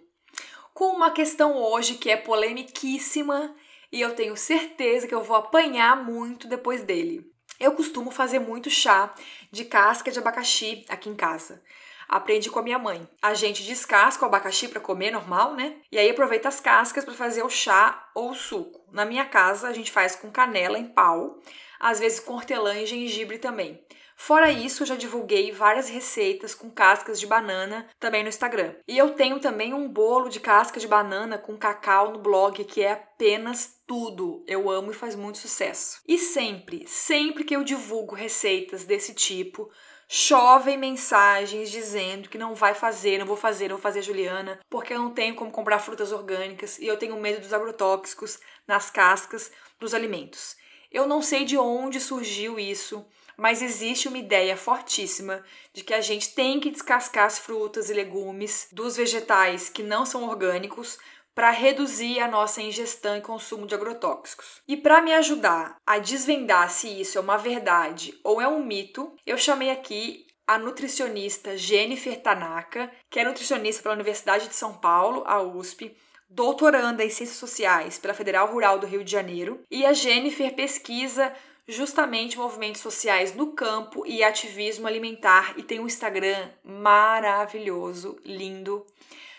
Com 0.73 0.85
uma 0.85 1.11
questão 1.11 1.55
hoje 1.55 1.93
que 1.93 2.09
é 2.09 2.17
polemiquíssima 2.17 3.55
e 3.91 4.01
eu 4.01 4.15
tenho 4.15 4.35
certeza 4.35 5.07
que 5.07 5.13
eu 5.13 5.21
vou 5.21 5.35
apanhar 5.35 5.95
muito 6.03 6.47
depois 6.47 6.81
dele. 6.81 7.31
Eu 7.59 7.73
costumo 7.73 8.09
fazer 8.09 8.39
muito 8.39 8.67
chá 8.67 9.13
de 9.51 9.63
casca 9.63 10.09
de 10.09 10.17
abacaxi 10.17 10.83
aqui 10.89 11.07
em 11.07 11.15
casa. 11.15 11.61
Aprendi 12.09 12.49
com 12.49 12.57
a 12.57 12.63
minha 12.63 12.79
mãe. 12.79 13.07
A 13.21 13.35
gente 13.35 13.63
descasca 13.63 14.23
o 14.23 14.27
abacaxi 14.27 14.67
para 14.67 14.81
comer 14.81 15.11
normal, 15.11 15.53
né? 15.53 15.75
E 15.91 15.99
aí 15.99 16.09
aproveita 16.09 16.47
as 16.47 16.59
cascas 16.59 17.05
para 17.05 17.13
fazer 17.13 17.43
o 17.43 17.49
chá 17.49 18.09
ou 18.15 18.31
o 18.31 18.35
suco. 18.35 18.81
Na 18.91 19.05
minha 19.05 19.25
casa 19.25 19.67
a 19.67 19.73
gente 19.73 19.91
faz 19.91 20.15
com 20.15 20.31
canela 20.31 20.79
em 20.79 20.87
pau, 20.87 21.39
às 21.79 21.99
vezes 21.99 22.19
com 22.19 22.33
hortelã 22.33 22.75
e 22.79 22.87
gengibre 22.87 23.37
também. 23.37 23.79
Fora 24.25 24.49
isso, 24.49 24.85
já 24.85 24.95
divulguei 24.95 25.51
várias 25.51 25.89
receitas 25.89 26.55
com 26.55 26.71
cascas 26.71 27.19
de 27.19 27.27
banana 27.27 27.85
também 27.99 28.23
no 28.23 28.29
Instagram. 28.29 28.73
E 28.87 28.97
eu 28.97 29.15
tenho 29.15 29.37
também 29.37 29.73
um 29.73 29.85
bolo 29.85 30.29
de 30.29 30.39
casca 30.39 30.79
de 30.79 30.87
banana 30.87 31.37
com 31.37 31.57
cacau 31.57 32.09
no 32.09 32.19
blog 32.19 32.63
que 32.63 32.81
é 32.81 32.93
apenas 32.93 33.81
tudo. 33.85 34.41
Eu 34.47 34.69
amo 34.69 34.91
e 34.91 34.93
faz 34.93 35.13
muito 35.13 35.39
sucesso. 35.39 35.99
E 36.07 36.17
sempre, 36.17 36.87
sempre 36.87 37.43
que 37.43 37.53
eu 37.53 37.65
divulgo 37.65 38.15
receitas 38.15 38.85
desse 38.85 39.13
tipo, 39.13 39.69
chovem 40.07 40.77
mensagens 40.77 41.69
dizendo 41.69 42.29
que 42.29 42.37
não 42.37 42.55
vai 42.55 42.73
fazer, 42.73 43.17
não 43.17 43.25
vou 43.25 43.35
fazer, 43.35 43.67
não 43.67 43.75
vou 43.75 43.83
fazer 43.83 44.01
Juliana, 44.01 44.57
porque 44.69 44.93
eu 44.93 44.99
não 44.99 45.11
tenho 45.11 45.35
como 45.35 45.51
comprar 45.51 45.79
frutas 45.79 46.13
orgânicas 46.13 46.79
e 46.79 46.87
eu 46.87 46.95
tenho 46.95 47.19
medo 47.19 47.41
dos 47.41 47.51
agrotóxicos 47.51 48.39
nas 48.65 48.89
cascas 48.89 49.51
dos 49.77 49.93
alimentos. 49.93 50.55
Eu 50.89 51.05
não 51.05 51.21
sei 51.21 51.43
de 51.43 51.57
onde 51.57 51.99
surgiu 51.99 52.57
isso, 52.57 53.05
mas 53.37 53.61
existe 53.61 54.07
uma 54.07 54.17
ideia 54.17 54.55
fortíssima 54.55 55.43
de 55.73 55.83
que 55.83 55.93
a 55.93 56.01
gente 56.01 56.33
tem 56.33 56.59
que 56.59 56.71
descascar 56.71 57.25
as 57.25 57.39
frutas 57.39 57.89
e 57.89 57.93
legumes 57.93 58.67
dos 58.71 58.95
vegetais 58.95 59.69
que 59.69 59.83
não 59.83 60.05
são 60.05 60.23
orgânicos 60.23 60.97
para 61.35 61.49
reduzir 61.49 62.19
a 62.19 62.27
nossa 62.27 62.61
ingestão 62.61 63.17
e 63.17 63.21
consumo 63.21 63.65
de 63.65 63.73
agrotóxicos. 63.73 64.61
E 64.67 64.77
para 64.77 65.01
me 65.01 65.13
ajudar 65.13 65.77
a 65.85 65.97
desvendar 65.97 66.69
se 66.69 66.87
isso 66.87 67.17
é 67.17 67.21
uma 67.21 67.37
verdade 67.37 68.19
ou 68.23 68.39
é 68.39 68.47
um 68.47 68.63
mito, 68.63 69.15
eu 69.25 69.37
chamei 69.37 69.71
aqui 69.71 70.27
a 70.45 70.57
nutricionista 70.57 71.57
Jennifer 71.57 72.21
Tanaka, 72.21 72.91
que 73.09 73.19
é 73.19 73.23
nutricionista 73.23 73.81
pela 73.81 73.95
Universidade 73.95 74.47
de 74.47 74.55
São 74.55 74.73
Paulo, 74.73 75.23
a 75.25 75.41
USP, 75.41 75.95
doutoranda 76.29 77.03
em 77.03 77.09
Ciências 77.09 77.37
Sociais 77.37 77.97
pela 77.97 78.13
Federal 78.13 78.51
Rural 78.51 78.77
do 78.77 78.87
Rio 78.87 79.03
de 79.03 79.11
Janeiro, 79.11 79.61
e 79.71 79.85
a 79.85 79.93
Jennifer 79.93 80.53
pesquisa 80.53 81.33
justamente 81.67 82.37
movimentos 82.37 82.81
sociais 82.81 83.35
no 83.35 83.53
campo 83.53 84.05
e 84.05 84.23
ativismo 84.23 84.87
alimentar 84.87 85.53
e 85.57 85.63
tem 85.63 85.79
um 85.79 85.87
Instagram 85.87 86.49
maravilhoso, 86.63 88.17
lindo, 88.25 88.85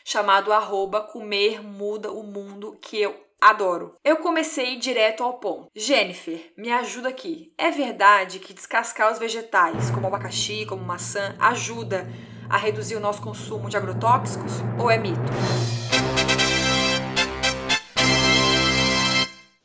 chamado 0.04 0.52
arroba 0.52 1.00
comer 1.00 1.62
muda 1.62 2.10
o 2.10 2.22
mundo, 2.22 2.76
que 2.80 3.00
eu 3.00 3.14
adoro. 3.40 3.94
Eu 4.02 4.16
comecei 4.16 4.76
direto 4.76 5.22
ao 5.22 5.34
ponto. 5.34 5.68
Jennifer, 5.74 6.52
me 6.56 6.72
ajuda 6.72 7.10
aqui. 7.10 7.52
É 7.58 7.70
verdade 7.70 8.38
que 8.38 8.54
descascar 8.54 9.12
os 9.12 9.18
vegetais, 9.18 9.90
como 9.90 10.06
abacaxi, 10.06 10.64
como 10.66 10.82
maçã, 10.82 11.36
ajuda 11.38 12.08
a 12.48 12.56
reduzir 12.56 12.96
o 12.96 13.00
nosso 13.00 13.22
consumo 13.22 13.68
de 13.68 13.76
agrotóxicos? 13.76 14.52
Ou 14.78 14.90
é 14.90 14.96
mito? 14.96 15.20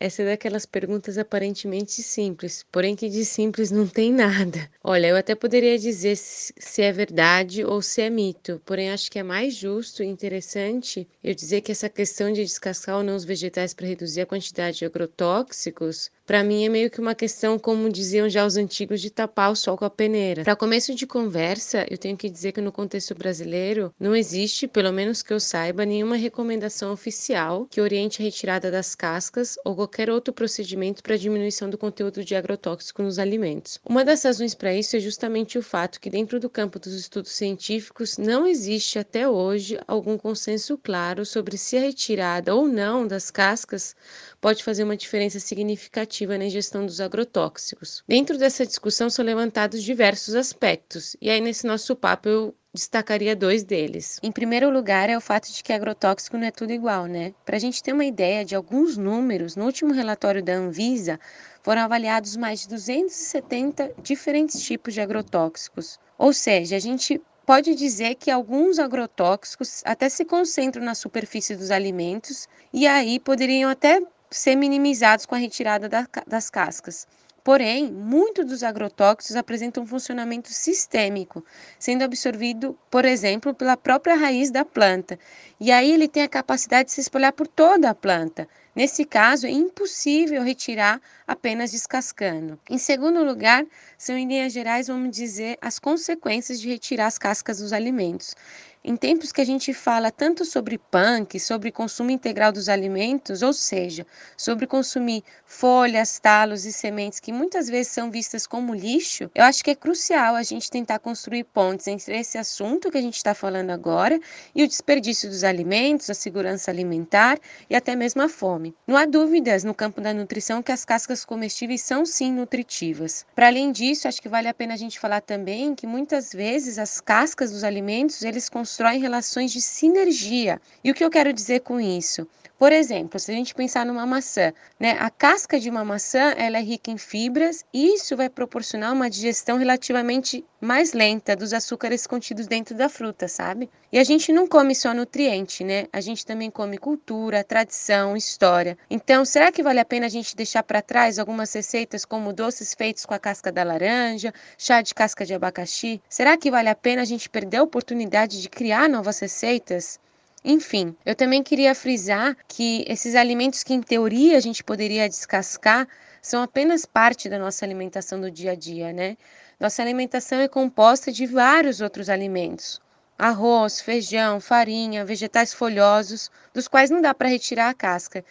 Essa 0.01 0.21
é 0.21 0.25
daquelas 0.27 0.65
perguntas 0.65 1.17
aparentemente 1.17 2.01
simples, 2.01 2.65
porém 2.71 2.95
que 2.95 3.09
de 3.09 3.25
simples 3.25 3.69
não 3.69 3.85
tem 3.85 4.13
nada. 4.13 4.71
Olha, 4.81 5.07
eu 5.07 5.17
até 5.17 5.35
poderia 5.35 5.77
dizer 5.77 6.15
se 6.15 6.81
é 6.81 6.89
verdade 6.89 7.65
ou 7.65 7.81
se 7.81 8.01
é 8.01 8.09
mito, 8.09 8.61
porém 8.65 8.91
acho 8.91 9.11
que 9.11 9.19
é 9.19 9.23
mais 9.23 9.53
justo 9.53 10.01
e 10.01 10.05
interessante 10.07 11.05
eu 11.21 11.35
dizer 11.35 11.59
que 11.59 11.73
essa 11.73 11.89
questão 11.89 12.31
de 12.31 12.43
descascar 12.45 12.95
ou 12.95 13.03
não 13.03 13.15
os 13.15 13.25
vegetais 13.25 13.73
para 13.73 13.87
reduzir 13.87 14.21
a 14.21 14.25
quantidade 14.25 14.77
de 14.77 14.85
agrotóxicos 14.85 16.09
para 16.29 16.43
mim 16.43 16.63
é 16.63 16.69
meio 16.69 16.91
que 16.91 17.01
uma 17.01 17.15
questão, 17.15 17.57
como 17.57 17.89
diziam 17.89 18.29
já 18.29 18.45
os 18.45 18.55
antigos, 18.55 19.01
de 19.01 19.09
tapar 19.09 19.51
o 19.51 19.55
sol 19.55 19.75
com 19.75 19.83
a 19.83 19.89
peneira. 19.89 20.43
Para 20.43 20.55
começo 20.55 20.93
de 20.93 21.07
conversa, 21.07 21.87
eu 21.89 21.97
tenho 21.97 22.15
que 22.15 22.29
dizer 22.29 22.51
que 22.51 22.61
no 22.61 22.71
contexto 22.71 23.15
brasileiro 23.15 23.91
não 23.99 24.15
existe, 24.15 24.67
pelo 24.67 24.93
menos 24.93 25.23
que 25.23 25.33
eu 25.33 25.39
saiba, 25.39 25.87
nenhuma 25.87 26.15
recomendação 26.15 26.93
oficial 26.93 27.65
que 27.67 27.81
oriente 27.81 28.21
a 28.21 28.25
retirada 28.25 28.69
das 28.69 28.93
cascas 28.93 29.57
ou 29.65 29.75
qualquer 29.75 30.07
outro 30.11 30.31
procedimento 30.31 31.01
para 31.01 31.17
diminuição 31.17 31.67
do 31.67 31.79
conteúdo 31.79 32.23
de 32.23 32.35
agrotóxico 32.35 33.01
nos 33.01 33.17
alimentos. 33.17 33.79
Uma 33.83 34.05
das 34.05 34.21
razões 34.21 34.53
para 34.53 34.71
isso 34.71 34.95
é 34.95 34.99
justamente 34.99 35.57
o 35.57 35.63
fato 35.63 35.99
que 35.99 36.11
dentro 36.11 36.39
do 36.39 36.47
campo 36.47 36.77
dos 36.77 36.93
estudos 36.93 37.31
científicos 37.31 38.19
não 38.19 38.45
existe 38.45 38.99
até 38.99 39.27
hoje 39.27 39.79
algum 39.87 40.15
consenso 40.15 40.77
claro 40.77 41.25
sobre 41.25 41.57
se 41.57 41.75
a 41.75 41.81
retirada 41.81 42.53
ou 42.53 42.67
não 42.67 43.07
das 43.07 43.31
cascas 43.31 43.95
pode 44.39 44.63
fazer 44.63 44.83
uma 44.83 44.95
diferença 44.95 45.39
significativa 45.39 46.18
na 46.27 46.45
ingestão 46.45 46.85
dos 46.85 46.99
agrotóxicos. 46.99 48.03
Dentro 48.07 48.37
dessa 48.37 48.65
discussão 48.65 49.09
são 49.09 49.23
levantados 49.23 49.83
diversos 49.83 50.35
aspectos, 50.35 51.15
e 51.21 51.29
aí 51.29 51.39
nesse 51.39 51.65
nosso 51.65 51.95
papo 51.95 52.27
eu 52.27 52.55
destacaria 52.73 53.35
dois 53.35 53.63
deles. 53.63 54.19
Em 54.21 54.31
primeiro 54.31 54.69
lugar, 54.69 55.09
é 55.09 55.17
o 55.17 55.21
fato 55.21 55.51
de 55.51 55.63
que 55.63 55.73
agrotóxico 55.73 56.37
não 56.37 56.45
é 56.45 56.51
tudo 56.51 56.71
igual, 56.71 57.05
né? 57.05 57.33
Para 57.45 57.57
a 57.57 57.59
gente 57.59 57.81
ter 57.81 57.93
uma 57.93 58.05
ideia 58.05 58.45
de 58.45 58.55
alguns 58.55 58.95
números, 58.95 59.55
no 59.55 59.65
último 59.65 59.93
relatório 59.93 60.43
da 60.43 60.53
Anvisa 60.53 61.19
foram 61.63 61.81
avaliados 61.81 62.35
mais 62.35 62.61
de 62.61 62.69
270 62.69 63.93
diferentes 64.01 64.61
tipos 64.61 64.93
de 64.93 65.01
agrotóxicos. 65.01 65.99
Ou 66.17 66.31
seja, 66.31 66.75
a 66.75 66.79
gente 66.79 67.21
pode 67.45 67.73
dizer 67.73 68.13
que 68.13 68.29
alguns 68.29 68.77
agrotóxicos 68.77 69.81
até 69.83 70.07
se 70.07 70.23
concentram 70.23 70.83
na 70.83 70.93
superfície 70.93 71.55
dos 71.55 71.71
alimentos 71.71 72.47
e 72.71 72.85
aí 72.85 73.19
poderiam 73.19 73.69
até 73.69 73.99
ser 74.29 74.55
minimizados 74.55 75.25
com 75.25 75.35
a 75.35 75.37
retirada 75.37 75.89
da, 75.89 76.07
das 76.27 76.49
cascas. 76.49 77.07
Porém, 77.43 77.91
muitos 77.91 78.45
dos 78.45 78.63
agrotóxicos 78.63 79.35
apresentam 79.35 79.83
um 79.83 79.87
funcionamento 79.87 80.51
sistêmico, 80.51 81.43
sendo 81.79 82.03
absorvido, 82.03 82.77
por 82.91 83.05
exemplo, 83.05 83.53
pela 83.53 83.77
própria 83.77 84.15
raiz 84.15 84.51
da 84.51 84.65
planta. 84.65 85.17
E 85.59 85.71
aí 85.71 85.91
ele 85.91 86.07
tem 86.07 86.21
a 86.21 86.27
capacidade 86.27 86.89
de 86.89 86.93
se 86.93 87.01
espalhar 87.01 87.33
por 87.33 87.47
toda 87.47 87.89
a 87.89 87.95
planta. 87.95 88.47
Nesse 88.75 89.03
caso, 89.03 89.47
é 89.47 89.51
impossível 89.51 90.43
retirar 90.43 91.01
apenas 91.25 91.71
descascando. 91.71 92.59
Em 92.69 92.77
segundo 92.77 93.23
lugar, 93.23 93.65
são 93.97 94.15
em 94.17 94.27
linhas 94.27 94.53
gerais, 94.53 94.87
vamos 94.87 95.09
dizer, 95.15 95.57
as 95.61 95.79
consequências 95.79 96.59
de 96.59 96.69
retirar 96.69 97.07
as 97.07 97.17
cascas 97.17 97.57
dos 97.57 97.73
alimentos. 97.73 98.35
Em 98.81 98.95
tempos 98.95 99.33
que 99.33 99.41
a 99.41 99.45
gente 99.45 99.73
fala 99.73 100.09
tanto 100.09 100.45
sobre 100.45 100.77
punk, 100.77 101.37
sobre 101.37 101.69
consumo 101.69 102.11
integral 102.11 102.49
dos 102.49 102.69
alimentos, 102.69 103.41
ou 103.41 103.51
seja, 103.51 104.07
sobre 104.37 104.65
consumir 104.65 105.21
folhas, 105.45 106.17
talos 106.17 106.63
e 106.63 106.71
sementes 106.71 107.19
que 107.19 107.33
muitas 107.33 107.67
vezes 107.67 107.91
são 107.91 108.09
vistas 108.09 108.47
como 108.47 108.73
lixo, 108.73 109.29
eu 109.35 109.43
acho 109.43 109.65
que 109.65 109.71
é 109.71 109.75
crucial 109.75 110.33
a 110.33 110.43
gente 110.43 110.71
tentar 110.71 110.99
construir 110.99 111.43
pontes 111.43 111.87
entre 111.87 112.17
esse 112.17 112.37
assunto 112.37 112.89
que 112.89 112.97
a 112.97 113.01
gente 113.01 113.17
está 113.17 113.33
falando 113.33 113.69
agora 113.71 114.17
e 114.55 114.63
o 114.63 114.67
desperdício 114.67 115.29
dos 115.29 115.43
alimentos, 115.43 116.09
a 116.09 116.13
segurança 116.13 116.71
alimentar 116.71 117.37
e 117.69 117.75
até 117.75 117.97
mesmo 117.97 118.21
a 118.21 118.29
fome. 118.29 118.73
Não 118.87 118.95
há 118.95 119.05
dúvidas 119.05 119.65
no 119.65 119.75
campo 119.75 119.99
da 119.99 120.13
nutrição 120.13 120.63
que 120.63 120.71
as 120.71 120.85
cascas 120.85 121.25
comestíveis 121.25 121.81
são 121.81 122.05
sim 122.05 122.31
nutritivas. 122.31 123.25
Para 123.35 123.47
além 123.47 123.73
disso, 123.73 124.07
acho 124.07 124.21
que 124.21 124.29
vale 124.29 124.47
a 124.47 124.53
pena 124.53 124.73
a 124.73 124.77
gente 124.77 124.97
falar 124.97 125.19
também 125.19 125.75
que 125.75 125.85
muitas 125.85 126.31
vezes 126.31 126.79
as 126.79 127.01
cascas 127.01 127.51
dos 127.51 127.65
alimentos 127.65 128.23
eles 128.23 128.47
constroem 128.69 128.99
relações 128.99 129.51
de 129.51 129.59
sinergia. 129.59 130.61
E 130.83 130.91
o 130.91 130.93
que 130.93 131.03
eu 131.03 131.09
quero 131.09 131.33
dizer 131.33 131.61
com 131.61 131.81
isso? 131.81 132.27
Por 132.59 132.73
exemplo, 132.73 133.17
se 133.17 133.31
a 133.31 133.33
gente 133.33 133.55
pensar 133.55 133.85
numa 133.85 134.05
maçã, 134.05 134.51
né, 134.77 134.97
a 134.99 135.09
casca 135.09 135.57
de 135.57 135.69
uma 135.69 135.85
maçã 135.85 136.33
ela 136.35 136.57
é 136.57 136.61
rica 136.61 136.91
em 136.91 136.97
fibras 136.97 137.63
e 137.73 137.95
isso 137.95 138.17
vai 138.17 138.27
proporcionar 138.29 138.91
uma 138.91 139.09
digestão 139.09 139.57
relativamente 139.57 140.43
mais 140.59 140.91
lenta 140.91 141.37
dos 141.37 141.53
açúcares 141.53 142.05
contidos 142.05 142.47
dentro 142.47 142.75
da 142.75 142.89
fruta, 142.89 143.29
sabe? 143.29 143.69
E 143.93 143.97
a 143.97 144.03
gente 144.03 144.33
não 144.33 144.45
come 144.45 144.75
só 144.75 144.93
nutriente, 144.93 145.63
né? 145.63 145.85
A 145.93 146.01
gente 146.01 146.25
também 146.25 146.51
come 146.51 146.77
cultura, 146.77 147.45
tradição, 147.45 148.17
história. 148.17 148.77
Então, 148.89 149.23
será 149.23 149.53
que 149.53 149.63
vale 149.63 149.79
a 149.79 149.85
pena 149.85 150.07
a 150.07 150.09
gente 150.09 150.35
deixar 150.35 150.63
para 150.63 150.81
trás 150.81 151.17
algumas 151.17 151.53
receitas 151.53 152.03
como 152.03 152.33
doces 152.33 152.73
feitos 152.73 153.05
com 153.05 153.13
a 153.13 153.19
casca 153.19 153.53
da 153.53 153.63
laranja, 153.63 154.33
chá 154.57 154.81
de 154.81 154.93
casca 154.93 155.25
de 155.25 155.33
abacaxi? 155.33 156.01
Será 156.09 156.35
que 156.35 156.51
vale 156.51 156.67
a 156.67 156.75
pena 156.75 157.03
a 157.03 157.05
gente 157.05 157.29
perder 157.29 157.57
a 157.57 157.63
oportunidade 157.63 158.41
de 158.41 158.49
criar 158.49 158.89
novas 158.89 159.17
receitas? 159.19 159.97
Enfim, 160.43 160.95
eu 161.05 161.13
também 161.15 161.43
queria 161.43 161.75
frisar 161.75 162.35
que 162.47 162.85
esses 162.87 163.13
alimentos 163.13 163.61
que 163.61 163.73
em 163.73 163.81
teoria 163.81 164.37
a 164.37 164.39
gente 164.39 164.63
poderia 164.63 165.09
descascar 165.09 165.87
são 166.21 166.41
apenas 166.41 166.85
parte 166.85 167.27
da 167.27 167.37
nossa 167.37 167.65
alimentação 167.65 168.21
do 168.21 168.31
dia 168.31 168.51
a 168.51 168.55
dia, 168.55 168.93
né? 168.93 169.17
Nossa 169.59 169.81
alimentação 169.81 170.39
é 170.39 170.47
composta 170.47 171.11
de 171.11 171.25
vários 171.25 171.81
outros 171.81 172.09
alimentos: 172.09 172.79
arroz, 173.17 173.81
feijão, 173.81 174.39
farinha, 174.39 175.03
vegetais 175.03 175.53
folhosos, 175.53 176.31
dos 176.53 176.69
quais 176.69 176.89
não 176.89 177.01
dá 177.01 177.13
para 177.13 177.27
retirar 177.27 177.69
a 177.69 177.73
casca. 177.73 178.23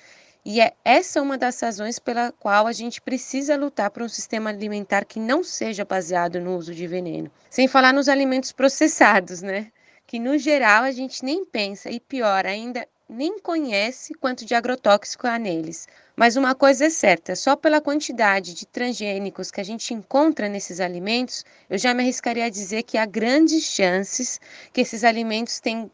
E 0.45 0.63
é 0.63 0.73
essa 0.83 1.21
uma 1.21 1.37
das 1.37 1.61
razões 1.61 1.99
pela 1.99 2.33
qual 2.33 2.67
a 2.67 2.73
gente 2.73 3.03
precisa 3.03 3.55
lutar 3.55 3.91
por 3.91 4.03
um 4.03 4.09
sistema 4.09 4.49
alimentar 4.49 5.05
que 5.05 5.21
não 5.21 5.45
seja 5.45 5.85
baseado 5.85 6.41
no 6.41 6.57
uso 6.57 6.75
de 6.75 6.87
veneno. 6.87 7.31
Sem 7.51 7.69
falar 7.69 7.93
nos 7.93 8.09
alimentos 8.09 8.51
processados, 8.51 9.43
né? 9.43 9.71
Que 10.09 10.19
no 10.19 10.39
geral 10.39 10.85
a 10.85 10.91
gente 10.91 11.23
nem 11.23 11.45
pensa 11.45 11.91
e 11.91 12.01
pior 12.01 12.47
ainda 12.47 12.89
nem 13.07 13.39
conhece 13.39 14.15
quanto 14.15 14.43
de 14.43 14.55
agrotóxico 14.55 15.27
há 15.27 15.39
neles. 15.39 15.87
Mas 16.17 16.35
uma 16.35 16.55
coisa 16.55 16.87
é 16.87 16.91
certa, 16.91 17.37
só 17.37 17.55
pela 17.55 17.79
quantidade 17.79 18.55
de 18.55 18.67
transgênicos 18.67 19.51
que 19.51 19.61
a 19.61 19.65
gente 19.65 19.93
encontra 19.93 20.49
nesses 20.49 20.81
alimentos, 20.81 21.45
eu 21.69 21.77
já 21.77 21.93
me 21.93 22.03
arriscaria 22.03 22.47
a 22.47 22.49
dizer 22.49 22.85
que 22.85 22.97
há 22.97 23.05
grandes 23.05 23.65
chances 23.65 24.41
que 24.73 24.81
esses 24.81 25.05
alimentos 25.05 25.61
têm 25.61 25.91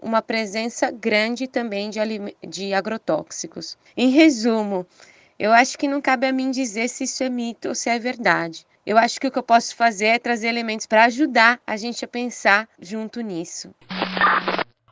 uma 0.00 0.22
presença 0.22 0.90
grande 0.90 1.46
também 1.46 1.90
de, 1.90 2.00
de 2.48 2.72
agrotóxicos. 2.72 3.76
Em 3.94 4.08
resumo, 4.08 4.86
eu 5.38 5.52
acho 5.52 5.76
que 5.76 5.86
não 5.86 6.00
cabe 6.00 6.26
a 6.26 6.32
mim 6.32 6.50
dizer 6.50 6.88
se 6.88 7.04
isso 7.04 7.22
é 7.22 7.28
mito 7.28 7.68
ou 7.68 7.74
se 7.74 7.90
é 7.90 7.98
verdade. 7.98 8.66
Eu 8.86 8.96
acho 8.96 9.20
que 9.20 9.26
o 9.26 9.30
que 9.30 9.38
eu 9.38 9.42
posso 9.42 9.76
fazer 9.76 10.06
é 10.06 10.18
trazer 10.18 10.48
elementos 10.48 10.86
para 10.86 11.04
ajudar 11.04 11.60
a 11.66 11.76
gente 11.76 12.04
a 12.04 12.08
pensar 12.08 12.68
junto 12.80 13.20
nisso. 13.20 13.74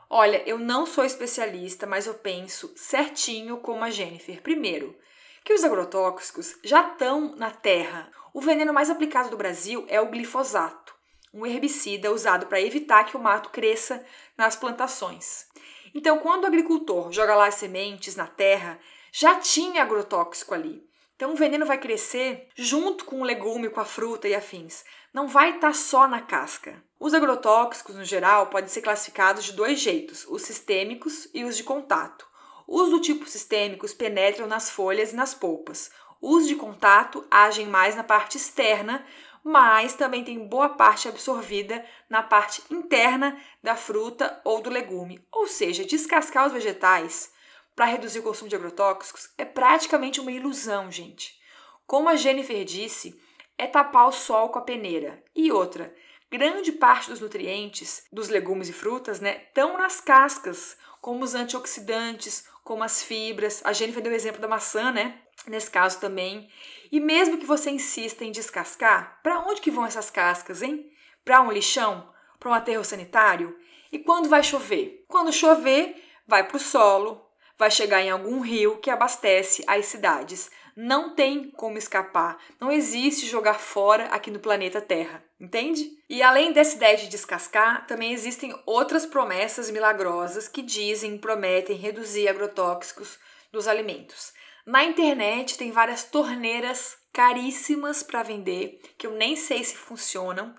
Olha, 0.09 0.43
eu 0.47 0.59
não 0.59 0.87
sou 0.87 1.05
especialista, 1.05 1.87
mas 1.87 2.07
eu 2.07 2.15
penso 2.15 2.73
certinho 2.77 3.59
como 3.59 3.85
a 3.85 3.91
Jennifer. 3.91 4.41
Primeiro, 4.41 4.97
que 5.45 5.53
os 5.53 5.65
agrotóxicos 5.65 6.57
já 6.65 6.89
estão 6.89 7.37
na 7.37 7.51
terra. 7.51 8.11
O 8.33 8.41
veneno 8.41 8.73
mais 8.73 8.91
aplicado 8.91 9.31
do 9.31 9.37
Brasil 9.37 9.85
é 9.89 10.01
o 10.01 10.11
glifosato, 10.11 10.95
um 11.33 11.47
herbicida 11.47 12.13
usado 12.13 12.47
para 12.47 12.61
evitar 12.61 13.05
que 13.05 13.17
o 13.17 13.21
mato 13.21 13.51
cresça 13.51 14.05
nas 14.37 14.57
plantações. 14.57 15.47
Então, 15.95 16.19
quando 16.19 16.45
o 16.45 16.47
agricultor 16.47 17.13
joga 17.13 17.35
lá 17.35 17.47
as 17.47 17.55
sementes 17.55 18.17
na 18.17 18.27
terra, 18.27 18.79
já 19.13 19.37
tinha 19.37 19.83
agrotóxico 19.83 20.53
ali. 20.53 20.87
Então 21.17 21.33
o 21.33 21.37
veneno 21.37 21.65
vai 21.65 21.79
crescer 21.79 22.49
junto 22.55 23.07
com 23.07 23.21
o 23.21 23.25
legume, 23.25 23.71
com 23.71 23.81
a 23.81 23.87
fruta 23.87 24.29
e 24.29 24.35
afins. 24.35 24.85
Não 25.15 25.27
vai 25.27 25.55
estar 25.55 25.69
tá 25.69 25.73
só 25.73 26.07
na 26.07 26.21
casca. 26.21 26.85
Os 27.01 27.15
agrotóxicos, 27.15 27.97
no 27.97 28.05
geral, 28.05 28.49
podem 28.49 28.69
ser 28.69 28.83
classificados 28.83 29.47
de 29.47 29.53
dois 29.53 29.81
jeitos: 29.81 30.27
os 30.29 30.43
sistêmicos 30.43 31.27
e 31.33 31.43
os 31.43 31.57
de 31.57 31.65
contato. 31.65 32.29
Os 32.69 32.91
do 32.91 33.01
tipo 33.01 33.27
sistêmicos 33.27 33.95
penetram 33.95 34.47
nas 34.47 34.69
folhas 34.69 35.13
e 35.13 35.17
nas 35.17 35.33
polpas. 35.33 35.91
Os 36.21 36.47
de 36.47 36.55
contato 36.55 37.25
agem 37.31 37.67
mais 37.67 37.97
na 37.97 38.05
parte 38.05 38.37
externa, 38.37 39.05
mas 39.43 39.95
também 39.95 40.25
tem 40.25 40.47
boa 40.47 40.71
parte 40.71 41.09
absorvida 41.09 41.85
na 42.11 42.23
parte 42.23 42.63
interna 42.71 43.41
da 43.63 43.77
fruta 43.77 44.39
ou 44.45 44.61
do 44.61 44.69
legume. 44.69 45.25
Ou 45.33 45.47
seja, 45.47 45.85
descascar 45.85 46.47
os 46.47 46.53
vegetais 46.53 47.31
para 47.77 47.85
reduzir 47.85 48.21
o 48.21 48.23
consumo 48.23 48.49
de 48.49 48.57
agrotóxicos 48.57 49.29
é 49.37 49.45
praticamente 49.45 50.19
uma 50.19 50.33
ilusão, 50.33 50.91
gente. 50.91 51.39
Como 51.87 52.09
a 52.09 52.17
Jennifer 52.17 52.65
disse, 52.65 53.21
é 53.59 53.67
tapar 53.67 54.09
o 54.09 54.13
sol 54.13 54.49
com 54.49 54.59
a 54.59 54.63
peneira. 54.63 55.23
E 55.35 55.53
outra, 55.53 55.95
grande 56.31 56.73
parte 56.73 57.11
dos 57.11 57.21
nutrientes 57.21 58.07
dos 58.11 58.31
legumes 58.31 58.71
e 58.71 58.73
frutas 58.73 59.21
né, 59.21 59.43
estão 59.47 59.77
nas 59.77 60.01
cascas, 60.01 60.77
como 61.03 61.23
os 61.23 61.35
antioxidantes, 61.35 62.49
como 62.65 62.83
as 62.83 63.03
fibras. 63.03 63.61
A 63.63 63.75
Jennifer 63.75 64.03
deu 64.03 64.11
o 64.11 64.17
exemplo 64.17 64.41
da 64.41 64.49
maçã, 64.49 64.91
né? 64.91 65.21
Nesse 65.47 65.71
caso 65.71 66.01
também. 66.01 66.51
E 66.91 66.99
mesmo 66.99 67.37
que 67.37 67.47
você 67.47 67.71
insista 67.71 68.25
em 68.25 68.33
descascar, 68.33 69.21
para 69.23 69.41
onde 69.41 69.61
que 69.61 69.71
vão 69.71 69.85
essas 69.85 70.11
cascas, 70.11 70.63
hein? 70.63 70.91
Para 71.25 71.43
um 71.43 71.53
lixão? 71.53 72.11
Para 72.41 72.51
um 72.51 72.55
aterro 72.55 72.85
sanitário? 72.85 73.57
E 73.93 73.99
quando 73.99 74.29
vai 74.29 74.43
chover? 74.43 75.05
Quando 75.07 75.33
chover, 75.33 76.03
vai 76.27 76.43
para 76.43 76.57
o 76.57 76.61
solo, 76.61 77.26
vai 77.59 77.71
chegar 77.71 78.03
em 78.03 78.11
algum 78.11 78.41
rio 78.41 78.79
que 78.79 78.91
abastece 78.91 79.65
as 79.67 79.87
cidades. 79.87 80.51
Não 80.77 81.15
tem 81.15 81.51
como 81.51 81.79
escapar. 81.79 82.39
Não 82.61 82.71
existe 82.71 83.27
jogar 83.27 83.55
fora 83.55 84.07
aqui 84.07 84.31
no 84.31 84.39
planeta 84.39 84.81
Terra, 84.81 85.25
entende? 85.41 85.91
E 86.09 86.23
além 86.23 86.53
dessa 86.53 86.77
ideia 86.77 86.99
de 86.99 87.09
descascar, 87.09 87.87
também 87.87 88.13
existem 88.13 88.55
outras 88.67 89.07
promessas 89.07 89.71
milagrosas 89.71 90.49
que 90.49 90.61
dizem, 90.61 91.17
prometem 91.17 91.77
reduzir 91.77 92.29
agrotóxicos 92.29 93.19
dos 93.51 93.67
alimentos. 93.67 94.35
Na 94.67 94.85
internet 94.85 95.57
tem 95.57 95.71
várias 95.71 96.05
torneiras 96.05 96.99
caríssimas 97.13 98.03
para 98.03 98.23
vender, 98.23 98.81
que 98.99 99.07
eu 99.07 99.13
nem 99.13 99.35
sei 99.37 99.65
se 99.65 99.77
funcionam. 99.77 100.55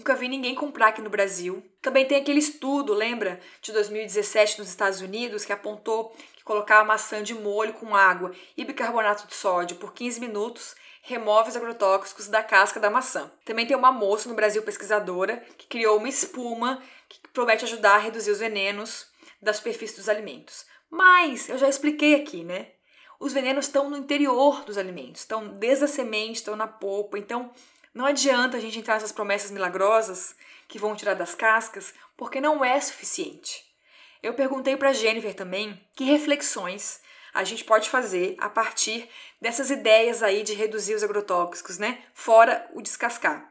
Nunca 0.00 0.14
vi 0.14 0.28
ninguém 0.28 0.54
comprar 0.54 0.88
aqui 0.88 1.02
no 1.02 1.10
Brasil. 1.10 1.62
Também 1.82 2.06
tem 2.06 2.16
aquele 2.16 2.38
estudo, 2.38 2.94
lembra, 2.94 3.38
de 3.60 3.70
2017 3.70 4.58
nos 4.58 4.70
Estados 4.70 5.02
Unidos, 5.02 5.44
que 5.44 5.52
apontou 5.52 6.16
colocar 6.42 6.80
a 6.80 6.84
maçã 6.84 7.22
de 7.22 7.34
molho 7.34 7.74
com 7.74 7.94
água 7.94 8.32
e 8.56 8.64
bicarbonato 8.64 9.26
de 9.26 9.34
sódio 9.34 9.76
por 9.76 9.92
15 9.92 10.18
minutos 10.18 10.74
remove 11.02 11.50
os 11.50 11.56
agrotóxicos 11.56 12.28
da 12.28 12.42
casca 12.42 12.80
da 12.80 12.88
maçã. 12.88 13.30
Também 13.44 13.66
tem 13.66 13.76
uma 13.76 13.92
moça 13.92 14.26
no 14.26 14.34
Brasil 14.34 14.62
pesquisadora 14.62 15.36
que 15.58 15.66
criou 15.66 15.98
uma 15.98 16.08
espuma 16.08 16.82
que 17.06 17.20
promete 17.28 17.66
ajudar 17.66 17.96
a 17.96 17.98
reduzir 17.98 18.30
os 18.30 18.38
venenos 18.38 19.06
da 19.42 19.52
superfície 19.52 19.96
dos 19.96 20.08
alimentos. 20.08 20.64
Mas 20.88 21.46
eu 21.50 21.58
já 21.58 21.68
expliquei 21.68 22.14
aqui, 22.14 22.42
né? 22.42 22.68
Os 23.18 23.34
venenos 23.34 23.66
estão 23.66 23.90
no 23.90 23.98
interior 23.98 24.64
dos 24.64 24.78
alimentos, 24.78 25.20
estão 25.20 25.58
desde 25.58 25.84
a 25.84 25.88
semente, 25.88 26.36
estão 26.36 26.56
na 26.56 26.66
polpa. 26.66 27.18
Então, 27.18 27.50
não 27.92 28.06
adianta 28.06 28.56
a 28.56 28.60
gente 28.60 28.78
entrar 28.78 28.94
nessas 28.94 29.10
promessas 29.10 29.50
milagrosas 29.50 30.36
que 30.68 30.78
vão 30.78 30.94
tirar 30.94 31.14
das 31.14 31.34
cascas, 31.34 31.92
porque 32.16 32.40
não 32.40 32.64
é 32.64 32.80
suficiente. 32.80 33.64
Eu 34.22 34.34
perguntei 34.34 34.76
para 34.76 34.92
Jennifer 34.92 35.34
também 35.34 35.80
que 35.96 36.04
reflexões 36.04 37.00
a 37.34 37.42
gente 37.42 37.64
pode 37.64 37.88
fazer 37.88 38.36
a 38.38 38.48
partir 38.48 39.08
dessas 39.40 39.70
ideias 39.70 40.22
aí 40.22 40.42
de 40.42 40.52
reduzir 40.52 40.94
os 40.94 41.02
agrotóxicos, 41.02 41.78
né? 41.78 41.98
Fora 42.14 42.68
o 42.74 42.82
descascar. 42.82 43.50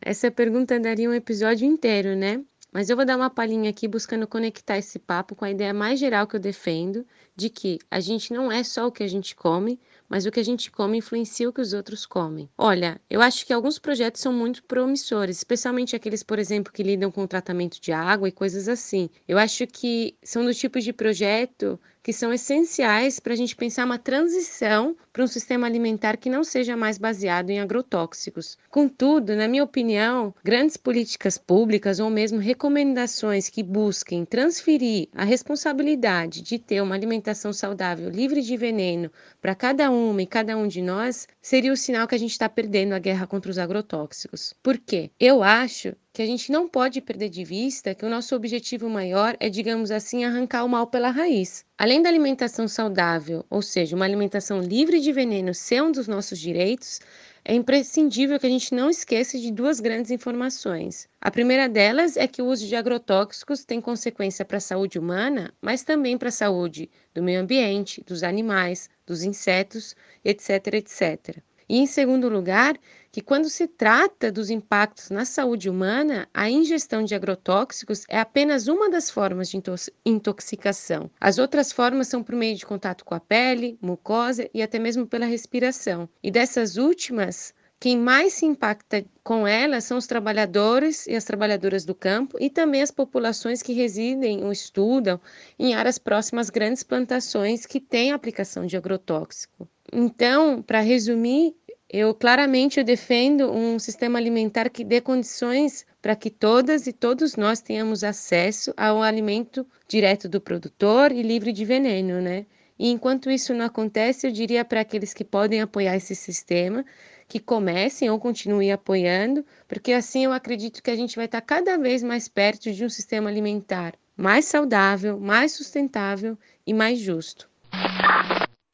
Essa 0.00 0.30
pergunta 0.30 0.78
daria 0.78 1.08
um 1.08 1.14
episódio 1.14 1.66
inteiro, 1.66 2.16
né? 2.16 2.44
Mas 2.72 2.90
eu 2.90 2.96
vou 2.96 3.04
dar 3.04 3.16
uma 3.16 3.30
palhinha 3.30 3.70
aqui 3.70 3.88
buscando 3.88 4.26
conectar 4.26 4.76
esse 4.76 4.98
papo 4.98 5.34
com 5.34 5.44
a 5.44 5.50
ideia 5.50 5.72
mais 5.72 5.98
geral 5.98 6.26
que 6.26 6.36
eu 6.36 6.40
defendo, 6.40 7.06
de 7.34 7.48
que 7.48 7.78
a 7.90 7.98
gente 7.98 8.32
não 8.32 8.52
é 8.52 8.62
só 8.62 8.86
o 8.86 8.92
que 8.92 9.02
a 9.02 9.08
gente 9.08 9.34
come, 9.34 9.80
mas 10.08 10.26
o 10.26 10.30
que 10.30 10.40
a 10.40 10.44
gente 10.44 10.70
come 10.70 10.98
influencia 10.98 11.48
o 11.48 11.52
que 11.52 11.60
os 11.60 11.72
outros 11.72 12.06
comem. 12.06 12.48
Olha, 12.56 13.00
eu 13.10 13.20
acho 13.20 13.44
que 13.44 13.52
alguns 13.52 13.78
projetos 13.78 14.20
são 14.20 14.32
muito 14.32 14.62
promissores, 14.64 15.36
especialmente 15.38 15.94
aqueles, 15.94 16.22
por 16.22 16.38
exemplo, 16.38 16.72
que 16.72 16.82
lidam 16.82 17.10
com 17.10 17.22
o 17.22 17.28
tratamento 17.28 17.80
de 17.80 17.92
água 17.92 18.28
e 18.28 18.32
coisas 18.32 18.68
assim. 18.68 19.10
Eu 19.26 19.38
acho 19.38 19.66
que 19.66 20.16
são 20.22 20.44
do 20.44 20.54
tipo 20.54 20.80
de 20.80 20.92
projeto 20.92 21.78
que 22.08 22.12
são 22.14 22.32
essenciais 22.32 23.20
para 23.20 23.34
a 23.34 23.36
gente 23.36 23.54
pensar 23.54 23.84
uma 23.84 23.98
transição 23.98 24.96
para 25.12 25.22
um 25.22 25.26
sistema 25.26 25.66
alimentar 25.66 26.16
que 26.16 26.30
não 26.30 26.42
seja 26.42 26.74
mais 26.74 26.96
baseado 26.96 27.50
em 27.50 27.60
agrotóxicos. 27.60 28.56
Contudo, 28.70 29.36
na 29.36 29.46
minha 29.46 29.62
opinião, 29.62 30.34
grandes 30.42 30.78
políticas 30.78 31.36
públicas 31.36 32.00
ou 32.00 32.08
mesmo 32.08 32.38
recomendações 32.38 33.50
que 33.50 33.62
busquem 33.62 34.24
transferir 34.24 35.10
a 35.14 35.22
responsabilidade 35.22 36.40
de 36.40 36.58
ter 36.58 36.80
uma 36.80 36.94
alimentação 36.94 37.52
saudável 37.52 38.08
livre 38.08 38.40
de 38.40 38.56
veneno 38.56 39.12
para 39.38 39.54
cada 39.54 39.90
um 39.90 40.12
uma 40.12 40.22
e 40.22 40.26
cada 40.26 40.56
um 40.56 40.66
de 40.66 40.80
nós 40.80 41.28
seria 41.42 41.74
o 41.74 41.76
sinal 41.76 42.08
que 42.08 42.14
a 42.14 42.18
gente 42.18 42.30
está 42.30 42.48
perdendo 42.48 42.94
a 42.94 42.98
guerra 42.98 43.26
contra 43.26 43.50
os 43.50 43.58
agrotóxicos. 43.58 44.54
Por 44.62 44.78
quê? 44.78 45.10
Eu 45.20 45.42
acho 45.42 45.94
que 46.18 46.22
a 46.22 46.26
gente 46.26 46.50
não 46.50 46.68
pode 46.68 47.00
perder 47.00 47.28
de 47.28 47.44
vista 47.44 47.94
que 47.94 48.04
o 48.04 48.08
nosso 48.08 48.34
objetivo 48.34 48.90
maior 48.90 49.36
é, 49.38 49.48
digamos 49.48 49.92
assim, 49.92 50.24
arrancar 50.24 50.64
o 50.64 50.68
mal 50.68 50.88
pela 50.88 51.12
raiz. 51.12 51.64
Além 51.78 52.02
da 52.02 52.08
alimentação 52.08 52.66
saudável, 52.66 53.46
ou 53.48 53.62
seja, 53.62 53.94
uma 53.94 54.04
alimentação 54.04 54.60
livre 54.60 54.98
de 54.98 55.12
veneno 55.12 55.54
ser 55.54 55.80
um 55.80 55.92
dos 55.92 56.08
nossos 56.08 56.36
direitos, 56.40 56.98
é 57.44 57.54
imprescindível 57.54 58.36
que 58.40 58.48
a 58.48 58.50
gente 58.50 58.74
não 58.74 58.90
esqueça 58.90 59.38
de 59.38 59.52
duas 59.52 59.78
grandes 59.78 60.10
informações. 60.10 61.08
A 61.20 61.30
primeira 61.30 61.68
delas 61.68 62.16
é 62.16 62.26
que 62.26 62.42
o 62.42 62.46
uso 62.46 62.66
de 62.66 62.74
agrotóxicos 62.74 63.64
tem 63.64 63.80
consequência 63.80 64.44
para 64.44 64.56
a 64.56 64.60
saúde 64.60 64.98
humana, 64.98 65.54
mas 65.62 65.84
também 65.84 66.18
para 66.18 66.30
a 66.30 66.32
saúde 66.32 66.90
do 67.14 67.22
meio 67.22 67.40
ambiente, 67.40 68.02
dos 68.04 68.24
animais, 68.24 68.90
dos 69.06 69.22
insetos, 69.22 69.94
etc, 70.24 70.66
etc. 70.74 71.40
E 71.68 71.78
em 71.78 71.86
segundo 71.86 72.28
lugar, 72.28 72.78
que 73.12 73.20
quando 73.20 73.50
se 73.50 73.66
trata 73.66 74.32
dos 74.32 74.48
impactos 74.48 75.10
na 75.10 75.24
saúde 75.24 75.68
humana, 75.68 76.28
a 76.32 76.48
ingestão 76.48 77.04
de 77.04 77.14
agrotóxicos 77.14 78.04
é 78.08 78.18
apenas 78.18 78.68
uma 78.68 78.88
das 78.88 79.10
formas 79.10 79.50
de 79.50 79.60
intoxicação. 80.04 81.10
As 81.20 81.38
outras 81.38 81.70
formas 81.70 82.08
são 82.08 82.22
por 82.22 82.34
meio 82.34 82.56
de 82.56 82.64
contato 82.64 83.04
com 83.04 83.14
a 83.14 83.20
pele, 83.20 83.78
mucosa 83.82 84.48
e 84.54 84.62
até 84.62 84.78
mesmo 84.78 85.06
pela 85.06 85.26
respiração. 85.26 86.08
E 86.22 86.30
dessas 86.30 86.76
últimas, 86.76 87.52
quem 87.80 87.96
mais 87.96 88.32
se 88.32 88.46
impacta 88.46 89.04
com 89.22 89.46
elas 89.46 89.84
são 89.84 89.98
os 89.98 90.06
trabalhadores 90.06 91.06
e 91.06 91.14
as 91.14 91.24
trabalhadoras 91.24 91.84
do 91.84 91.94
campo 91.94 92.36
e 92.40 92.50
também 92.50 92.82
as 92.82 92.90
populações 92.90 93.62
que 93.62 93.72
residem 93.72 94.42
ou 94.42 94.50
estudam 94.50 95.20
em 95.58 95.74
áreas 95.74 95.98
próximas 95.98 96.46
às 96.46 96.50
grandes 96.50 96.82
plantações 96.82 97.66
que 97.66 97.78
têm 97.78 98.10
aplicação 98.10 98.66
de 98.66 98.76
agrotóxico. 98.76 99.68
Então, 99.92 100.62
para 100.62 100.80
resumir, 100.80 101.54
eu 101.88 102.14
claramente 102.14 102.78
eu 102.78 102.84
defendo 102.84 103.50
um 103.50 103.78
sistema 103.78 104.18
alimentar 104.18 104.68
que 104.68 104.84
dê 104.84 105.00
condições 105.00 105.86
para 106.02 106.14
que 106.14 106.30
todas 106.30 106.86
e 106.86 106.92
todos 106.92 107.36
nós 107.36 107.60
tenhamos 107.60 108.04
acesso 108.04 108.72
ao 108.76 109.02
alimento 109.02 109.66
direto 109.88 110.28
do 110.28 110.40
produtor 110.40 111.10
e 111.12 111.22
livre 111.22 111.52
de 111.52 111.64
veneno, 111.64 112.20
né? 112.20 112.46
E 112.78 112.90
enquanto 112.90 113.30
isso 113.30 113.54
não 113.54 113.64
acontece, 113.64 114.26
eu 114.26 114.30
diria 114.30 114.64
para 114.64 114.80
aqueles 114.80 115.12
que 115.12 115.24
podem 115.24 115.60
apoiar 115.60 115.96
esse 115.96 116.14
sistema 116.14 116.84
que 117.26 117.40
comecem 117.40 118.08
ou 118.08 118.18
continuem 118.18 118.72
apoiando, 118.72 119.44
porque 119.66 119.92
assim 119.92 120.24
eu 120.24 120.32
acredito 120.32 120.82
que 120.82 120.90
a 120.90 120.96
gente 120.96 121.16
vai 121.16 121.24
estar 121.24 121.40
cada 121.40 121.76
vez 121.76 122.02
mais 122.02 122.28
perto 122.28 122.72
de 122.72 122.84
um 122.84 122.88
sistema 122.88 123.28
alimentar 123.28 123.94
mais 124.18 124.46
saudável, 124.46 125.20
mais 125.20 125.52
sustentável 125.52 126.36
e 126.66 126.74
mais 126.74 126.98
justo. 126.98 127.48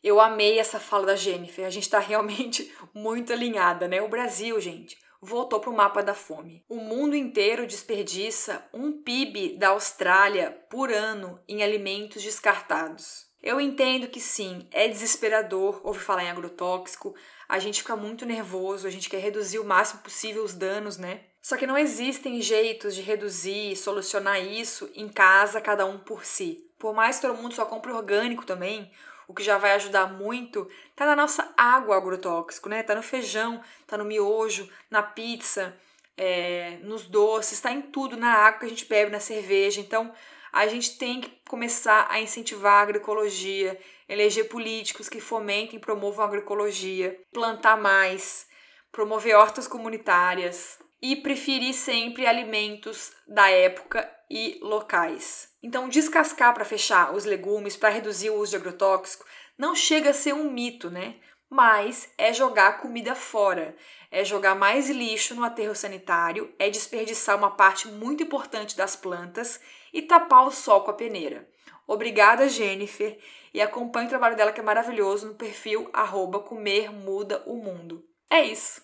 Eu 0.05 0.21
amei 0.21 0.59
essa 0.59 0.79
fala 0.79 1.07
da 1.07 1.17
Jennifer. 1.17 1.65
A 1.65 1.71
gente 1.71 1.85
está 1.85 1.99
realmente 1.99 2.71
muito 2.93 3.33
alinhada, 3.33 3.89
né? 3.89 4.03
O 4.03 4.09
Brasil, 4.09 4.61
gente, 4.61 4.99
voltou 5.19 5.59
para 5.59 5.71
o 5.71 5.75
mapa 5.75 6.03
da 6.03 6.13
fome. 6.13 6.63
O 6.69 6.77
mundo 6.77 7.17
inteiro 7.17 7.67
desperdiça 7.67 8.69
um 8.71 9.03
PIB 9.03 9.57
da 9.57 9.69
Austrália 9.69 10.51
por 10.69 10.93
ano 10.93 11.41
em 11.49 11.63
alimentos 11.63 12.23
descartados. 12.23 13.33
Eu 13.43 13.59
entendo 13.59 14.07
que 14.07 14.21
sim, 14.21 14.69
é 14.71 14.87
desesperador 14.89 15.81
ouvir 15.83 16.01
falar 16.01 16.25
em 16.25 16.31
agrotóxico, 16.31 17.15
a 17.49 17.59
gente 17.59 17.81
fica 17.81 17.97
muito 17.97 18.27
nervoso, 18.27 18.87
a 18.87 18.91
gente 18.91 19.09
quer 19.09 19.21
reduzir 19.21 19.59
o 19.59 19.65
máximo 19.65 20.03
possível 20.03 20.45
os 20.45 20.55
danos, 20.55 20.99
né? 20.99 21.21
Só 21.41 21.57
que 21.57 21.67
não 21.67 21.77
existem 21.77 22.41
jeitos 22.41 22.95
de 22.95 23.03
reduzir 23.03 23.73
e 23.73 23.77
solucionar 23.77 24.43
isso 24.43 24.91
em 24.95 25.09
casa, 25.09 25.61
cada 25.61 25.85
um 25.85 25.99
por 25.99 26.25
si. 26.25 26.71
Por 26.79 26.95
mais 26.95 27.17
que 27.17 27.23
todo 27.27 27.37
mundo 27.37 27.55
só 27.55 27.67
compre 27.67 27.93
orgânico 27.93 28.47
também, 28.47 28.91
o 29.27 29.35
que 29.35 29.43
já 29.43 29.59
vai 29.59 29.73
ajudar 29.73 30.13
muito, 30.13 30.69
tá 30.95 31.07
na 31.07 31.17
nossa 31.17 31.53
água 31.57 31.97
agrotóxico, 31.97 32.69
né? 32.69 32.83
Tá 32.83 32.95
no 32.95 33.03
feijão, 33.03 33.63
tá 33.87 33.97
no 33.97 34.05
miojo, 34.05 34.69
na 34.91 35.03
pizza, 35.03 35.77
é, 36.17 36.79
nos 36.83 37.07
doces, 37.07 37.61
tá 37.61 37.73
em 37.73 37.83
tudo, 37.83 38.17
na 38.17 38.33
água 38.33 38.61
que 38.61 38.67
a 38.67 38.69
gente 38.69 38.87
bebe, 38.87 39.11
na 39.11 39.21
cerveja. 39.21 39.81
Então, 39.81 40.13
a 40.53 40.67
gente 40.67 40.97
tem 40.99 41.21
que 41.21 41.33
começar 41.49 42.07
a 42.09 42.21
incentivar 42.21 42.75
a 42.75 42.83
agroecologia, 42.83 43.79
eleger 44.09 44.49
políticos 44.49 45.09
que 45.09 45.21
fomentem 45.21 45.79
e 45.79 45.81
promovam 45.81 46.25
a 46.25 46.29
agroecologia, 46.29 47.21
plantar 47.33 47.77
mais, 47.77 48.47
promover 48.93 49.35
hortas 49.35 49.67
comunitárias 49.67 50.79
e 51.03 51.17
preferir 51.17 51.75
sempre 51.75 52.27
alimentos 52.27 53.13
da 53.27 53.51
época 53.51 54.09
e 54.31 54.59
locais. 54.63 55.54
Então, 55.65 55.89
descascar 55.89 56.53
para 56.53 56.63
fechar 56.63 57.15
os 57.15 57.25
legumes, 57.25 57.75
para 57.75 57.89
reduzir 57.89 58.29
o 58.29 58.35
uso 58.35 58.51
de 58.51 58.57
agrotóxico, 58.57 59.25
não 59.57 59.75
chega 59.75 60.11
a 60.11 60.13
ser 60.13 60.35
um 60.35 60.51
mito, 60.51 60.91
né? 60.91 61.15
Mas 61.49 62.13
é 62.19 62.35
jogar 62.35 62.83
comida 62.83 63.15
fora, 63.15 63.75
é 64.11 64.23
jogar 64.23 64.55
mais 64.55 64.91
lixo 64.91 65.35
no 65.35 65.43
aterro 65.43 65.75
sanitário, 65.75 66.55
é 66.59 66.69
desperdiçar 66.69 67.39
uma 67.39 67.51
parte 67.51 67.89
muito 67.89 68.23
importante 68.23 68.77
das 68.77 68.95
plantas 68.95 69.59
e 69.91 70.03
tapar 70.03 70.47
o 70.47 70.51
sol 70.51 70.83
com 70.83 70.91
a 70.91 70.95
peneira. 70.95 71.49
Obrigada, 71.87 72.47
Jennifer, 72.47 73.19
e 73.55 73.63
acompanhe 73.63 74.05
o 74.05 74.11
trabalho 74.11 74.37
dela 74.37 74.53
que 74.53 74.61
é 74.61 74.63
maravilhoso 74.63 75.29
no 75.29 75.35
perfil 75.35 75.89
arroba 75.95 76.41
comer 76.41 76.93
muda 76.93 77.43
o 77.47 77.57
mundo. 77.57 78.05
É 78.29 78.45
isso! 78.45 78.83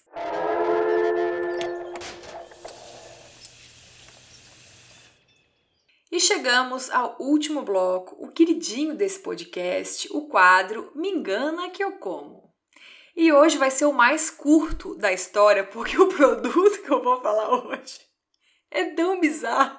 E 6.11 6.19
chegamos 6.19 6.91
ao 6.91 7.17
último 7.21 7.63
bloco, 7.63 8.17
o 8.19 8.33
queridinho 8.33 8.97
desse 8.97 9.21
podcast, 9.21 10.09
o 10.11 10.27
quadro 10.27 10.91
Me 10.95 11.09
Engana 11.09 11.71
Que 11.71 11.85
Eu 11.85 11.99
Como. 11.99 12.53
E 13.15 13.33
hoje 13.33 13.57
vai 13.57 13.71
ser 13.71 13.85
o 13.85 13.93
mais 13.93 14.29
curto 14.29 14.97
da 14.97 15.13
história, 15.13 15.63
porque 15.63 15.97
o 15.97 16.09
produto 16.13 16.83
que 16.83 16.91
eu 16.91 17.03
vou 17.03 17.21
falar 17.21 17.51
hoje 17.51 18.01
é 18.71 18.87
tão 18.87 19.21
bizarro 19.21 19.79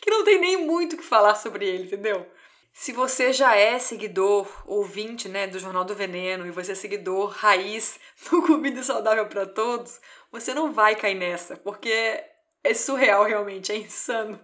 que 0.00 0.10
não 0.10 0.24
tem 0.24 0.40
nem 0.40 0.66
muito 0.66 0.94
o 0.94 0.98
que 0.98 1.04
falar 1.04 1.34
sobre 1.36 1.66
ele, 1.66 1.84
entendeu? 1.84 2.26
Se 2.72 2.90
você 2.90 3.32
já 3.32 3.54
é 3.54 3.78
seguidor, 3.78 4.48
ouvinte, 4.66 5.28
né, 5.28 5.46
do 5.46 5.58
Jornal 5.58 5.84
do 5.84 5.94
Veneno 5.94 6.46
e 6.46 6.50
você 6.50 6.72
é 6.72 6.74
seguidor 6.74 7.30
raiz 7.30 8.00
do 8.28 8.42
Comida 8.42 8.82
Saudável 8.82 9.26
para 9.28 9.46
Todos, 9.46 10.00
você 10.30 10.52
não 10.54 10.72
vai 10.72 10.96
cair 10.96 11.14
nessa, 11.14 11.56
porque 11.56 12.31
é 12.62 12.74
surreal, 12.74 13.24
realmente, 13.24 13.72
é 13.72 13.76
insano. 13.76 14.40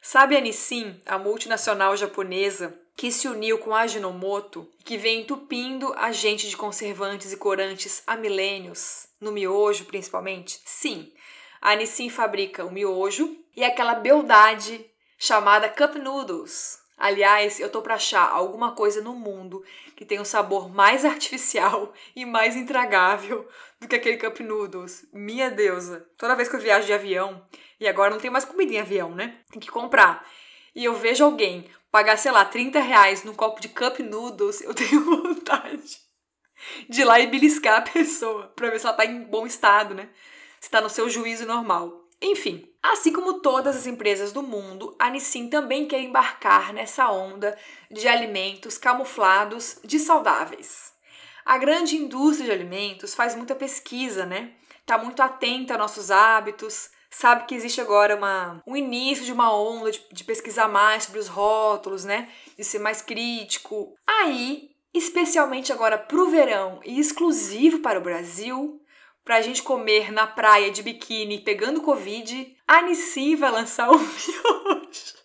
Sabe 0.00 0.36
a 0.36 0.40
Nissin, 0.40 1.00
a 1.04 1.18
multinacional 1.18 1.96
japonesa 1.96 2.78
que 2.96 3.10
se 3.10 3.28
uniu 3.28 3.58
com 3.58 3.74
a 3.74 3.80
Ajinomoto, 3.80 4.70
que 4.84 4.96
vem 4.96 5.20
entupindo 5.20 5.92
a 5.96 6.12
gente 6.12 6.48
de 6.48 6.56
conservantes 6.56 7.32
e 7.32 7.36
corantes 7.36 8.02
há 8.06 8.16
milênios, 8.16 9.08
no 9.20 9.32
miojo 9.32 9.84
principalmente? 9.84 10.60
Sim, 10.64 11.12
a 11.60 11.74
Nissin 11.74 12.08
fabrica 12.08 12.64
o 12.64 12.72
miojo 12.72 13.36
e 13.54 13.62
aquela 13.62 13.94
beldade 13.94 14.88
chamada 15.18 15.68
Cup 15.68 15.96
Noodles. 15.96 16.78
Aliás, 16.96 17.60
eu 17.60 17.70
tô 17.70 17.82
para 17.82 17.96
achar 17.96 18.30
alguma 18.30 18.72
coisa 18.72 19.02
no 19.02 19.14
mundo 19.14 19.62
que 19.94 20.04
tenha 20.04 20.20
um 20.20 20.24
sabor 20.24 20.72
mais 20.72 21.04
artificial 21.04 21.92
e 22.14 22.24
mais 22.24 22.56
intragável 22.56 23.46
do 23.78 23.86
que 23.86 23.96
aquele 23.96 24.16
Cup 24.16 24.40
Noodles. 24.40 25.06
Minha 25.12 25.50
deusa. 25.50 26.08
Toda 26.16 26.34
vez 26.34 26.48
que 26.48 26.56
eu 26.56 26.60
viajo 26.60 26.86
de 26.86 26.94
avião, 26.94 27.46
e 27.78 27.86
agora 27.86 28.10
não 28.10 28.20
tem 28.20 28.30
mais 28.30 28.46
comida 28.46 28.72
em 28.72 28.80
avião, 28.80 29.14
né? 29.14 29.40
Tem 29.50 29.60
que 29.60 29.70
comprar. 29.70 30.26
E 30.74 30.84
eu 30.84 30.94
vejo 30.94 31.24
alguém 31.24 31.68
pagar, 31.90 32.16
sei 32.16 32.32
lá, 32.32 32.44
30 32.44 32.80
reais 32.80 33.24
num 33.24 33.34
copo 33.34 33.60
de 33.60 33.68
Cup 33.68 33.98
Noodles, 34.00 34.62
eu 34.62 34.72
tenho 34.74 35.04
vontade 35.04 35.98
de 36.88 37.02
ir 37.02 37.04
lá 37.04 37.20
e 37.20 37.26
beliscar 37.26 37.78
a 37.78 37.82
pessoa 37.82 38.48
pra 38.56 38.70
ver 38.70 38.80
se 38.80 38.86
ela 38.86 38.96
tá 38.96 39.04
em 39.04 39.22
bom 39.24 39.46
estado, 39.46 39.94
né? 39.94 40.08
Se 40.60 40.70
tá 40.70 40.80
no 40.80 40.88
seu 40.88 41.08
juízo 41.08 41.46
normal. 41.46 42.05
Enfim, 42.20 42.66
assim 42.82 43.12
como 43.12 43.40
todas 43.40 43.76
as 43.76 43.86
empresas 43.86 44.32
do 44.32 44.42
mundo, 44.42 44.96
a 44.98 45.10
Nissin 45.10 45.48
também 45.48 45.86
quer 45.86 46.00
embarcar 46.00 46.72
nessa 46.72 47.10
onda 47.10 47.56
de 47.90 48.08
alimentos 48.08 48.78
camuflados 48.78 49.78
de 49.84 49.98
saudáveis. 49.98 50.92
A 51.44 51.58
grande 51.58 51.96
indústria 51.96 52.46
de 52.46 52.52
alimentos 52.52 53.14
faz 53.14 53.34
muita 53.34 53.54
pesquisa, 53.54 54.24
né? 54.24 54.52
Tá 54.84 54.98
muito 54.98 55.22
atenta 55.22 55.74
a 55.74 55.78
nossos 55.78 56.10
hábitos, 56.10 56.90
sabe 57.10 57.44
que 57.44 57.54
existe 57.54 57.80
agora 57.80 58.16
uma, 58.16 58.62
um 58.66 58.76
início 58.76 59.24
de 59.24 59.32
uma 59.32 59.54
onda 59.54 59.90
de, 59.90 60.02
de 60.10 60.24
pesquisar 60.24 60.68
mais 60.68 61.04
sobre 61.04 61.20
os 61.20 61.28
rótulos, 61.28 62.04
né? 62.04 62.28
De 62.56 62.64
ser 62.64 62.78
mais 62.78 63.02
crítico. 63.02 63.94
Aí, 64.06 64.70
especialmente 64.92 65.72
agora 65.72 65.98
para 65.98 66.18
o 66.18 66.30
verão 66.30 66.80
e 66.84 66.98
exclusivo 66.98 67.80
para 67.80 67.98
o 67.98 68.02
Brasil, 68.02 68.80
pra 69.26 69.42
gente 69.42 69.60
comer 69.60 70.12
na 70.12 70.24
praia 70.24 70.70
de 70.70 70.84
biquíni 70.84 71.40
pegando 71.40 71.82
Covid, 71.82 72.56
a 72.64 72.80
Nissin 72.82 73.34
vai 73.34 73.50
lançar 73.50 73.90
um 73.90 73.98
miojo 73.98 75.16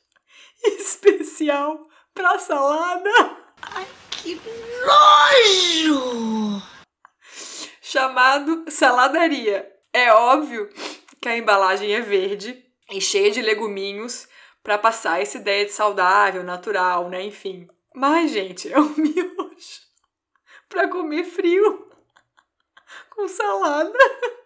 especial 0.65 1.87
pra 2.11 2.39
salada. 2.39 3.37
Ai, 3.61 3.85
que 4.09 4.41
nojo! 5.85 6.61
Chamado 7.79 8.65
Saladaria. 8.69 9.71
É 9.93 10.11
óbvio 10.11 10.67
que 11.21 11.29
a 11.29 11.37
embalagem 11.37 11.93
é 11.93 12.01
verde 12.01 12.65
e 12.89 12.99
cheia 12.99 13.29
de 13.29 13.41
leguminhos 13.41 14.27
para 14.63 14.79
passar 14.79 15.21
essa 15.21 15.37
ideia 15.37 15.65
de 15.65 15.73
saudável, 15.73 16.43
natural, 16.43 17.07
né? 17.07 17.21
Enfim. 17.21 17.67
Mas, 17.93 18.31
gente, 18.31 18.71
é 18.71 18.79
um 18.79 18.93
miojo 18.97 19.91
para 20.67 20.87
comer 20.87 21.23
frio 21.25 21.90
com 23.21 23.27
salada. 23.27 23.93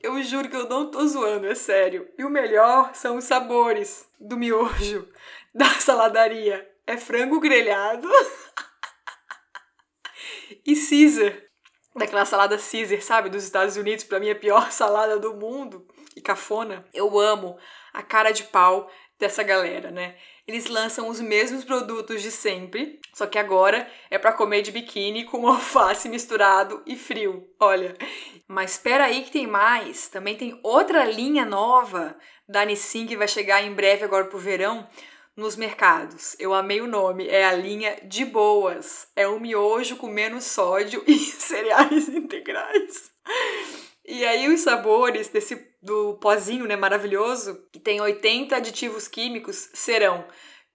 Eu 0.00 0.20
juro 0.20 0.48
que 0.48 0.56
eu 0.56 0.68
não 0.68 0.90
tô 0.90 1.06
zoando, 1.06 1.46
é 1.46 1.54
sério. 1.54 2.08
E 2.18 2.24
o 2.24 2.28
melhor 2.28 2.92
são 2.92 3.18
os 3.18 3.24
sabores 3.24 4.04
do 4.18 4.36
miojo 4.36 5.08
da 5.54 5.66
saladaria. 5.66 6.68
É 6.84 6.96
frango 6.96 7.38
grelhado 7.38 8.08
e 10.66 10.74
Caesar, 10.74 11.40
daquela 11.94 12.24
salada 12.24 12.58
Caesar, 12.58 13.00
sabe, 13.00 13.28
dos 13.28 13.44
Estados 13.44 13.76
Unidos, 13.76 14.02
para 14.02 14.18
mim 14.18 14.26
é 14.26 14.32
a 14.32 14.36
pior 14.36 14.72
salada 14.72 15.20
do 15.20 15.36
mundo 15.36 15.86
e 16.16 16.20
cafona. 16.20 16.84
Eu 16.92 17.20
amo 17.20 17.56
a 17.92 18.02
cara 18.02 18.32
de 18.32 18.42
pau 18.42 18.90
dessa 19.22 19.44
galera, 19.44 19.92
né? 19.92 20.16
Eles 20.48 20.66
lançam 20.66 21.08
os 21.08 21.20
mesmos 21.20 21.62
produtos 21.64 22.20
de 22.20 22.30
sempre, 22.32 22.98
só 23.14 23.24
que 23.24 23.38
agora 23.38 23.88
é 24.10 24.18
para 24.18 24.32
comer 24.32 24.62
de 24.62 24.72
biquíni 24.72 25.24
com 25.24 25.46
alface 25.46 26.08
misturado 26.08 26.82
e 26.84 26.96
frio. 26.96 27.48
Olha, 27.60 27.96
mas 28.48 28.72
espera 28.72 29.04
aí 29.04 29.22
que 29.22 29.30
tem 29.30 29.46
mais. 29.46 30.08
Também 30.08 30.36
tem 30.36 30.58
outra 30.64 31.04
linha 31.04 31.44
nova 31.44 32.16
da 32.48 32.64
Nissin 32.64 33.06
que 33.06 33.16
vai 33.16 33.28
chegar 33.28 33.62
em 33.62 33.72
breve 33.72 34.04
agora 34.04 34.24
pro 34.24 34.38
verão 34.38 34.88
nos 35.36 35.54
mercados. 35.54 36.34
Eu 36.40 36.52
amei 36.52 36.80
o 36.80 36.88
nome, 36.88 37.28
é 37.28 37.44
a 37.44 37.52
linha 37.52 37.96
de 38.02 38.24
boas. 38.24 39.06
É 39.14 39.28
um 39.28 39.38
miojo 39.38 39.94
com 39.96 40.08
menos 40.08 40.44
sódio 40.46 41.00
e 41.06 41.16
cereais 41.16 42.08
integrais. 42.08 43.12
E 44.04 44.24
aí 44.24 44.52
os 44.52 44.62
sabores 44.62 45.28
desse 45.28 45.71
do 45.82 46.14
pozinho, 46.14 46.66
né, 46.66 46.76
maravilhoso, 46.76 47.60
que 47.72 47.80
tem 47.80 48.00
80 48.00 48.56
aditivos 48.56 49.08
químicos, 49.08 49.68
serão 49.74 50.24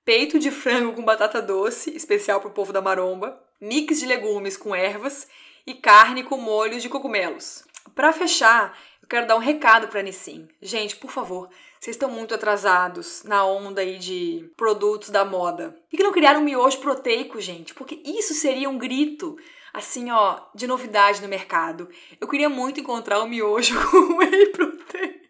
peito 0.04 0.38
de 0.38 0.52
frango 0.52 0.94
com 0.94 1.04
batata 1.04 1.42
doce, 1.42 1.96
especial 1.96 2.40
para 2.40 2.50
o 2.50 2.54
povo 2.54 2.74
da 2.74 2.82
maromba, 2.82 3.42
mix 3.60 4.00
de 4.00 4.06
legumes 4.06 4.58
com 4.58 4.76
ervas 4.76 5.28
e 5.66 5.74
carne 5.74 6.24
com 6.24 6.38
molhos 6.38 6.82
de 6.82 6.90
cogumelos. 6.90 7.64
Para 7.96 8.14
fechar, 8.14 8.78
eu 9.02 9.08
quero 9.08 9.28
dar 9.28 9.36
um 9.36 9.40
recado 9.40 9.88
para 9.88 10.02
Nissin. 10.02 10.48
Gente, 10.62 10.96
por 10.98 11.10
favor, 11.10 11.50
vocês 11.80 11.96
estão 11.96 12.10
muito 12.10 12.36
atrasados 12.36 13.24
na 13.24 13.46
onda 13.46 13.82
aí 13.82 13.98
de 13.98 14.52
produtos 14.58 15.10
da 15.10 15.24
moda. 15.24 15.76
Por 15.90 15.98
que 15.98 16.04
não 16.04 16.12
criaram 16.12 16.42
um 16.42 16.44
miojo 16.44 16.80
proteico, 16.80 17.40
gente? 17.40 17.74
Porque 17.74 18.02
isso 18.04 18.34
seria 18.34 18.70
um 18.70 18.78
grito 18.78 19.38
assim, 19.74 20.12
ó, 20.12 20.42
de 20.56 20.68
novidade 20.68 21.22
no 21.22 21.28
mercado. 21.28 21.90
Eu 22.20 22.28
queria 22.28 22.50
muito 22.50 22.80
encontrar 22.80 23.22
um 23.22 23.28
miojo 23.28 23.76
com 23.90 24.18
whey 24.18 24.48
protein. 24.48 25.22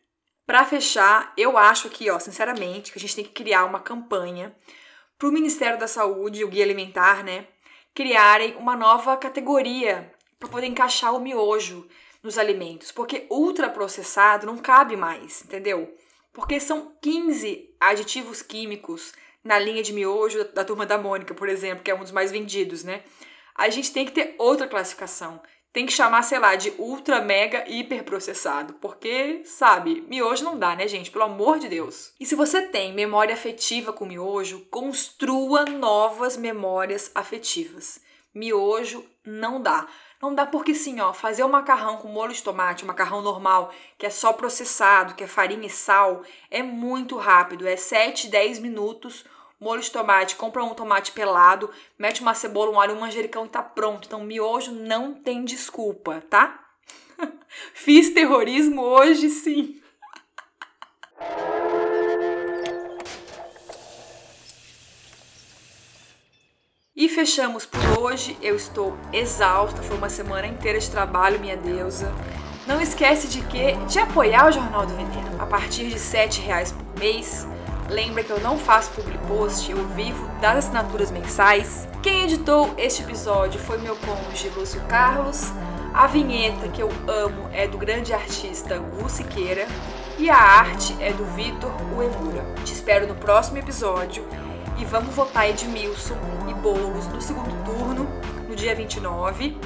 Para 0.46 0.66
fechar, 0.66 1.34
eu 1.36 1.58
acho 1.58 1.88
aqui, 1.88 2.10
ó, 2.10 2.20
sinceramente, 2.20 2.92
que 2.92 2.98
a 2.98 3.02
gente 3.02 3.16
tem 3.16 3.26
que 3.26 3.32
criar 3.32 3.66
uma 3.66 3.80
campanha 3.80 4.56
para 5.18 5.28
o 5.28 5.32
Ministério 5.32 5.80
da 5.80 5.88
Saúde, 5.88 6.44
o 6.44 6.48
Guia 6.48 6.64
Alimentar, 6.64 7.24
né, 7.24 7.48
criarem 7.94 8.56
uma 8.56 8.76
nova 8.76 9.18
categoria 9.18 10.14
para 10.40 10.48
poder 10.48 10.68
encaixar 10.68 11.14
o 11.14 11.20
miojo 11.20 11.88
nos 12.24 12.38
alimentos, 12.38 12.92
porque 12.92 13.26
ultraprocessado 13.30 14.46
não 14.46 14.58
cabe 14.58 14.96
mais, 14.96 15.44
entendeu? 15.44 15.96
Porque 16.32 16.60
são 16.60 16.96
15 17.02 17.76
aditivos 17.80 18.42
químicos 18.42 19.14
na 19.44 19.58
linha 19.58 19.82
de 19.82 19.94
miojo 19.94 20.44
da 20.54 20.64
turma 20.64 20.86
da 20.86 20.98
Mônica, 20.98 21.34
por 21.34 21.50
exemplo, 21.50 21.84
que 21.84 21.90
é 21.90 21.96
um 21.96 22.02
dos 22.02 22.12
mais 22.12 22.32
vendidos, 22.32 22.84
né? 22.84 23.04
A 23.58 23.70
gente 23.70 23.92
tem 23.92 24.06
que 24.06 24.12
ter 24.12 24.36
outra 24.38 24.68
classificação. 24.68 25.42
Tem 25.74 25.86
que 25.86 25.92
chamar, 25.92 26.24
sei 26.24 26.40
lá, 26.40 26.56
de 26.56 26.74
ultra, 26.78 27.22
mega, 27.22 27.64
hiper 27.68 28.04
processado. 28.04 28.76
Porque, 28.76 29.42
sabe, 29.44 30.06
miojo 30.08 30.44
não 30.44 30.58
dá, 30.58 30.76
né, 30.76 30.88
gente? 30.88 31.12
Pelo 31.12 31.26
amor 31.26 31.60
de 31.60 31.68
Deus. 31.68 32.14
E 32.20 32.26
se 32.26 32.36
você 32.36 32.62
tem 32.62 32.94
memória 32.94 33.34
afetiva 33.34 33.92
com 33.92 34.06
miojo, 34.06 34.66
construa 34.72 35.66
novas 35.66 36.38
memórias 36.38 37.12
afetivas. 37.14 38.00
Miojo 38.34 39.06
não 39.26 39.62
dá. 39.62 39.88
Não 40.22 40.34
dá 40.34 40.48
porque 40.48 40.74
sim, 40.74 41.00
ó, 41.00 41.14
fazer 41.14 41.44
um 41.44 41.50
macarrão 41.50 41.98
com 41.98 42.08
molho 42.08 42.34
de 42.34 42.42
tomate, 42.42 42.84
um 42.84 42.88
macarrão 42.88 43.22
normal, 43.22 43.72
que 44.00 44.06
é 44.06 44.10
só 44.10 44.34
processado, 44.34 45.14
que 45.14 45.24
é 45.24 45.28
farinha 45.28 45.68
e 45.68 45.70
sal, 45.70 46.24
é 46.50 46.64
muito 46.64 47.18
rápido, 47.18 47.68
é 47.68 47.76
7, 47.76 48.28
10 48.28 48.58
minutos 48.58 49.24
molho 49.60 49.82
de 49.82 49.92
tomate, 49.92 50.36
compra 50.36 50.64
um 50.64 50.74
tomate 50.74 51.12
pelado, 51.12 51.70
mete 51.98 52.22
uma 52.22 52.34
cebola, 52.34 52.72
um 52.72 52.80
alho, 52.80 52.96
um 52.96 53.00
manjericão 53.00 53.46
e 53.46 53.50
tá 53.50 53.62
pronto. 53.62 54.08
Então, 54.08 54.24
miojo 54.24 54.72
não 54.72 55.14
tem 55.14 55.44
desculpa, 55.44 56.24
tá? 56.30 56.60
Fiz 57.74 58.12
terrorismo 58.12 58.82
hoje 58.82 59.30
sim. 59.30 59.82
E 66.96 67.08
fechamos 67.08 67.66
por 67.66 68.00
hoje. 68.00 68.36
Eu 68.42 68.56
estou 68.56 68.98
exausta, 69.14 69.84
foi 69.84 69.98
uma 69.98 70.10
semana 70.10 70.48
inteira 70.48 70.80
de 70.80 70.90
trabalho, 70.90 71.40
minha 71.40 71.56
deusa. 71.56 72.12
Não 72.66 72.82
esquece 72.82 73.28
de 73.28 73.42
que 73.44 73.74
de 73.86 74.00
apoiar 74.00 74.48
o 74.48 74.52
Jornal 74.52 74.86
do 74.86 74.96
Veneno 74.96 75.42
a 75.42 75.46
partir 75.46 75.88
de 75.88 75.96
R$ 75.96 76.28
reais 76.46 76.72
por 76.72 77.00
mês 77.00 77.48
Lembra 77.90 78.22
que 78.22 78.32
eu 78.32 78.40
não 78.42 78.58
faço 78.58 78.92
public 78.92 79.18
post, 79.28 79.72
eu 79.72 79.88
vivo 79.90 80.28
das 80.42 80.66
assinaturas 80.66 81.10
mensais. 81.10 81.88
Quem 82.04 82.24
editou 82.24 82.74
este 82.78 83.02
episódio 83.02 83.60
foi 83.60 83.78
meu 83.78 83.96
cônjuge 83.96 84.50
Lúcio 84.50 84.82
Carlos. 84.90 85.52
A 85.94 86.06
vinheta 86.06 86.68
que 86.68 86.82
eu 86.82 86.90
amo 87.08 87.50
é 87.54 87.66
do 87.66 87.78
grande 87.78 88.14
artista 88.14 88.78
Gu 88.78 89.10
Siqueira 89.10 89.66
e 90.18 90.30
a 90.30 90.36
arte 90.36 90.96
é 91.00 91.14
do 91.14 91.24
Vitor 91.28 91.72
Uemura. 91.96 92.46
Te 92.66 92.74
espero 92.74 93.08
no 93.08 93.16
próximo 93.16 93.58
episódio 93.58 94.28
e 94.78 94.84
vamos 94.84 95.16
votar 95.16 95.50
Edmilson 95.50 96.18
e 96.50 96.54
Boulos 96.54 97.08
no 97.08 97.22
segundo 97.22 97.64
turno, 97.64 98.06
no 98.50 98.56
dia 98.56 98.76
29 98.76 99.58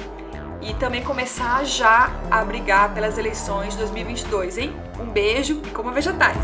e 0.60 0.72
também 0.74 1.02
começar 1.02 1.64
já 1.64 2.08
a 2.30 2.44
brigar 2.44 2.94
pelas 2.94 3.18
eleições 3.18 3.72
de 3.72 3.80
2022, 3.80 4.58
hein? 4.58 4.76
Um 5.00 5.06
beijo 5.06 5.60
e 5.66 5.70
coma 5.70 5.90
vegetais! 5.90 6.38